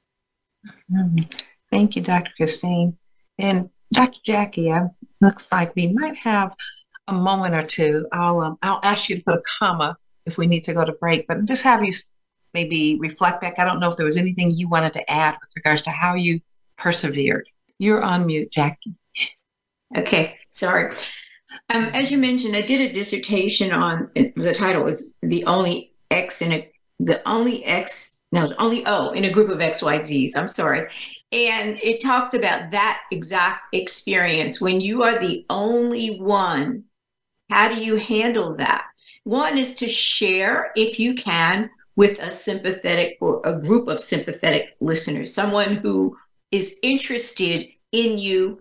mm-hmm. 0.90 1.24
thank 1.70 1.96
you 1.96 2.02
dr 2.02 2.30
christine 2.36 2.96
and 3.38 3.70
dr 3.92 4.18
Jacki 4.26 4.90
looks 5.20 5.50
like 5.52 5.74
we 5.76 5.92
might 5.92 6.16
have 6.16 6.54
a 7.08 7.12
moment 7.12 7.54
or 7.54 7.66
two 7.66 8.06
i'll 8.12 8.40
um, 8.40 8.58
i'll 8.62 8.80
ask 8.82 9.08
you 9.08 9.16
to 9.16 9.22
put 9.22 9.34
a 9.34 9.42
comma 9.58 9.96
if 10.26 10.38
we 10.38 10.46
need 10.46 10.64
to 10.64 10.74
go 10.74 10.84
to 10.84 10.92
break 10.92 11.26
but 11.26 11.44
just 11.44 11.62
have 11.62 11.84
you 11.84 11.92
maybe 12.54 12.98
reflect 13.00 13.40
back. 13.40 13.58
I 13.58 13.64
don't 13.64 13.80
know 13.80 13.90
if 13.90 13.96
there 13.96 14.06
was 14.06 14.16
anything 14.16 14.50
you 14.50 14.68
wanted 14.68 14.92
to 14.94 15.10
add 15.10 15.36
with 15.40 15.50
regards 15.56 15.82
to 15.82 15.90
how 15.90 16.14
you 16.14 16.40
persevered. 16.76 17.48
You're 17.78 18.02
on 18.02 18.26
mute, 18.26 18.50
Jacki. 18.50 18.96
Okay, 19.96 20.38
sorry. 20.48 20.94
Um, 21.68 21.84
as 21.94 22.10
you 22.10 22.18
mentioned, 22.18 22.56
I 22.56 22.62
did 22.62 22.80
a 22.80 22.92
dissertation 22.92 23.72
on 23.72 24.10
the 24.14 24.54
title 24.54 24.84
was 24.84 25.16
the 25.22 25.44
only 25.44 25.92
X 26.10 26.42
in 26.42 26.52
a 26.52 26.68
the 26.98 27.26
only 27.28 27.64
X 27.64 28.22
no 28.32 28.48
the 28.48 28.62
only 28.62 28.86
O 28.86 29.10
in 29.10 29.24
a 29.24 29.30
group 29.30 29.50
of 29.50 29.58
XYZs. 29.58 30.36
I'm 30.36 30.48
sorry. 30.48 30.88
And 31.30 31.78
it 31.82 32.02
talks 32.02 32.34
about 32.34 32.70
that 32.72 33.00
exact 33.10 33.74
experience 33.74 34.60
when 34.60 34.80
you 34.80 35.02
are 35.02 35.18
the 35.18 35.46
only 35.48 36.18
one. 36.18 36.84
How 37.50 37.74
do 37.74 37.82
you 37.82 37.96
handle 37.96 38.56
that? 38.56 38.84
One 39.24 39.56
is 39.56 39.74
to 39.76 39.88
share, 39.88 40.72
if 40.74 40.98
you 40.98 41.14
can, 41.14 41.70
with 41.96 42.18
a 42.18 42.30
sympathetic 42.30 43.18
or 43.20 43.40
a 43.44 43.58
group 43.58 43.88
of 43.88 44.00
sympathetic 44.00 44.76
listeners, 44.80 45.34
someone 45.34 45.76
who 45.76 46.16
is 46.52 46.78
interested 46.82 47.66
in 47.90 48.18
you, 48.18 48.60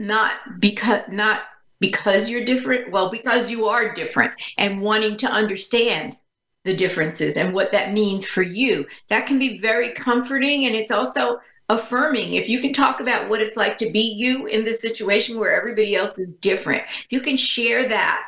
not 0.00 0.32
because 0.58 1.02
not 1.08 1.42
because 1.78 2.30
you're 2.30 2.44
different, 2.44 2.90
well, 2.90 3.10
because 3.10 3.50
you 3.50 3.66
are 3.66 3.92
different 3.92 4.32
and 4.58 4.80
wanting 4.80 5.16
to 5.18 5.30
understand 5.30 6.16
the 6.64 6.74
differences 6.74 7.36
and 7.36 7.54
what 7.54 7.70
that 7.72 7.92
means 7.92 8.26
for 8.26 8.42
you. 8.42 8.86
That 9.08 9.26
can 9.26 9.38
be 9.38 9.58
very 9.58 9.92
comforting 9.92 10.64
and 10.64 10.74
it's 10.74 10.90
also 10.90 11.38
affirming. 11.68 12.34
If 12.34 12.48
you 12.48 12.60
can 12.60 12.72
talk 12.72 13.00
about 13.00 13.28
what 13.28 13.40
it's 13.40 13.56
like 13.56 13.78
to 13.78 13.90
be 13.90 14.14
you 14.16 14.46
in 14.46 14.64
this 14.64 14.80
situation 14.80 15.38
where 15.38 15.54
everybody 15.54 15.94
else 15.94 16.18
is 16.18 16.38
different, 16.38 16.82
if 16.86 17.06
you 17.10 17.20
can 17.20 17.36
share 17.36 17.88
that 17.88 18.24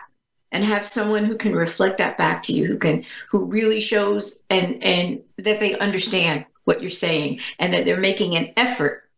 and 0.52 0.64
have 0.64 0.86
someone 0.86 1.24
who 1.24 1.36
can 1.36 1.54
reflect 1.54 1.98
that 1.98 2.16
back 2.16 2.42
to 2.42 2.52
you 2.52 2.66
who 2.66 2.78
can 2.78 3.04
who 3.28 3.44
really 3.44 3.80
shows 3.80 4.44
and 4.50 4.82
and 4.82 5.20
that 5.36 5.60
they 5.60 5.78
understand 5.78 6.46
what 6.68 6.80
you're 6.82 6.90
saying 6.90 7.40
and 7.58 7.72
that 7.72 7.84
they're 7.84 7.96
making 7.96 8.36
an 8.36 8.52
effort 8.56 9.10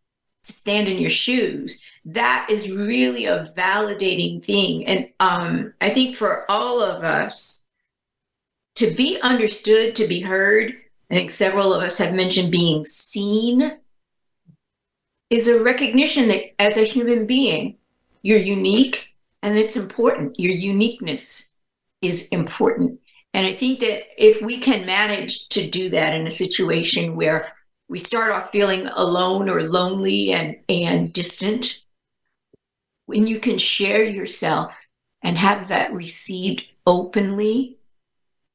to 0.42 0.52
stand 0.52 0.88
in 0.88 0.98
your 0.98 1.10
shoes 1.10 1.84
that 2.04 2.46
is 2.48 2.72
really 2.72 3.26
a 3.26 3.44
validating 3.56 4.42
thing 4.42 4.86
and 4.86 5.08
um, 5.20 5.74
i 5.80 5.90
think 5.90 6.16
for 6.16 6.50
all 6.50 6.80
of 6.80 7.04
us 7.04 7.68
to 8.74 8.90
be 8.94 9.20
understood 9.20 9.94
to 9.94 10.06
be 10.06 10.20
heard 10.20 10.74
i 11.10 11.14
think 11.14 11.30
several 11.30 11.74
of 11.74 11.82
us 11.82 11.98
have 11.98 12.14
mentioned 12.14 12.50
being 12.50 12.84
seen 12.86 13.76
is 15.28 15.46
a 15.46 15.62
recognition 15.62 16.28
that 16.28 16.54
as 16.58 16.78
a 16.78 16.84
human 16.84 17.26
being 17.26 17.76
you're 18.22 18.38
unique 18.38 19.10
and 19.42 19.58
it's 19.58 19.76
important. 19.76 20.38
Your 20.38 20.52
uniqueness 20.52 21.56
is 22.02 22.28
important. 22.28 23.00
And 23.32 23.46
I 23.46 23.52
think 23.52 23.80
that 23.80 24.04
if 24.18 24.42
we 24.42 24.58
can 24.58 24.86
manage 24.86 25.48
to 25.50 25.68
do 25.68 25.90
that 25.90 26.14
in 26.14 26.26
a 26.26 26.30
situation 26.30 27.16
where 27.16 27.46
we 27.88 27.98
start 27.98 28.32
off 28.32 28.50
feeling 28.50 28.86
alone 28.86 29.48
or 29.48 29.62
lonely 29.62 30.32
and, 30.32 30.56
and 30.68 31.12
distant, 31.12 31.84
when 33.06 33.26
you 33.26 33.38
can 33.38 33.58
share 33.58 34.04
yourself 34.04 34.78
and 35.22 35.36
have 35.36 35.68
that 35.68 35.92
received 35.92 36.66
openly, 36.86 37.78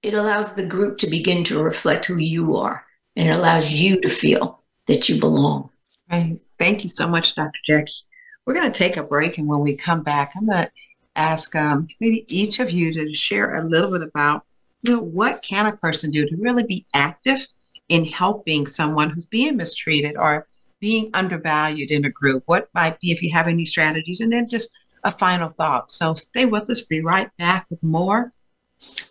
it 0.03 0.13
allows 0.13 0.55
the 0.55 0.67
group 0.67 0.97
to 0.99 1.09
begin 1.09 1.43
to 1.45 1.63
reflect 1.63 2.05
who 2.05 2.17
you 2.17 2.55
are 2.57 2.85
and 3.15 3.29
it 3.29 3.31
allows 3.31 3.71
you 3.71 3.99
to 4.01 4.09
feel 4.09 4.61
that 4.87 5.09
you 5.09 5.19
belong. 5.19 5.69
Right. 6.11 6.39
Thank 6.59 6.83
you 6.83 6.89
so 6.89 7.07
much, 7.07 7.35
Dr. 7.35 7.59
Jacki. 7.67 8.03
We're 8.45 8.53
going 8.53 8.71
to 8.71 8.77
take 8.77 8.97
a 8.97 9.03
break, 9.03 9.37
and 9.37 9.47
when 9.47 9.61
we 9.61 9.75
come 9.75 10.03
back, 10.03 10.33
I'm 10.35 10.45
going 10.45 10.65
to 10.65 10.71
ask 11.15 11.55
um, 11.55 11.87
maybe 11.99 12.25
each 12.27 12.59
of 12.59 12.69
you 12.69 12.93
to 12.93 13.13
share 13.13 13.53
a 13.53 13.63
little 13.63 13.91
bit 13.91 14.07
about, 14.07 14.44
you 14.85 14.93
know, 14.93 15.01
what 15.01 15.41
can 15.41 15.65
a 15.65 15.75
person 15.75 16.11
do 16.11 16.27
to 16.27 16.35
really 16.37 16.63
be 16.63 16.85
active 16.93 17.47
in 17.89 18.05
helping 18.05 18.65
someone 18.65 19.09
who's 19.09 19.25
being 19.25 19.57
mistreated 19.57 20.15
or 20.17 20.47
being 20.79 21.09
undervalued 21.13 21.91
in 21.91 22.05
a 22.05 22.09
group? 22.09 22.43
What 22.45 22.69
might 22.73 22.99
be 22.99 23.11
if 23.11 23.21
you 23.21 23.31
have 23.33 23.47
any 23.47 23.65
strategies? 23.65 24.21
And 24.21 24.31
then 24.31 24.47
just 24.47 24.69
a 25.03 25.11
final 25.11 25.49
thought. 25.49 25.91
So 25.91 26.13
stay 26.13 26.45
with 26.45 26.69
us. 26.69 26.81
Be 26.81 27.01
right 27.01 27.29
back 27.37 27.65
with 27.69 27.81
more 27.83 28.31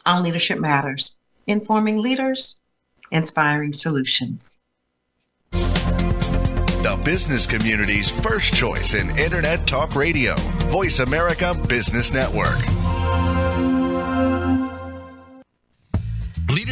on 0.07 0.23
Leadership 0.23 0.61
Matters, 0.61 1.19
informing 1.47 2.01
leaders, 2.01 2.61
inspiring 3.11 3.73
solutions 3.73 4.61
the 6.85 7.01
business 7.03 7.47
community's 7.47 8.11
first 8.11 8.53
choice 8.53 8.93
in 8.93 9.09
Internet 9.17 9.67
Talk 9.67 9.97
Radio. 9.97 10.35
Voice 10.69 10.99
America 10.99 11.59
Business 11.67 12.13
Network. 12.13 12.59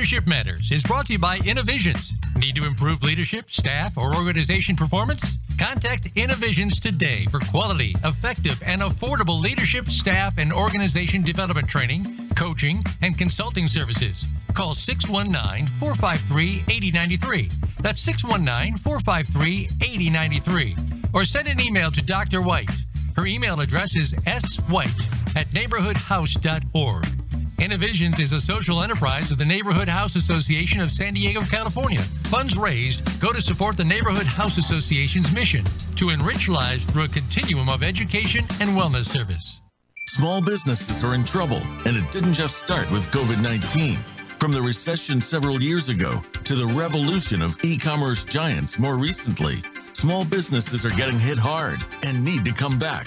Leadership 0.03 0.27
Matters 0.27 0.73
is 0.73 0.83
brought 0.83 1.07
to 1.07 1.13
you 1.13 1.19
by 1.21 1.39
Innovisions. 1.45 2.15
Need 2.35 2.57
to 2.57 2.65
improve 2.65 3.05
leadership, 3.05 3.49
staff, 3.49 3.97
or 3.97 4.17
organization 4.17 4.75
performance? 4.75 5.37
Contact 5.61 6.09
Innovisions 6.17 6.81
today 6.81 7.25
for 7.31 7.39
quality, 7.39 7.95
effective, 8.03 8.61
and 8.67 8.81
affordable 8.83 9.41
leadership, 9.41 9.87
staff, 9.87 10.39
and 10.39 10.53
organization 10.53 11.23
development 11.23 11.69
training, 11.69 12.05
coaching, 12.35 12.83
and 13.01 13.17
consulting 13.17 13.69
services. 13.69 14.27
Call 14.55 14.75
619 14.75 15.69
453 15.69 16.65
8093. 16.69 17.49
That's 17.79 18.01
619 18.01 18.79
453 18.79 19.69
8093. 19.81 20.77
Or 21.15 21.25
send 21.25 21.47
an 21.47 21.61
email 21.61 21.93
to 21.93 22.03
Dr. 22.03 22.43
White. 22.43 22.73
Her 23.15 23.27
email 23.27 23.61
address 23.61 23.95
is 23.95 24.15
swhite 24.15 25.37
at 25.37 25.47
neighborhoodhouse.org. 25.51 27.22
Innovisions 27.63 28.19
is 28.19 28.33
a 28.33 28.41
social 28.41 28.83
enterprise 28.83 29.31
of 29.31 29.39
the 29.39 29.45
Neighborhood 29.45 29.89
House 29.89 30.17
Association 30.17 30.81
of 30.81 30.91
San 30.91 31.15
Diego, 31.15 31.43
California. 31.43 32.01
Funds 32.25 32.59
raised 32.59 33.05
go 33.21 33.33
to 33.33 33.41
support 33.41 33.77
the 33.77 33.85
Neighborhood 33.85 34.27
House 34.27 34.59
Association's 34.59 35.33
mission 35.33 35.65
to 35.95 36.11
enrich 36.11 36.49
lives 36.49 36.85
through 36.85 37.05
a 37.05 37.09
continuum 37.09 37.69
of 37.69 37.85
education 37.85 38.45
and 38.59 38.71
wellness 38.71 39.05
service. 39.05 39.61
Small 40.09 40.43
businesses 40.43 41.05
are 41.05 41.15
in 41.15 41.25
trouble, 41.25 41.63
and 41.87 41.97
it 41.97 42.11
didn't 42.11 42.35
just 42.35 42.59
start 42.59 42.91
with 42.91 43.07
COVID 43.13 43.41
19. 43.41 43.95
From 44.41 44.51
the 44.51 44.61
recession 44.61 45.21
several 45.21 45.63
years 45.63 45.89
ago 45.89 46.21
to 46.43 46.57
the 46.57 46.67
revolution 46.67 47.41
of 47.41 47.57
e 47.63 47.79
commerce 47.79 48.25
giants 48.25 48.81
more 48.81 48.97
recently, 48.97 49.63
small 49.93 50.25
businesses 50.25 50.85
are 50.85 50.97
getting 50.97 51.17
hit 51.17 51.39
hard 51.39 51.79
and 52.05 52.25
need 52.25 52.45
to 52.45 52.53
come 52.53 52.77
back. 52.77 53.07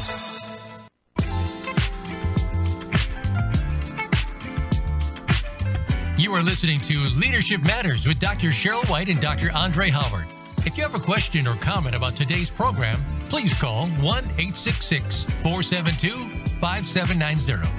Are 6.41 6.43
listening 6.43 6.79
to 6.79 7.05
Leadership 7.19 7.61
Matters 7.61 8.07
with 8.07 8.17
Dr. 8.17 8.47
Sheryl 8.47 8.83
White 8.89 9.09
and 9.09 9.21
Dr. 9.21 9.51
Andre 9.51 9.91
Howard. 9.91 10.25
If 10.65 10.75
you 10.75 10.81
have 10.81 10.95
a 10.95 10.99
question 10.99 11.47
or 11.47 11.53
comment 11.57 11.95
about 11.95 12.15
today's 12.15 12.49
program, 12.49 12.95
please 13.29 13.53
call 13.53 13.85
1 13.85 14.01
866 14.01 15.25
472 15.43 16.15
5790. 16.59 17.69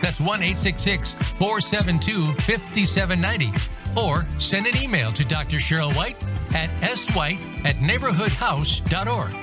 That's 0.00 0.20
1 0.20 0.28
866 0.40 1.14
472 1.14 2.32
5790. 2.42 3.52
Or 4.00 4.24
send 4.38 4.68
an 4.68 4.80
email 4.80 5.10
to 5.10 5.24
Dr. 5.24 5.56
Sheryl 5.56 5.92
White 5.96 6.22
at 6.54 6.70
swhite 6.92 7.40
at 7.64 7.74
neighborhoodhouse.org. 7.78 9.34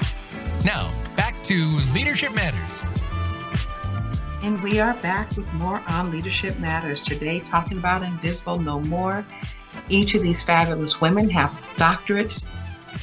Now, 0.63 0.89
back 1.17 1.35
to 1.43 1.77
Leadership 1.93 2.33
Matters. 2.33 2.88
And 4.41 4.63
we 4.63 4.79
are 4.79 4.93
back 4.95 5.35
with 5.35 5.51
more 5.55 5.83
on 5.85 6.11
Leadership 6.11 6.57
Matters 6.59 7.01
today, 7.01 7.41
talking 7.41 7.77
about 7.77 8.03
Invisible 8.03 8.57
No 8.57 8.79
More. 8.81 9.25
Each 9.89 10.15
of 10.15 10.21
these 10.21 10.41
fabulous 10.41 11.01
women 11.01 11.29
have 11.29 11.51
doctorates 11.75 12.49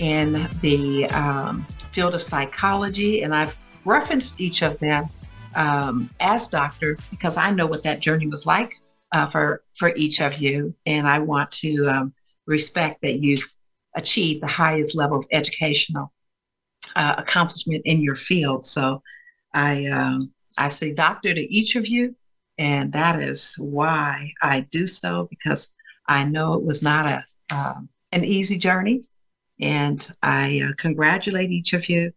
in 0.00 0.48
the 0.62 1.04
um, 1.10 1.64
field 1.92 2.14
of 2.14 2.22
psychology, 2.22 3.22
and 3.22 3.34
I've 3.34 3.54
referenced 3.84 4.40
each 4.40 4.62
of 4.62 4.78
them 4.78 5.10
um, 5.54 6.08
as 6.20 6.48
doctor 6.48 6.96
because 7.10 7.36
I 7.36 7.50
know 7.50 7.66
what 7.66 7.82
that 7.82 8.00
journey 8.00 8.26
was 8.28 8.46
like 8.46 8.72
uh, 9.12 9.26
for 9.26 9.62
for 9.74 9.92
each 9.94 10.22
of 10.22 10.38
you, 10.38 10.74
and 10.86 11.06
I 11.06 11.18
want 11.18 11.50
to 11.52 11.86
um, 11.86 12.14
respect 12.46 13.02
that 13.02 13.20
you've 13.20 13.46
achieved 13.94 14.42
the 14.42 14.46
highest 14.46 14.96
level 14.96 15.18
of 15.18 15.26
educational 15.32 16.10
uh, 16.96 17.14
accomplishment 17.18 17.82
in 17.84 18.00
your 18.00 18.14
field. 18.14 18.64
So 18.64 19.02
I 19.52 19.84
um, 19.86 20.32
I 20.56 20.68
say 20.68 20.92
doctor 20.92 21.34
to 21.34 21.40
each 21.40 21.76
of 21.76 21.86
you, 21.86 22.14
and 22.58 22.92
that 22.92 23.20
is 23.20 23.56
why 23.58 24.30
I 24.42 24.66
do 24.70 24.86
so 24.86 25.26
because 25.30 25.74
I 26.08 26.24
know 26.24 26.54
it 26.54 26.62
was 26.62 26.82
not 26.82 27.06
a 27.06 27.24
um, 27.54 27.88
an 28.12 28.24
easy 28.24 28.58
journey, 28.58 29.02
and 29.60 30.06
I 30.22 30.62
uh, 30.64 30.72
congratulate 30.76 31.50
each 31.50 31.72
of 31.72 31.88
you, 31.88 32.12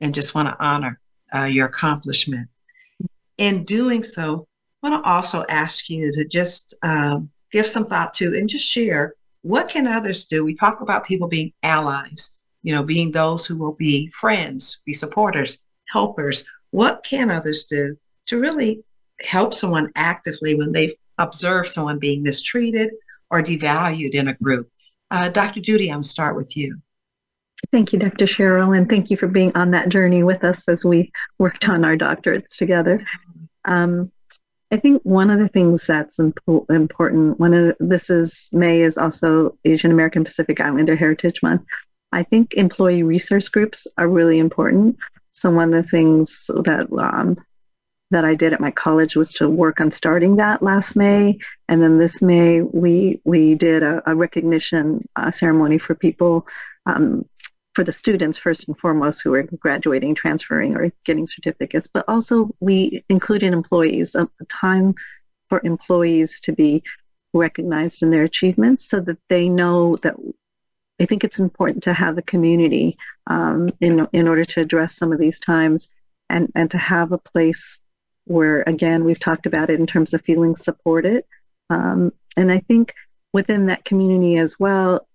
and 0.00 0.14
just 0.14 0.34
want 0.34 0.48
to 0.48 0.64
honor 0.64 1.00
uh, 1.34 1.44
your 1.44 1.66
accomplishment. 1.66 2.48
In 3.38 3.64
doing 3.64 4.02
so, 4.02 4.46
I 4.82 4.88
want 4.88 5.04
to 5.04 5.10
also 5.10 5.44
ask 5.48 5.88
you 5.88 6.12
to 6.12 6.24
just 6.24 6.74
um, 6.82 7.30
give 7.50 7.66
some 7.66 7.86
thought 7.86 8.14
to 8.14 8.26
and 8.28 8.48
just 8.48 8.68
share 8.68 9.14
what 9.42 9.68
can 9.68 9.86
others 9.86 10.24
do. 10.24 10.44
We 10.44 10.54
talk 10.54 10.80
about 10.80 11.04
people 11.04 11.28
being 11.28 11.52
allies, 11.62 12.40
you 12.62 12.72
know, 12.72 12.82
being 12.82 13.10
those 13.10 13.44
who 13.44 13.58
will 13.58 13.74
be 13.74 14.08
friends, 14.08 14.80
be 14.86 14.92
supporters, 14.92 15.58
helpers. 15.88 16.44
What 16.72 17.04
can 17.04 17.30
others 17.30 17.64
do 17.64 17.96
to 18.26 18.40
really 18.40 18.82
help 19.20 19.54
someone 19.54 19.92
actively 19.94 20.54
when 20.54 20.72
they 20.72 20.94
observe 21.18 21.68
someone 21.68 21.98
being 21.98 22.22
mistreated 22.22 22.90
or 23.30 23.42
devalued 23.42 24.14
in 24.14 24.26
a 24.26 24.34
group? 24.34 24.68
Uh, 25.10 25.28
Dr. 25.28 25.60
Judy, 25.60 25.90
I'm 25.90 26.02
start 26.02 26.34
with 26.34 26.56
you. 26.56 26.80
Thank 27.70 27.92
you, 27.92 27.98
Dr. 27.98 28.24
Sheryl, 28.24 28.76
and 28.76 28.88
thank 28.88 29.10
you 29.10 29.16
for 29.16 29.28
being 29.28 29.54
on 29.54 29.70
that 29.70 29.90
journey 29.90 30.22
with 30.22 30.42
us 30.42 30.66
as 30.66 30.84
we 30.84 31.12
worked 31.38 31.68
on 31.68 31.84
our 31.84 31.96
doctorates 31.96 32.56
together. 32.56 33.04
Um, 33.66 34.10
I 34.72 34.78
think 34.78 35.02
one 35.02 35.30
of 35.30 35.38
the 35.38 35.48
things 35.48 35.86
that's 35.86 36.16
impo- 36.16 36.68
important, 36.70 37.38
one 37.38 37.52
of 37.52 37.76
the, 37.78 37.86
this 37.86 38.08
is 38.08 38.48
May 38.50 38.80
is 38.80 38.96
also 38.96 39.58
Asian 39.66 39.92
American 39.92 40.24
Pacific 40.24 40.58
Islander 40.58 40.96
Heritage 40.96 41.42
Month. 41.42 41.62
I 42.10 42.22
think 42.22 42.54
employee 42.54 43.02
resource 43.02 43.48
groups 43.48 43.86
are 43.98 44.08
really 44.08 44.38
important. 44.38 44.96
So 45.42 45.50
one 45.50 45.74
of 45.74 45.82
the 45.82 45.90
things 45.90 46.44
that 46.46 46.86
um, 46.96 47.36
that 48.12 48.24
I 48.24 48.36
did 48.36 48.52
at 48.52 48.60
my 48.60 48.70
college 48.70 49.16
was 49.16 49.32
to 49.34 49.50
work 49.50 49.80
on 49.80 49.90
starting 49.90 50.36
that 50.36 50.62
last 50.62 50.94
May, 50.94 51.36
and 51.68 51.82
then 51.82 51.98
this 51.98 52.22
May 52.22 52.60
we 52.60 53.20
we 53.24 53.56
did 53.56 53.82
a, 53.82 54.08
a 54.08 54.14
recognition 54.14 55.04
uh, 55.16 55.32
ceremony 55.32 55.78
for 55.78 55.96
people 55.96 56.46
um, 56.86 57.28
for 57.74 57.82
the 57.82 57.90
students 57.90 58.38
first 58.38 58.68
and 58.68 58.78
foremost 58.78 59.22
who 59.24 59.34
are 59.34 59.42
graduating, 59.42 60.14
transferring, 60.14 60.76
or 60.76 60.92
getting 61.04 61.26
certificates, 61.26 61.88
but 61.92 62.04
also 62.06 62.54
we 62.60 63.04
included 63.08 63.52
employees, 63.52 64.14
a, 64.14 64.28
a 64.40 64.44
time 64.44 64.94
for 65.48 65.60
employees 65.64 66.38
to 66.42 66.52
be 66.52 66.84
recognized 67.34 68.00
in 68.00 68.10
their 68.10 68.22
achievements 68.22 68.88
so 68.88 69.00
that 69.00 69.18
they 69.28 69.48
know 69.48 69.96
that 70.04 70.14
I 71.02 71.06
think 71.06 71.24
it's 71.24 71.40
important 71.40 71.82
to 71.84 71.92
have 71.92 72.14
the 72.14 72.22
community 72.22 72.96
um, 73.26 73.70
in, 73.80 74.06
in 74.12 74.28
order 74.28 74.44
to 74.44 74.60
address 74.60 74.96
some 74.96 75.12
of 75.12 75.18
these 75.18 75.40
times 75.40 75.88
and, 76.30 76.50
and 76.54 76.70
to 76.70 76.78
have 76.78 77.10
a 77.10 77.18
place 77.18 77.80
where, 78.24 78.62
again, 78.62 79.02
we've 79.02 79.18
talked 79.18 79.46
about 79.46 79.68
it 79.68 79.80
in 79.80 79.86
terms 79.86 80.14
of 80.14 80.22
feeling 80.22 80.54
supported. 80.54 81.24
Um, 81.70 82.12
and 82.36 82.52
I 82.52 82.60
think 82.60 82.94
within 83.32 83.66
that 83.66 83.84
community 83.84 84.36
as 84.36 84.60
well, 84.60 85.08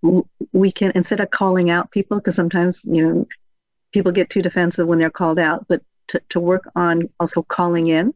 we 0.51 0.73
can, 0.73 0.91
instead 0.93 1.21
of 1.21 1.31
calling 1.31 1.69
out 1.69 1.91
people, 1.91 2.17
because 2.17 2.35
sometimes, 2.35 2.81
you 2.83 3.07
know, 3.07 3.27
people 3.93 4.11
get 4.11 4.29
too 4.29 4.41
defensive 4.41 4.87
when 4.87 4.99
they're 4.99 5.09
called 5.09 5.39
out, 5.39 5.67
but 5.69 5.81
to, 6.09 6.21
to 6.29 6.39
work 6.41 6.69
on 6.75 7.09
also 7.17 7.43
calling 7.43 7.87
in 7.87 8.13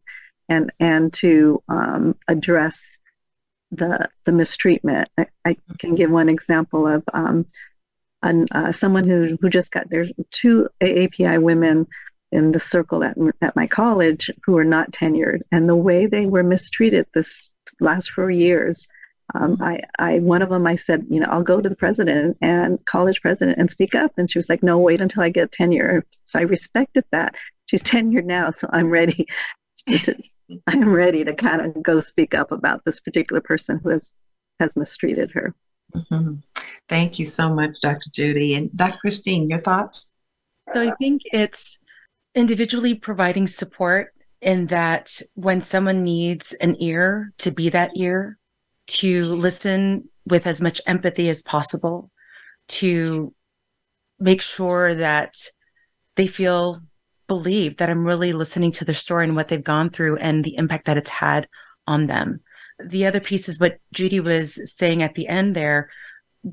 and, 0.50 0.74
and 0.82 1.14
to 1.14 1.64
um, 1.70 2.18
address 2.28 2.98
the, 3.72 4.10
the 4.26 4.32
mistreatment. 4.32 5.10
I, 5.18 5.28
I, 5.46 5.58
can 5.80 5.96
give 5.96 6.12
one 6.12 6.30
example 6.30 6.88
of 6.88 7.04
um, 7.14 7.46
an, 8.22 8.48
uh, 8.52 8.72
someone 8.72 9.08
who, 9.08 9.38
who 9.40 9.50
just 9.50 9.72
got, 9.72 9.90
there's 9.90 10.12
two 10.32 10.70
AAPI 10.82 11.42
women 11.42 11.88
in 12.32 12.52
the 12.52 12.60
circle 12.60 13.04
at, 13.04 13.18
at 13.42 13.56
my 13.56 13.68
college 13.68 14.30
who 14.46 14.58
are 14.58 14.64
not 14.64 14.92
tenured. 14.92 15.42
And 15.52 15.68
the 15.68 15.76
way 15.76 16.06
they 16.06 16.26
were 16.26 16.44
mistreated 16.44 17.08
this 17.14 17.50
last 17.80 18.12
four 18.12 18.30
years 18.30 18.88
um, 19.34 19.58
I, 19.62 19.82
I, 19.98 20.20
one 20.20 20.42
of 20.42 20.50
them, 20.50 20.68
I 20.68 20.76
said, 20.76 21.06
you 21.10 21.20
know, 21.20 21.28
I'll 21.30 21.44
go 21.44 21.62
to 21.62 21.70
the 21.70 21.76
president 21.76 22.38
and 22.42 22.84
college 22.86 23.22
president 23.22 23.58
and 23.58 23.72
speak 23.72 23.96
up. 23.96 24.12
And 24.18 24.30
she 24.30 24.38
was 24.38 24.50
like, 24.50 24.64
no, 24.64 24.78
wait 24.78 25.02
until 25.02 25.24
I 25.24 25.30
get 25.30 25.52
tenure. 25.52 26.06
So 26.26 26.40
I 26.40 26.44
respected 26.44 27.06
that. 27.12 27.36
She's 27.68 27.84
tenured 27.84 28.26
now, 28.26 28.52
so 28.52 28.70
I'm 28.72 28.90
ready 28.90 29.28
to, 29.88 30.16
I'm 30.68 30.94
ready 30.94 31.24
to 31.24 31.34
kind 31.34 31.62
of 31.62 31.82
go 31.84 32.00
speak 32.00 32.34
up 32.34 32.52
about 32.52 32.84
this 32.86 33.00
particular 33.00 33.42
person 33.42 33.80
who 33.84 33.90
has, 33.90 34.14
has 34.60 34.76
mistreated 34.76 35.32
her. 35.32 35.54
Mm-hmm. 35.96 36.36
Thank 36.88 37.20
you 37.20 37.26
so 37.26 37.54
much, 37.54 37.82
Dr. 37.82 38.10
Judy. 38.14 38.56
And 38.56 38.76
Dr. 38.76 38.98
Christine, 39.00 39.50
your 39.50 39.60
thoughts? 39.60 40.14
So 40.74 40.82
I 40.82 40.94
think 40.96 41.22
it's 41.26 41.80
individually 42.36 42.96
providing 42.96 43.48
support 43.48 44.14
in 44.42 44.68
that 44.68 45.22
when 45.36 45.62
someone 45.62 46.04
needs 46.04 46.54
an 46.54 46.76
ear 46.82 47.34
to 47.40 47.52
be 47.52 47.70
that 47.70 47.92
ear 47.96 48.38
to 48.88 49.22
listen 49.22 50.10
with 50.26 50.48
as 50.48 50.62
much 50.62 50.82
empathy 50.86 51.30
as 51.30 51.44
possible, 51.44 52.10
to 52.68 53.34
make 54.20 54.42
sure 54.42 54.96
that 54.96 55.36
they 56.16 56.28
feel 56.28 56.82
believed 57.32 57.78
that 57.78 57.90
I'm 57.90 58.04
really 58.04 58.34
listening 58.34 58.74
to 58.74 58.84
their 58.84 58.94
story 58.94 59.24
and 59.24 59.38
what 59.38 59.48
they've 59.48 59.64
gone 59.64 59.90
through 59.90 60.18
and 60.18 60.44
the 60.44 60.58
impact 60.58 60.88
that 60.88 60.98
it's 60.98 61.10
had 61.10 61.48
on 61.88 62.08
them. 62.08 62.42
The 62.84 63.06
other 63.06 63.22
piece 63.22 63.48
is 63.48 63.58
what 63.58 63.78
Judy 63.94 64.20
was 64.20 64.60
saying 64.70 65.02
at 65.02 65.16
the 65.16 65.30
end 65.30 65.56
there 65.56 65.90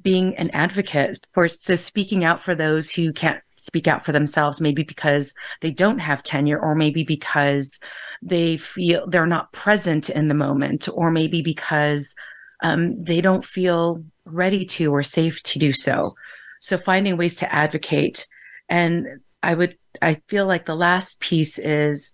being 0.03 0.37
an 0.37 0.51
advocate 0.51 1.19
for 1.35 1.49
so 1.49 1.75
speaking 1.75 2.23
out 2.23 2.41
for 2.41 2.55
those 2.55 2.93
who 2.93 3.13
can't 3.13 3.43
speak 3.57 3.89
out 3.89 4.05
for 4.05 4.13
themselves 4.13 4.61
maybe 4.61 4.85
because 4.85 5.35
they 5.63 5.73
don't 5.73 5.99
have 5.99 6.23
tenure 6.23 6.61
or 6.61 6.77
maybe 6.77 7.03
because 7.03 7.81
they 8.23 8.57
feel 8.57 9.05
they're 9.09 9.27
not 9.27 9.51
present 9.51 10.09
in 10.11 10.29
the 10.29 10.35
moment 10.35 10.89
or 10.93 11.11
maybe 11.11 11.43
because 11.43 12.15
um, 12.63 13.03
they 13.03 13.21
don't 13.21 13.45
feel 13.45 14.05
ready 14.27 14.65
to 14.65 14.95
or 14.95 15.03
safe 15.03 15.43
to 15.43 15.59
do 15.59 15.73
so 15.73 16.15
so 16.61 16.79
finding 16.79 17.17
ways 17.17 17.35
to 17.35 17.53
advocate 17.53 18.29
and 18.69 19.07
i 19.43 19.55
would 19.55 19.77
i 20.03 20.21
feel 20.29 20.47
like 20.47 20.67
the 20.67 20.75
last 20.75 21.21
piece 21.21 21.59
is 21.59 22.13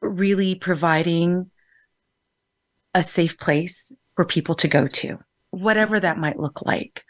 really 0.00 0.54
providing 0.54 1.50
a 2.94 3.02
safe 3.02 3.38
place 3.38 3.92
for 4.14 4.24
people 4.24 4.54
to 4.56 4.68
go 4.68 4.86
to 4.86 5.18
whatever 5.50 5.98
that 5.98 6.18
might 6.18 6.38
look 6.38 6.62
like. 6.62 7.04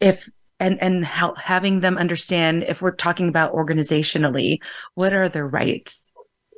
If 0.00 0.28
and 0.60 0.80
and 0.82 1.04
how 1.04 1.34
having 1.34 1.80
them 1.80 1.98
understand 1.98 2.64
if 2.64 2.82
we're 2.82 2.94
talking 2.94 3.28
about 3.28 3.54
organizationally 3.54 4.58
what 4.94 5.12
are 5.12 5.28
their 5.28 5.46
rights? 5.46 6.12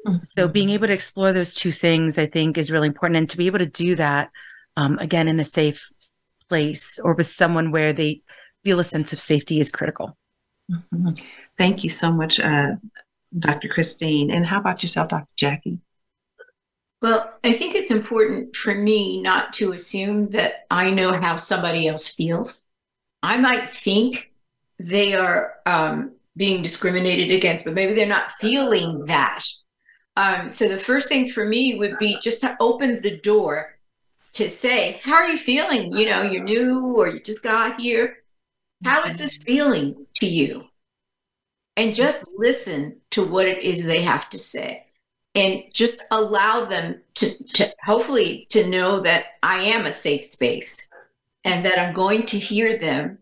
Mm-hmm. 0.06 0.24
so 0.24 0.48
being 0.48 0.70
able 0.70 0.86
to 0.86 0.94
explore 0.94 1.30
those 1.30 1.52
two 1.52 1.70
things 1.70 2.16
i 2.16 2.24
think 2.24 2.56
is 2.56 2.70
really 2.70 2.88
important. 2.88 3.18
And 3.18 3.28
to 3.28 3.36
be 3.36 3.46
able 3.46 3.58
to 3.58 3.66
do 3.66 3.96
that 3.96 4.30
um, 4.76 4.98
again 4.98 5.28
in 5.28 5.38
a 5.38 5.44
safe 5.44 5.90
place 6.48 6.98
or 7.04 7.12
with 7.12 7.28
someone 7.28 7.70
where 7.70 7.92
they 7.92 8.22
feel 8.64 8.80
a 8.80 8.84
sense 8.84 9.12
of 9.12 9.20
safety 9.20 9.60
is 9.60 9.70
critical 9.70 10.16
mm-hmm. 10.70 11.08
thank 11.58 11.84
you 11.84 11.90
so 11.90 12.12
much 12.12 12.38
uh, 12.40 12.72
dr 13.38 13.68
christine 13.68 14.30
and 14.30 14.46
how 14.46 14.58
about 14.58 14.82
yourself 14.82 15.08
dr 15.08 15.26
Jacki 15.36 15.78
well, 17.02 17.32
I 17.42 17.52
think 17.52 17.74
it's 17.74 17.90
important 17.90 18.54
for 18.54 18.74
me 18.74 19.22
not 19.22 19.54
to 19.54 19.72
assume 19.72 20.28
that 20.28 20.66
I 20.70 20.90
know 20.90 21.18
how 21.18 21.36
somebody 21.36 21.88
else 21.88 22.08
feels. 22.08 22.70
I 23.22 23.38
might 23.38 23.70
think 23.70 24.32
they 24.78 25.14
are 25.14 25.54
um, 25.64 26.12
being 26.36 26.62
discriminated 26.62 27.30
against, 27.30 27.64
but 27.64 27.74
maybe 27.74 27.94
they're 27.94 28.06
not 28.06 28.32
feeling 28.32 29.06
that. 29.06 29.44
Um, 30.16 30.48
so 30.50 30.68
the 30.68 30.78
first 30.78 31.08
thing 31.08 31.28
for 31.28 31.46
me 31.46 31.76
would 31.76 31.96
be 31.98 32.18
just 32.20 32.42
to 32.42 32.56
open 32.60 33.00
the 33.00 33.16
door 33.18 33.78
to 34.34 34.50
say, 34.50 35.00
How 35.02 35.14
are 35.14 35.28
you 35.28 35.38
feeling? 35.38 35.96
You 35.96 36.10
know, 36.10 36.22
you're 36.22 36.44
new 36.44 36.96
or 36.96 37.08
you 37.08 37.20
just 37.20 37.42
got 37.42 37.80
here. 37.80 38.18
How 38.84 39.04
is 39.04 39.18
this 39.18 39.38
feeling 39.38 40.06
to 40.20 40.26
you? 40.26 40.66
And 41.76 41.94
just 41.94 42.24
listen 42.36 43.00
to 43.10 43.24
what 43.24 43.46
it 43.46 43.62
is 43.62 43.86
they 43.86 44.02
have 44.02 44.28
to 44.30 44.38
say 44.38 44.86
and 45.34 45.62
just 45.72 46.02
allow 46.10 46.64
them 46.64 47.00
to, 47.14 47.44
to 47.54 47.72
hopefully 47.84 48.46
to 48.50 48.66
know 48.66 49.00
that 49.00 49.24
I 49.42 49.62
am 49.64 49.86
a 49.86 49.92
safe 49.92 50.24
space 50.24 50.90
and 51.44 51.64
that 51.64 51.78
I'm 51.78 51.94
going 51.94 52.26
to 52.26 52.38
hear 52.38 52.78
them 52.78 53.18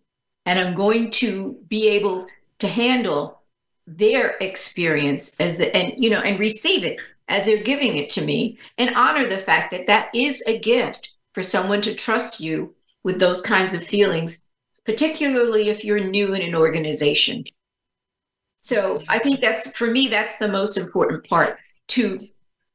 and 0.46 0.58
I'm 0.58 0.74
going 0.74 1.10
to 1.12 1.58
be 1.68 1.88
able 1.88 2.26
to 2.60 2.68
handle 2.68 3.42
their 3.86 4.36
experience 4.40 5.38
as 5.40 5.58
the 5.58 5.74
and 5.74 5.92
you 5.96 6.10
know 6.10 6.20
and 6.20 6.38
receive 6.38 6.84
it 6.84 7.00
as 7.28 7.44
they're 7.44 7.62
giving 7.62 7.96
it 7.96 8.10
to 8.10 8.24
me 8.24 8.58
and 8.76 8.94
honor 8.94 9.26
the 9.26 9.36
fact 9.36 9.70
that 9.70 9.86
that 9.86 10.10
is 10.14 10.42
a 10.46 10.58
gift 10.58 11.12
for 11.32 11.42
someone 11.42 11.80
to 11.80 11.94
trust 11.94 12.40
you 12.40 12.74
with 13.02 13.18
those 13.18 13.40
kinds 13.40 13.72
of 13.72 13.82
feelings 13.82 14.44
particularly 14.88 15.68
if 15.68 15.84
you're 15.84 16.00
new 16.00 16.34
in 16.34 16.42
an 16.42 16.54
organization 16.54 17.44
so 18.56 18.98
i 19.08 19.18
think 19.18 19.40
that's 19.40 19.76
for 19.76 19.88
me 19.88 20.08
that's 20.08 20.38
the 20.38 20.48
most 20.48 20.76
important 20.76 21.22
part 21.28 21.58
to 21.86 22.26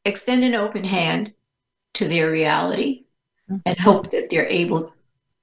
extend 0.06 0.44
an 0.44 0.56
open 0.56 0.84
hand 0.84 1.34
to 1.94 2.08
their 2.08 2.30
reality 2.30 3.06
mm-hmm. 3.50 3.58
and 3.66 3.80
hope 3.80 4.12
that 4.12 4.30
they're 4.30 4.48
able 4.48 4.94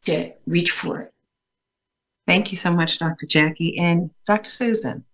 to 0.01 0.31
reach 0.47 0.71
for 0.71 1.01
it 1.01 1.13
Thank 2.31 2.53
you 2.53 2.57
so 2.57 2.73
much, 2.73 3.01
Dr. 3.01 3.27
Jacki. 3.27 3.81
And 3.81 4.09
Dr. 4.25 4.51
Susan. 4.51 5.05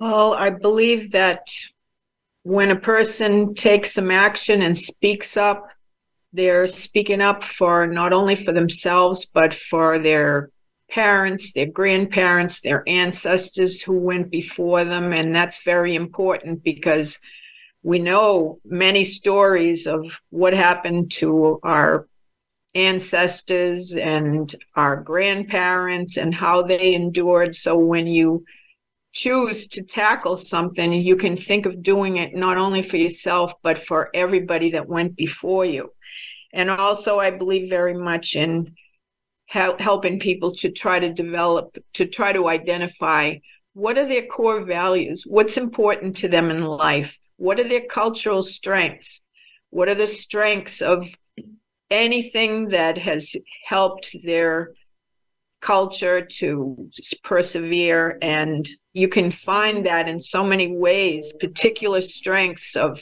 Well, 0.00 0.34
I 0.34 0.50
believe 0.50 1.12
that 1.12 1.48
when 2.42 2.70
a 2.70 2.76
person 2.76 3.54
takes 3.54 3.94
some 3.94 4.10
action 4.10 4.60
and 4.60 4.76
speaks 4.76 5.38
up, 5.38 5.70
they're 6.32 6.66
speaking 6.66 7.20
up 7.20 7.44
for 7.44 7.86
not 7.86 8.12
only 8.12 8.36
for 8.36 8.52
themselves, 8.52 9.26
but 9.32 9.54
for 9.54 9.98
their 9.98 10.50
parents, 10.90 11.52
their 11.52 11.66
grandparents, 11.66 12.60
their 12.60 12.82
ancestors 12.86 13.80
who 13.80 13.94
went 13.94 14.30
before 14.30 14.84
them. 14.84 15.12
And 15.12 15.34
that's 15.34 15.62
very 15.62 15.94
important 15.94 16.62
because 16.62 17.18
we 17.82 17.98
know 17.98 18.60
many 18.64 19.04
stories 19.04 19.86
of 19.86 20.20
what 20.30 20.52
happened 20.52 21.12
to 21.12 21.58
our 21.62 22.06
ancestors 22.74 23.96
and 23.96 24.54
our 24.76 24.96
grandparents 24.96 26.16
and 26.16 26.34
how 26.34 26.62
they 26.62 26.94
endured. 26.94 27.56
So 27.56 27.76
when 27.76 28.06
you 28.06 28.44
choose 29.12 29.68
to 29.68 29.82
tackle 29.82 30.38
something, 30.38 30.92
you 30.92 31.16
can 31.16 31.36
think 31.36 31.66
of 31.66 31.82
doing 31.82 32.16
it 32.16 32.34
not 32.34 32.58
only 32.58 32.82
for 32.82 32.96
yourself, 32.96 33.52
but 33.62 33.84
for 33.84 34.10
everybody 34.14 34.72
that 34.72 34.88
went 34.88 35.16
before 35.16 35.64
you. 35.64 35.92
And 36.52 36.70
also, 36.70 37.18
I 37.18 37.30
believe 37.30 37.68
very 37.70 37.94
much 37.94 38.36
in 38.36 38.74
helping 39.46 40.20
people 40.20 40.54
to 40.56 40.70
try 40.70 40.98
to 41.00 41.12
develop, 41.12 41.76
to 41.94 42.06
try 42.06 42.32
to 42.32 42.48
identify 42.48 43.36
what 43.72 43.98
are 43.98 44.06
their 44.06 44.26
core 44.26 44.64
values, 44.64 45.24
what's 45.26 45.56
important 45.56 46.16
to 46.18 46.28
them 46.28 46.50
in 46.50 46.64
life, 46.64 47.16
what 47.36 47.58
are 47.58 47.68
their 47.68 47.86
cultural 47.86 48.42
strengths, 48.42 49.20
what 49.70 49.88
are 49.88 49.94
the 49.94 50.06
strengths 50.06 50.82
of 50.82 51.08
anything 51.90 52.68
that 52.68 52.98
has 52.98 53.34
helped 53.64 54.14
their 54.24 54.72
culture 55.60 56.24
to 56.24 56.90
persevere. 57.22 58.18
And 58.22 58.68
you 58.92 59.08
can 59.08 59.30
find 59.30 59.86
that 59.86 60.08
in 60.08 60.20
so 60.20 60.44
many 60.44 60.74
ways, 60.74 61.32
particular 61.40 62.00
strengths 62.00 62.76
of 62.76 63.00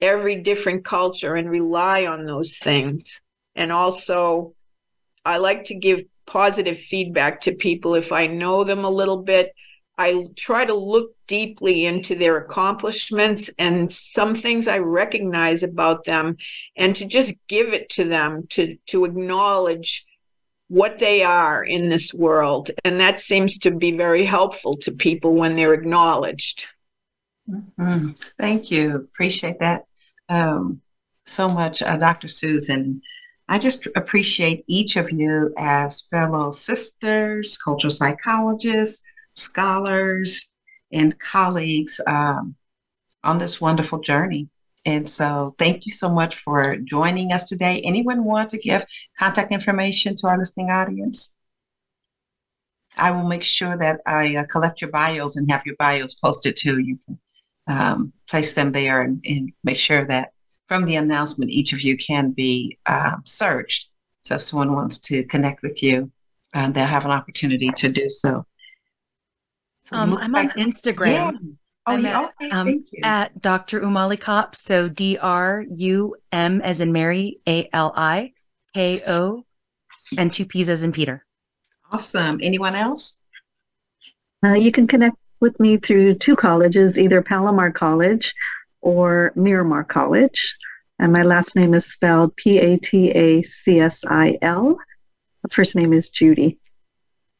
every 0.00 0.42
different 0.42 0.84
culture, 0.84 1.34
and 1.34 1.50
rely 1.50 2.06
on 2.06 2.24
those 2.24 2.58
things. 2.58 3.20
And 3.56 3.72
also, 3.72 4.54
I 5.24 5.38
like 5.38 5.64
to 5.64 5.74
give 5.74 6.00
positive 6.26 6.78
feedback 6.78 7.40
to 7.42 7.54
people 7.54 7.94
if 7.94 8.12
I 8.12 8.26
know 8.26 8.62
them 8.62 8.84
a 8.84 8.90
little 8.90 9.22
bit 9.22 9.52
I 9.98 10.28
try 10.36 10.64
to 10.64 10.74
look 10.74 11.10
deeply 11.26 11.84
into 11.84 12.14
their 12.14 12.36
accomplishments 12.36 13.50
and 13.58 13.92
some 13.92 14.36
things 14.36 14.68
I 14.68 14.78
recognize 14.78 15.64
about 15.64 16.04
them 16.04 16.36
and 16.76 16.94
to 16.96 17.04
just 17.04 17.34
give 17.48 17.74
it 17.74 17.90
to 17.90 18.04
them 18.04 18.46
to 18.50 18.78
to 18.86 19.04
acknowledge 19.04 20.06
what 20.68 20.98
they 20.98 21.22
are 21.22 21.64
in 21.64 21.88
this 21.88 22.12
world 22.12 22.70
and 22.84 23.00
that 23.00 23.20
seems 23.20 23.58
to 23.58 23.70
be 23.70 23.96
very 23.96 24.24
helpful 24.24 24.76
to 24.76 24.92
people 24.92 25.34
when 25.34 25.54
they're 25.54 25.74
acknowledged 25.74 26.66
mm-hmm. 27.48 28.10
thank 28.38 28.70
you 28.70 28.96
appreciate 28.96 29.58
that 29.58 29.82
um, 30.28 30.80
so 31.24 31.48
much 31.48 31.82
uh, 31.82 31.96
dr 31.96 32.28
susan 32.28 33.00
i 33.48 33.58
just 33.58 33.86
appreciate 33.96 34.64
each 34.68 34.96
of 34.96 35.10
you 35.10 35.50
as 35.58 36.02
fellow 36.02 36.50
sisters 36.50 37.56
cultural 37.56 37.90
psychologists 37.90 39.02
scholars 39.34 40.48
and 40.92 41.18
colleagues 41.18 42.00
um, 42.06 42.56
on 43.24 43.38
this 43.38 43.60
wonderful 43.60 44.00
journey. 44.00 44.48
And 44.88 45.06
so, 45.06 45.54
thank 45.58 45.84
you 45.84 45.92
so 45.92 46.10
much 46.10 46.36
for 46.36 46.78
joining 46.78 47.30
us 47.30 47.44
today. 47.44 47.82
Anyone 47.84 48.24
want 48.24 48.48
to 48.52 48.58
give 48.58 48.86
contact 49.18 49.52
information 49.52 50.16
to 50.16 50.28
our 50.28 50.38
listening 50.38 50.70
audience? 50.70 51.36
I 52.96 53.10
will 53.10 53.28
make 53.28 53.42
sure 53.42 53.76
that 53.76 54.00
I 54.06 54.36
uh, 54.36 54.46
collect 54.50 54.80
your 54.80 54.90
bios 54.90 55.36
and 55.36 55.50
have 55.50 55.66
your 55.66 55.76
bios 55.78 56.14
posted 56.14 56.56
too. 56.56 56.80
You 56.80 56.96
can 57.04 57.18
um, 57.66 58.14
place 58.30 58.54
them 58.54 58.72
there 58.72 59.02
and, 59.02 59.22
and, 59.28 59.52
make 59.62 59.76
sure 59.76 60.06
that 60.06 60.30
from 60.64 60.86
the 60.86 60.96
announcement, 60.96 61.50
each 61.50 61.74
of 61.74 61.82
you 61.82 61.98
can 61.98 62.30
be 62.30 62.78
um, 62.86 63.20
searched. 63.26 63.90
So, 64.22 64.36
if 64.36 64.42
someone 64.42 64.72
wants 64.72 64.98
to 65.00 65.22
connect 65.24 65.60
with 65.60 65.82
you, 65.82 66.10
um, 66.54 66.72
they'll 66.72 66.86
have 66.86 67.04
an 67.04 67.10
opportunity 67.10 67.68
to 67.76 67.90
do 67.90 68.08
so. 68.08 68.46
Um, 69.92 70.16
I'm 70.16 70.32
like, 70.32 70.56
on 70.56 70.62
Instagram. 70.64 71.38
Yeah. 71.42 71.52
Oh, 71.88 71.94
I'm 71.94 72.04
yeah. 72.04 72.20
At, 72.20 72.24
okay. 72.40 72.50
Um, 72.50 72.66
Thank 72.66 72.86
you. 72.92 73.00
At 73.02 73.40
Dr. 73.40 73.80
Umali 73.80 74.20
Kopp. 74.20 74.54
So 74.54 74.88
D 74.88 75.16
R 75.18 75.64
U 75.68 76.16
M 76.32 76.60
as 76.60 76.80
in 76.80 76.92
Mary, 76.92 77.40
A 77.48 77.68
L 77.72 77.92
I 77.96 78.32
K 78.74 79.02
O, 79.06 79.44
and 80.16 80.32
two 80.32 80.44
P's 80.44 80.68
as 80.68 80.82
in 80.82 80.92
Peter. 80.92 81.24
Awesome. 81.90 82.38
Anyone 82.42 82.74
else? 82.74 83.20
Uh, 84.44 84.54
you 84.54 84.70
can 84.70 84.86
connect 84.86 85.16
with 85.40 85.58
me 85.58 85.78
through 85.78 86.14
two 86.14 86.36
colleges, 86.36 86.98
either 86.98 87.22
Palomar 87.22 87.70
College 87.70 88.34
or 88.80 89.32
Miramar 89.34 89.84
College. 89.84 90.56
And 90.98 91.12
my 91.12 91.22
last 91.22 91.56
name 91.56 91.74
is 91.74 91.86
spelled 91.86 92.36
P 92.36 92.58
A 92.58 92.76
T 92.76 93.10
A 93.10 93.42
C 93.42 93.80
S 93.80 94.04
I 94.06 94.36
L. 94.42 94.78
First 95.50 95.74
name 95.74 95.92
is 95.92 96.10
Judy. 96.10 96.58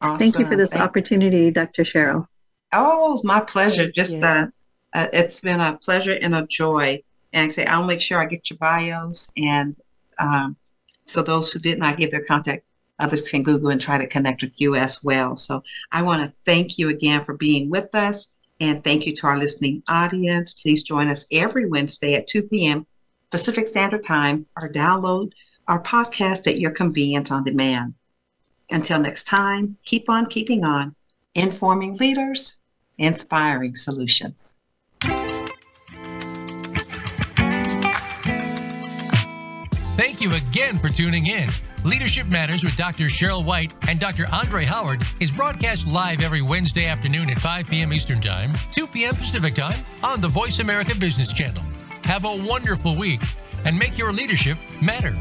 Awesome. 0.01 0.19
Thank 0.19 0.39
you 0.39 0.47
for 0.47 0.57
this 0.57 0.71
Thank 0.71 0.83
opportunity, 0.83 1.51
Dr. 1.51 1.83
Sheryl. 1.83 2.27
Oh, 2.73 3.21
my 3.25 3.41
pleasure. 3.41 3.91
Just 3.91 4.23
uh, 4.23 4.47
uh, 4.93 5.07
it's 5.13 5.41
been 5.41 5.61
a 5.61 5.79
pleasure 5.79 6.17
and 6.21 6.35
a 6.35 6.47
joy. 6.47 7.03
And 7.33 7.45
I 7.45 7.49
say 7.49 7.65
I'll 7.67 7.85
make 7.85 8.01
sure 8.01 8.19
I 8.19 8.27
get 8.27 8.51
your 8.51 8.59
bios, 8.59 9.31
and 9.37 9.77
um, 10.19 10.57
so 11.07 11.23
those 11.23 11.53
who 11.53 11.59
did 11.59 11.79
not 11.79 11.99
give 11.99 12.11
their 12.11 12.25
contact, 12.25 12.67
others 12.99 13.29
can 13.29 13.43
Google 13.43 13.69
and 13.69 13.81
try 13.81 13.99
to 13.99 14.07
connect 14.07 14.43
with 14.43 14.61
you 14.61 14.75
as 14.75 15.05
well. 15.05 15.37
So 15.37 15.63
I 15.93 16.03
want 16.03 16.23
to 16.23 16.33
thank 16.47 16.79
you 16.79 16.89
again 16.89 17.23
for 17.25 17.35
being 17.35 17.69
with 17.69 17.95
us, 17.95 18.31
and 18.61 18.83
thank 18.83 19.07
you 19.07 19.15
to 19.17 19.27
our 19.27 19.39
listening 19.39 19.83
audience. 19.89 20.55
Please 20.55 20.83
join 20.83 21.09
us 21.09 21.27
every 21.31 21.67
Wednesday 21.67 22.15
at 22.15 22.29
2 22.29 22.45
p.m. 22.45 22.87
Pacific 23.31 23.69
Standard 23.69 24.05
Time, 24.05 24.47
or 24.61 24.71
download 24.71 25.33
our 25.67 25.83
podcast 25.83 26.47
at 26.47 26.59
your 26.59 26.71
convenience 26.71 27.31
on 27.31 27.45
demand. 27.45 27.95
Until 28.71 29.01
next 29.01 29.25
time, 29.25 29.77
keep 29.85 30.09
on 30.09 30.27
keeping 30.27 30.65
on 30.65 30.95
informing 31.39 31.97
leaders, 31.97 32.61
inspiring 32.99 33.77
solutions. 33.77 34.61
Thank 39.97 40.21
you 40.21 40.35
again 40.35 40.79
for 40.79 40.89
tuning 40.89 41.27
in. 41.27 41.51
Leadership 41.85 42.27
Matters 42.27 42.65
with 42.65 42.77
Dr. 42.77 43.05
Sheryl 43.05 43.45
White 43.45 43.73
and 43.87 44.01
Dr. 44.01 44.27
Andre 44.33 44.65
Howard 44.65 45.03
is 45.21 45.31
broadcast 45.31 45.87
live 45.87 46.23
every 46.23 46.43
Wednesday 46.43 46.87
afternoon 46.87 47.31
at 47.31 47.39
5 47.39 47.69
p.m. 47.69 47.93
Eastern 47.93 48.21
Time, 48.21 48.53
2 48.73 48.89
p.m. 48.89 49.15
Pacific 49.15 49.55
Time 49.55 49.79
on 50.03 50.21
the 50.21 50.29
Voice 50.29 50.59
America 50.59 50.95
Business 50.97 51.33
Channel. 51.33 51.63
Have 52.03 52.25
a 52.25 52.37
wonderful 52.37 52.97
week 52.97 53.21
and 53.65 53.79
make 53.79 53.97
your 53.97 54.13
leadership 54.13 54.59
matter. 54.83 55.15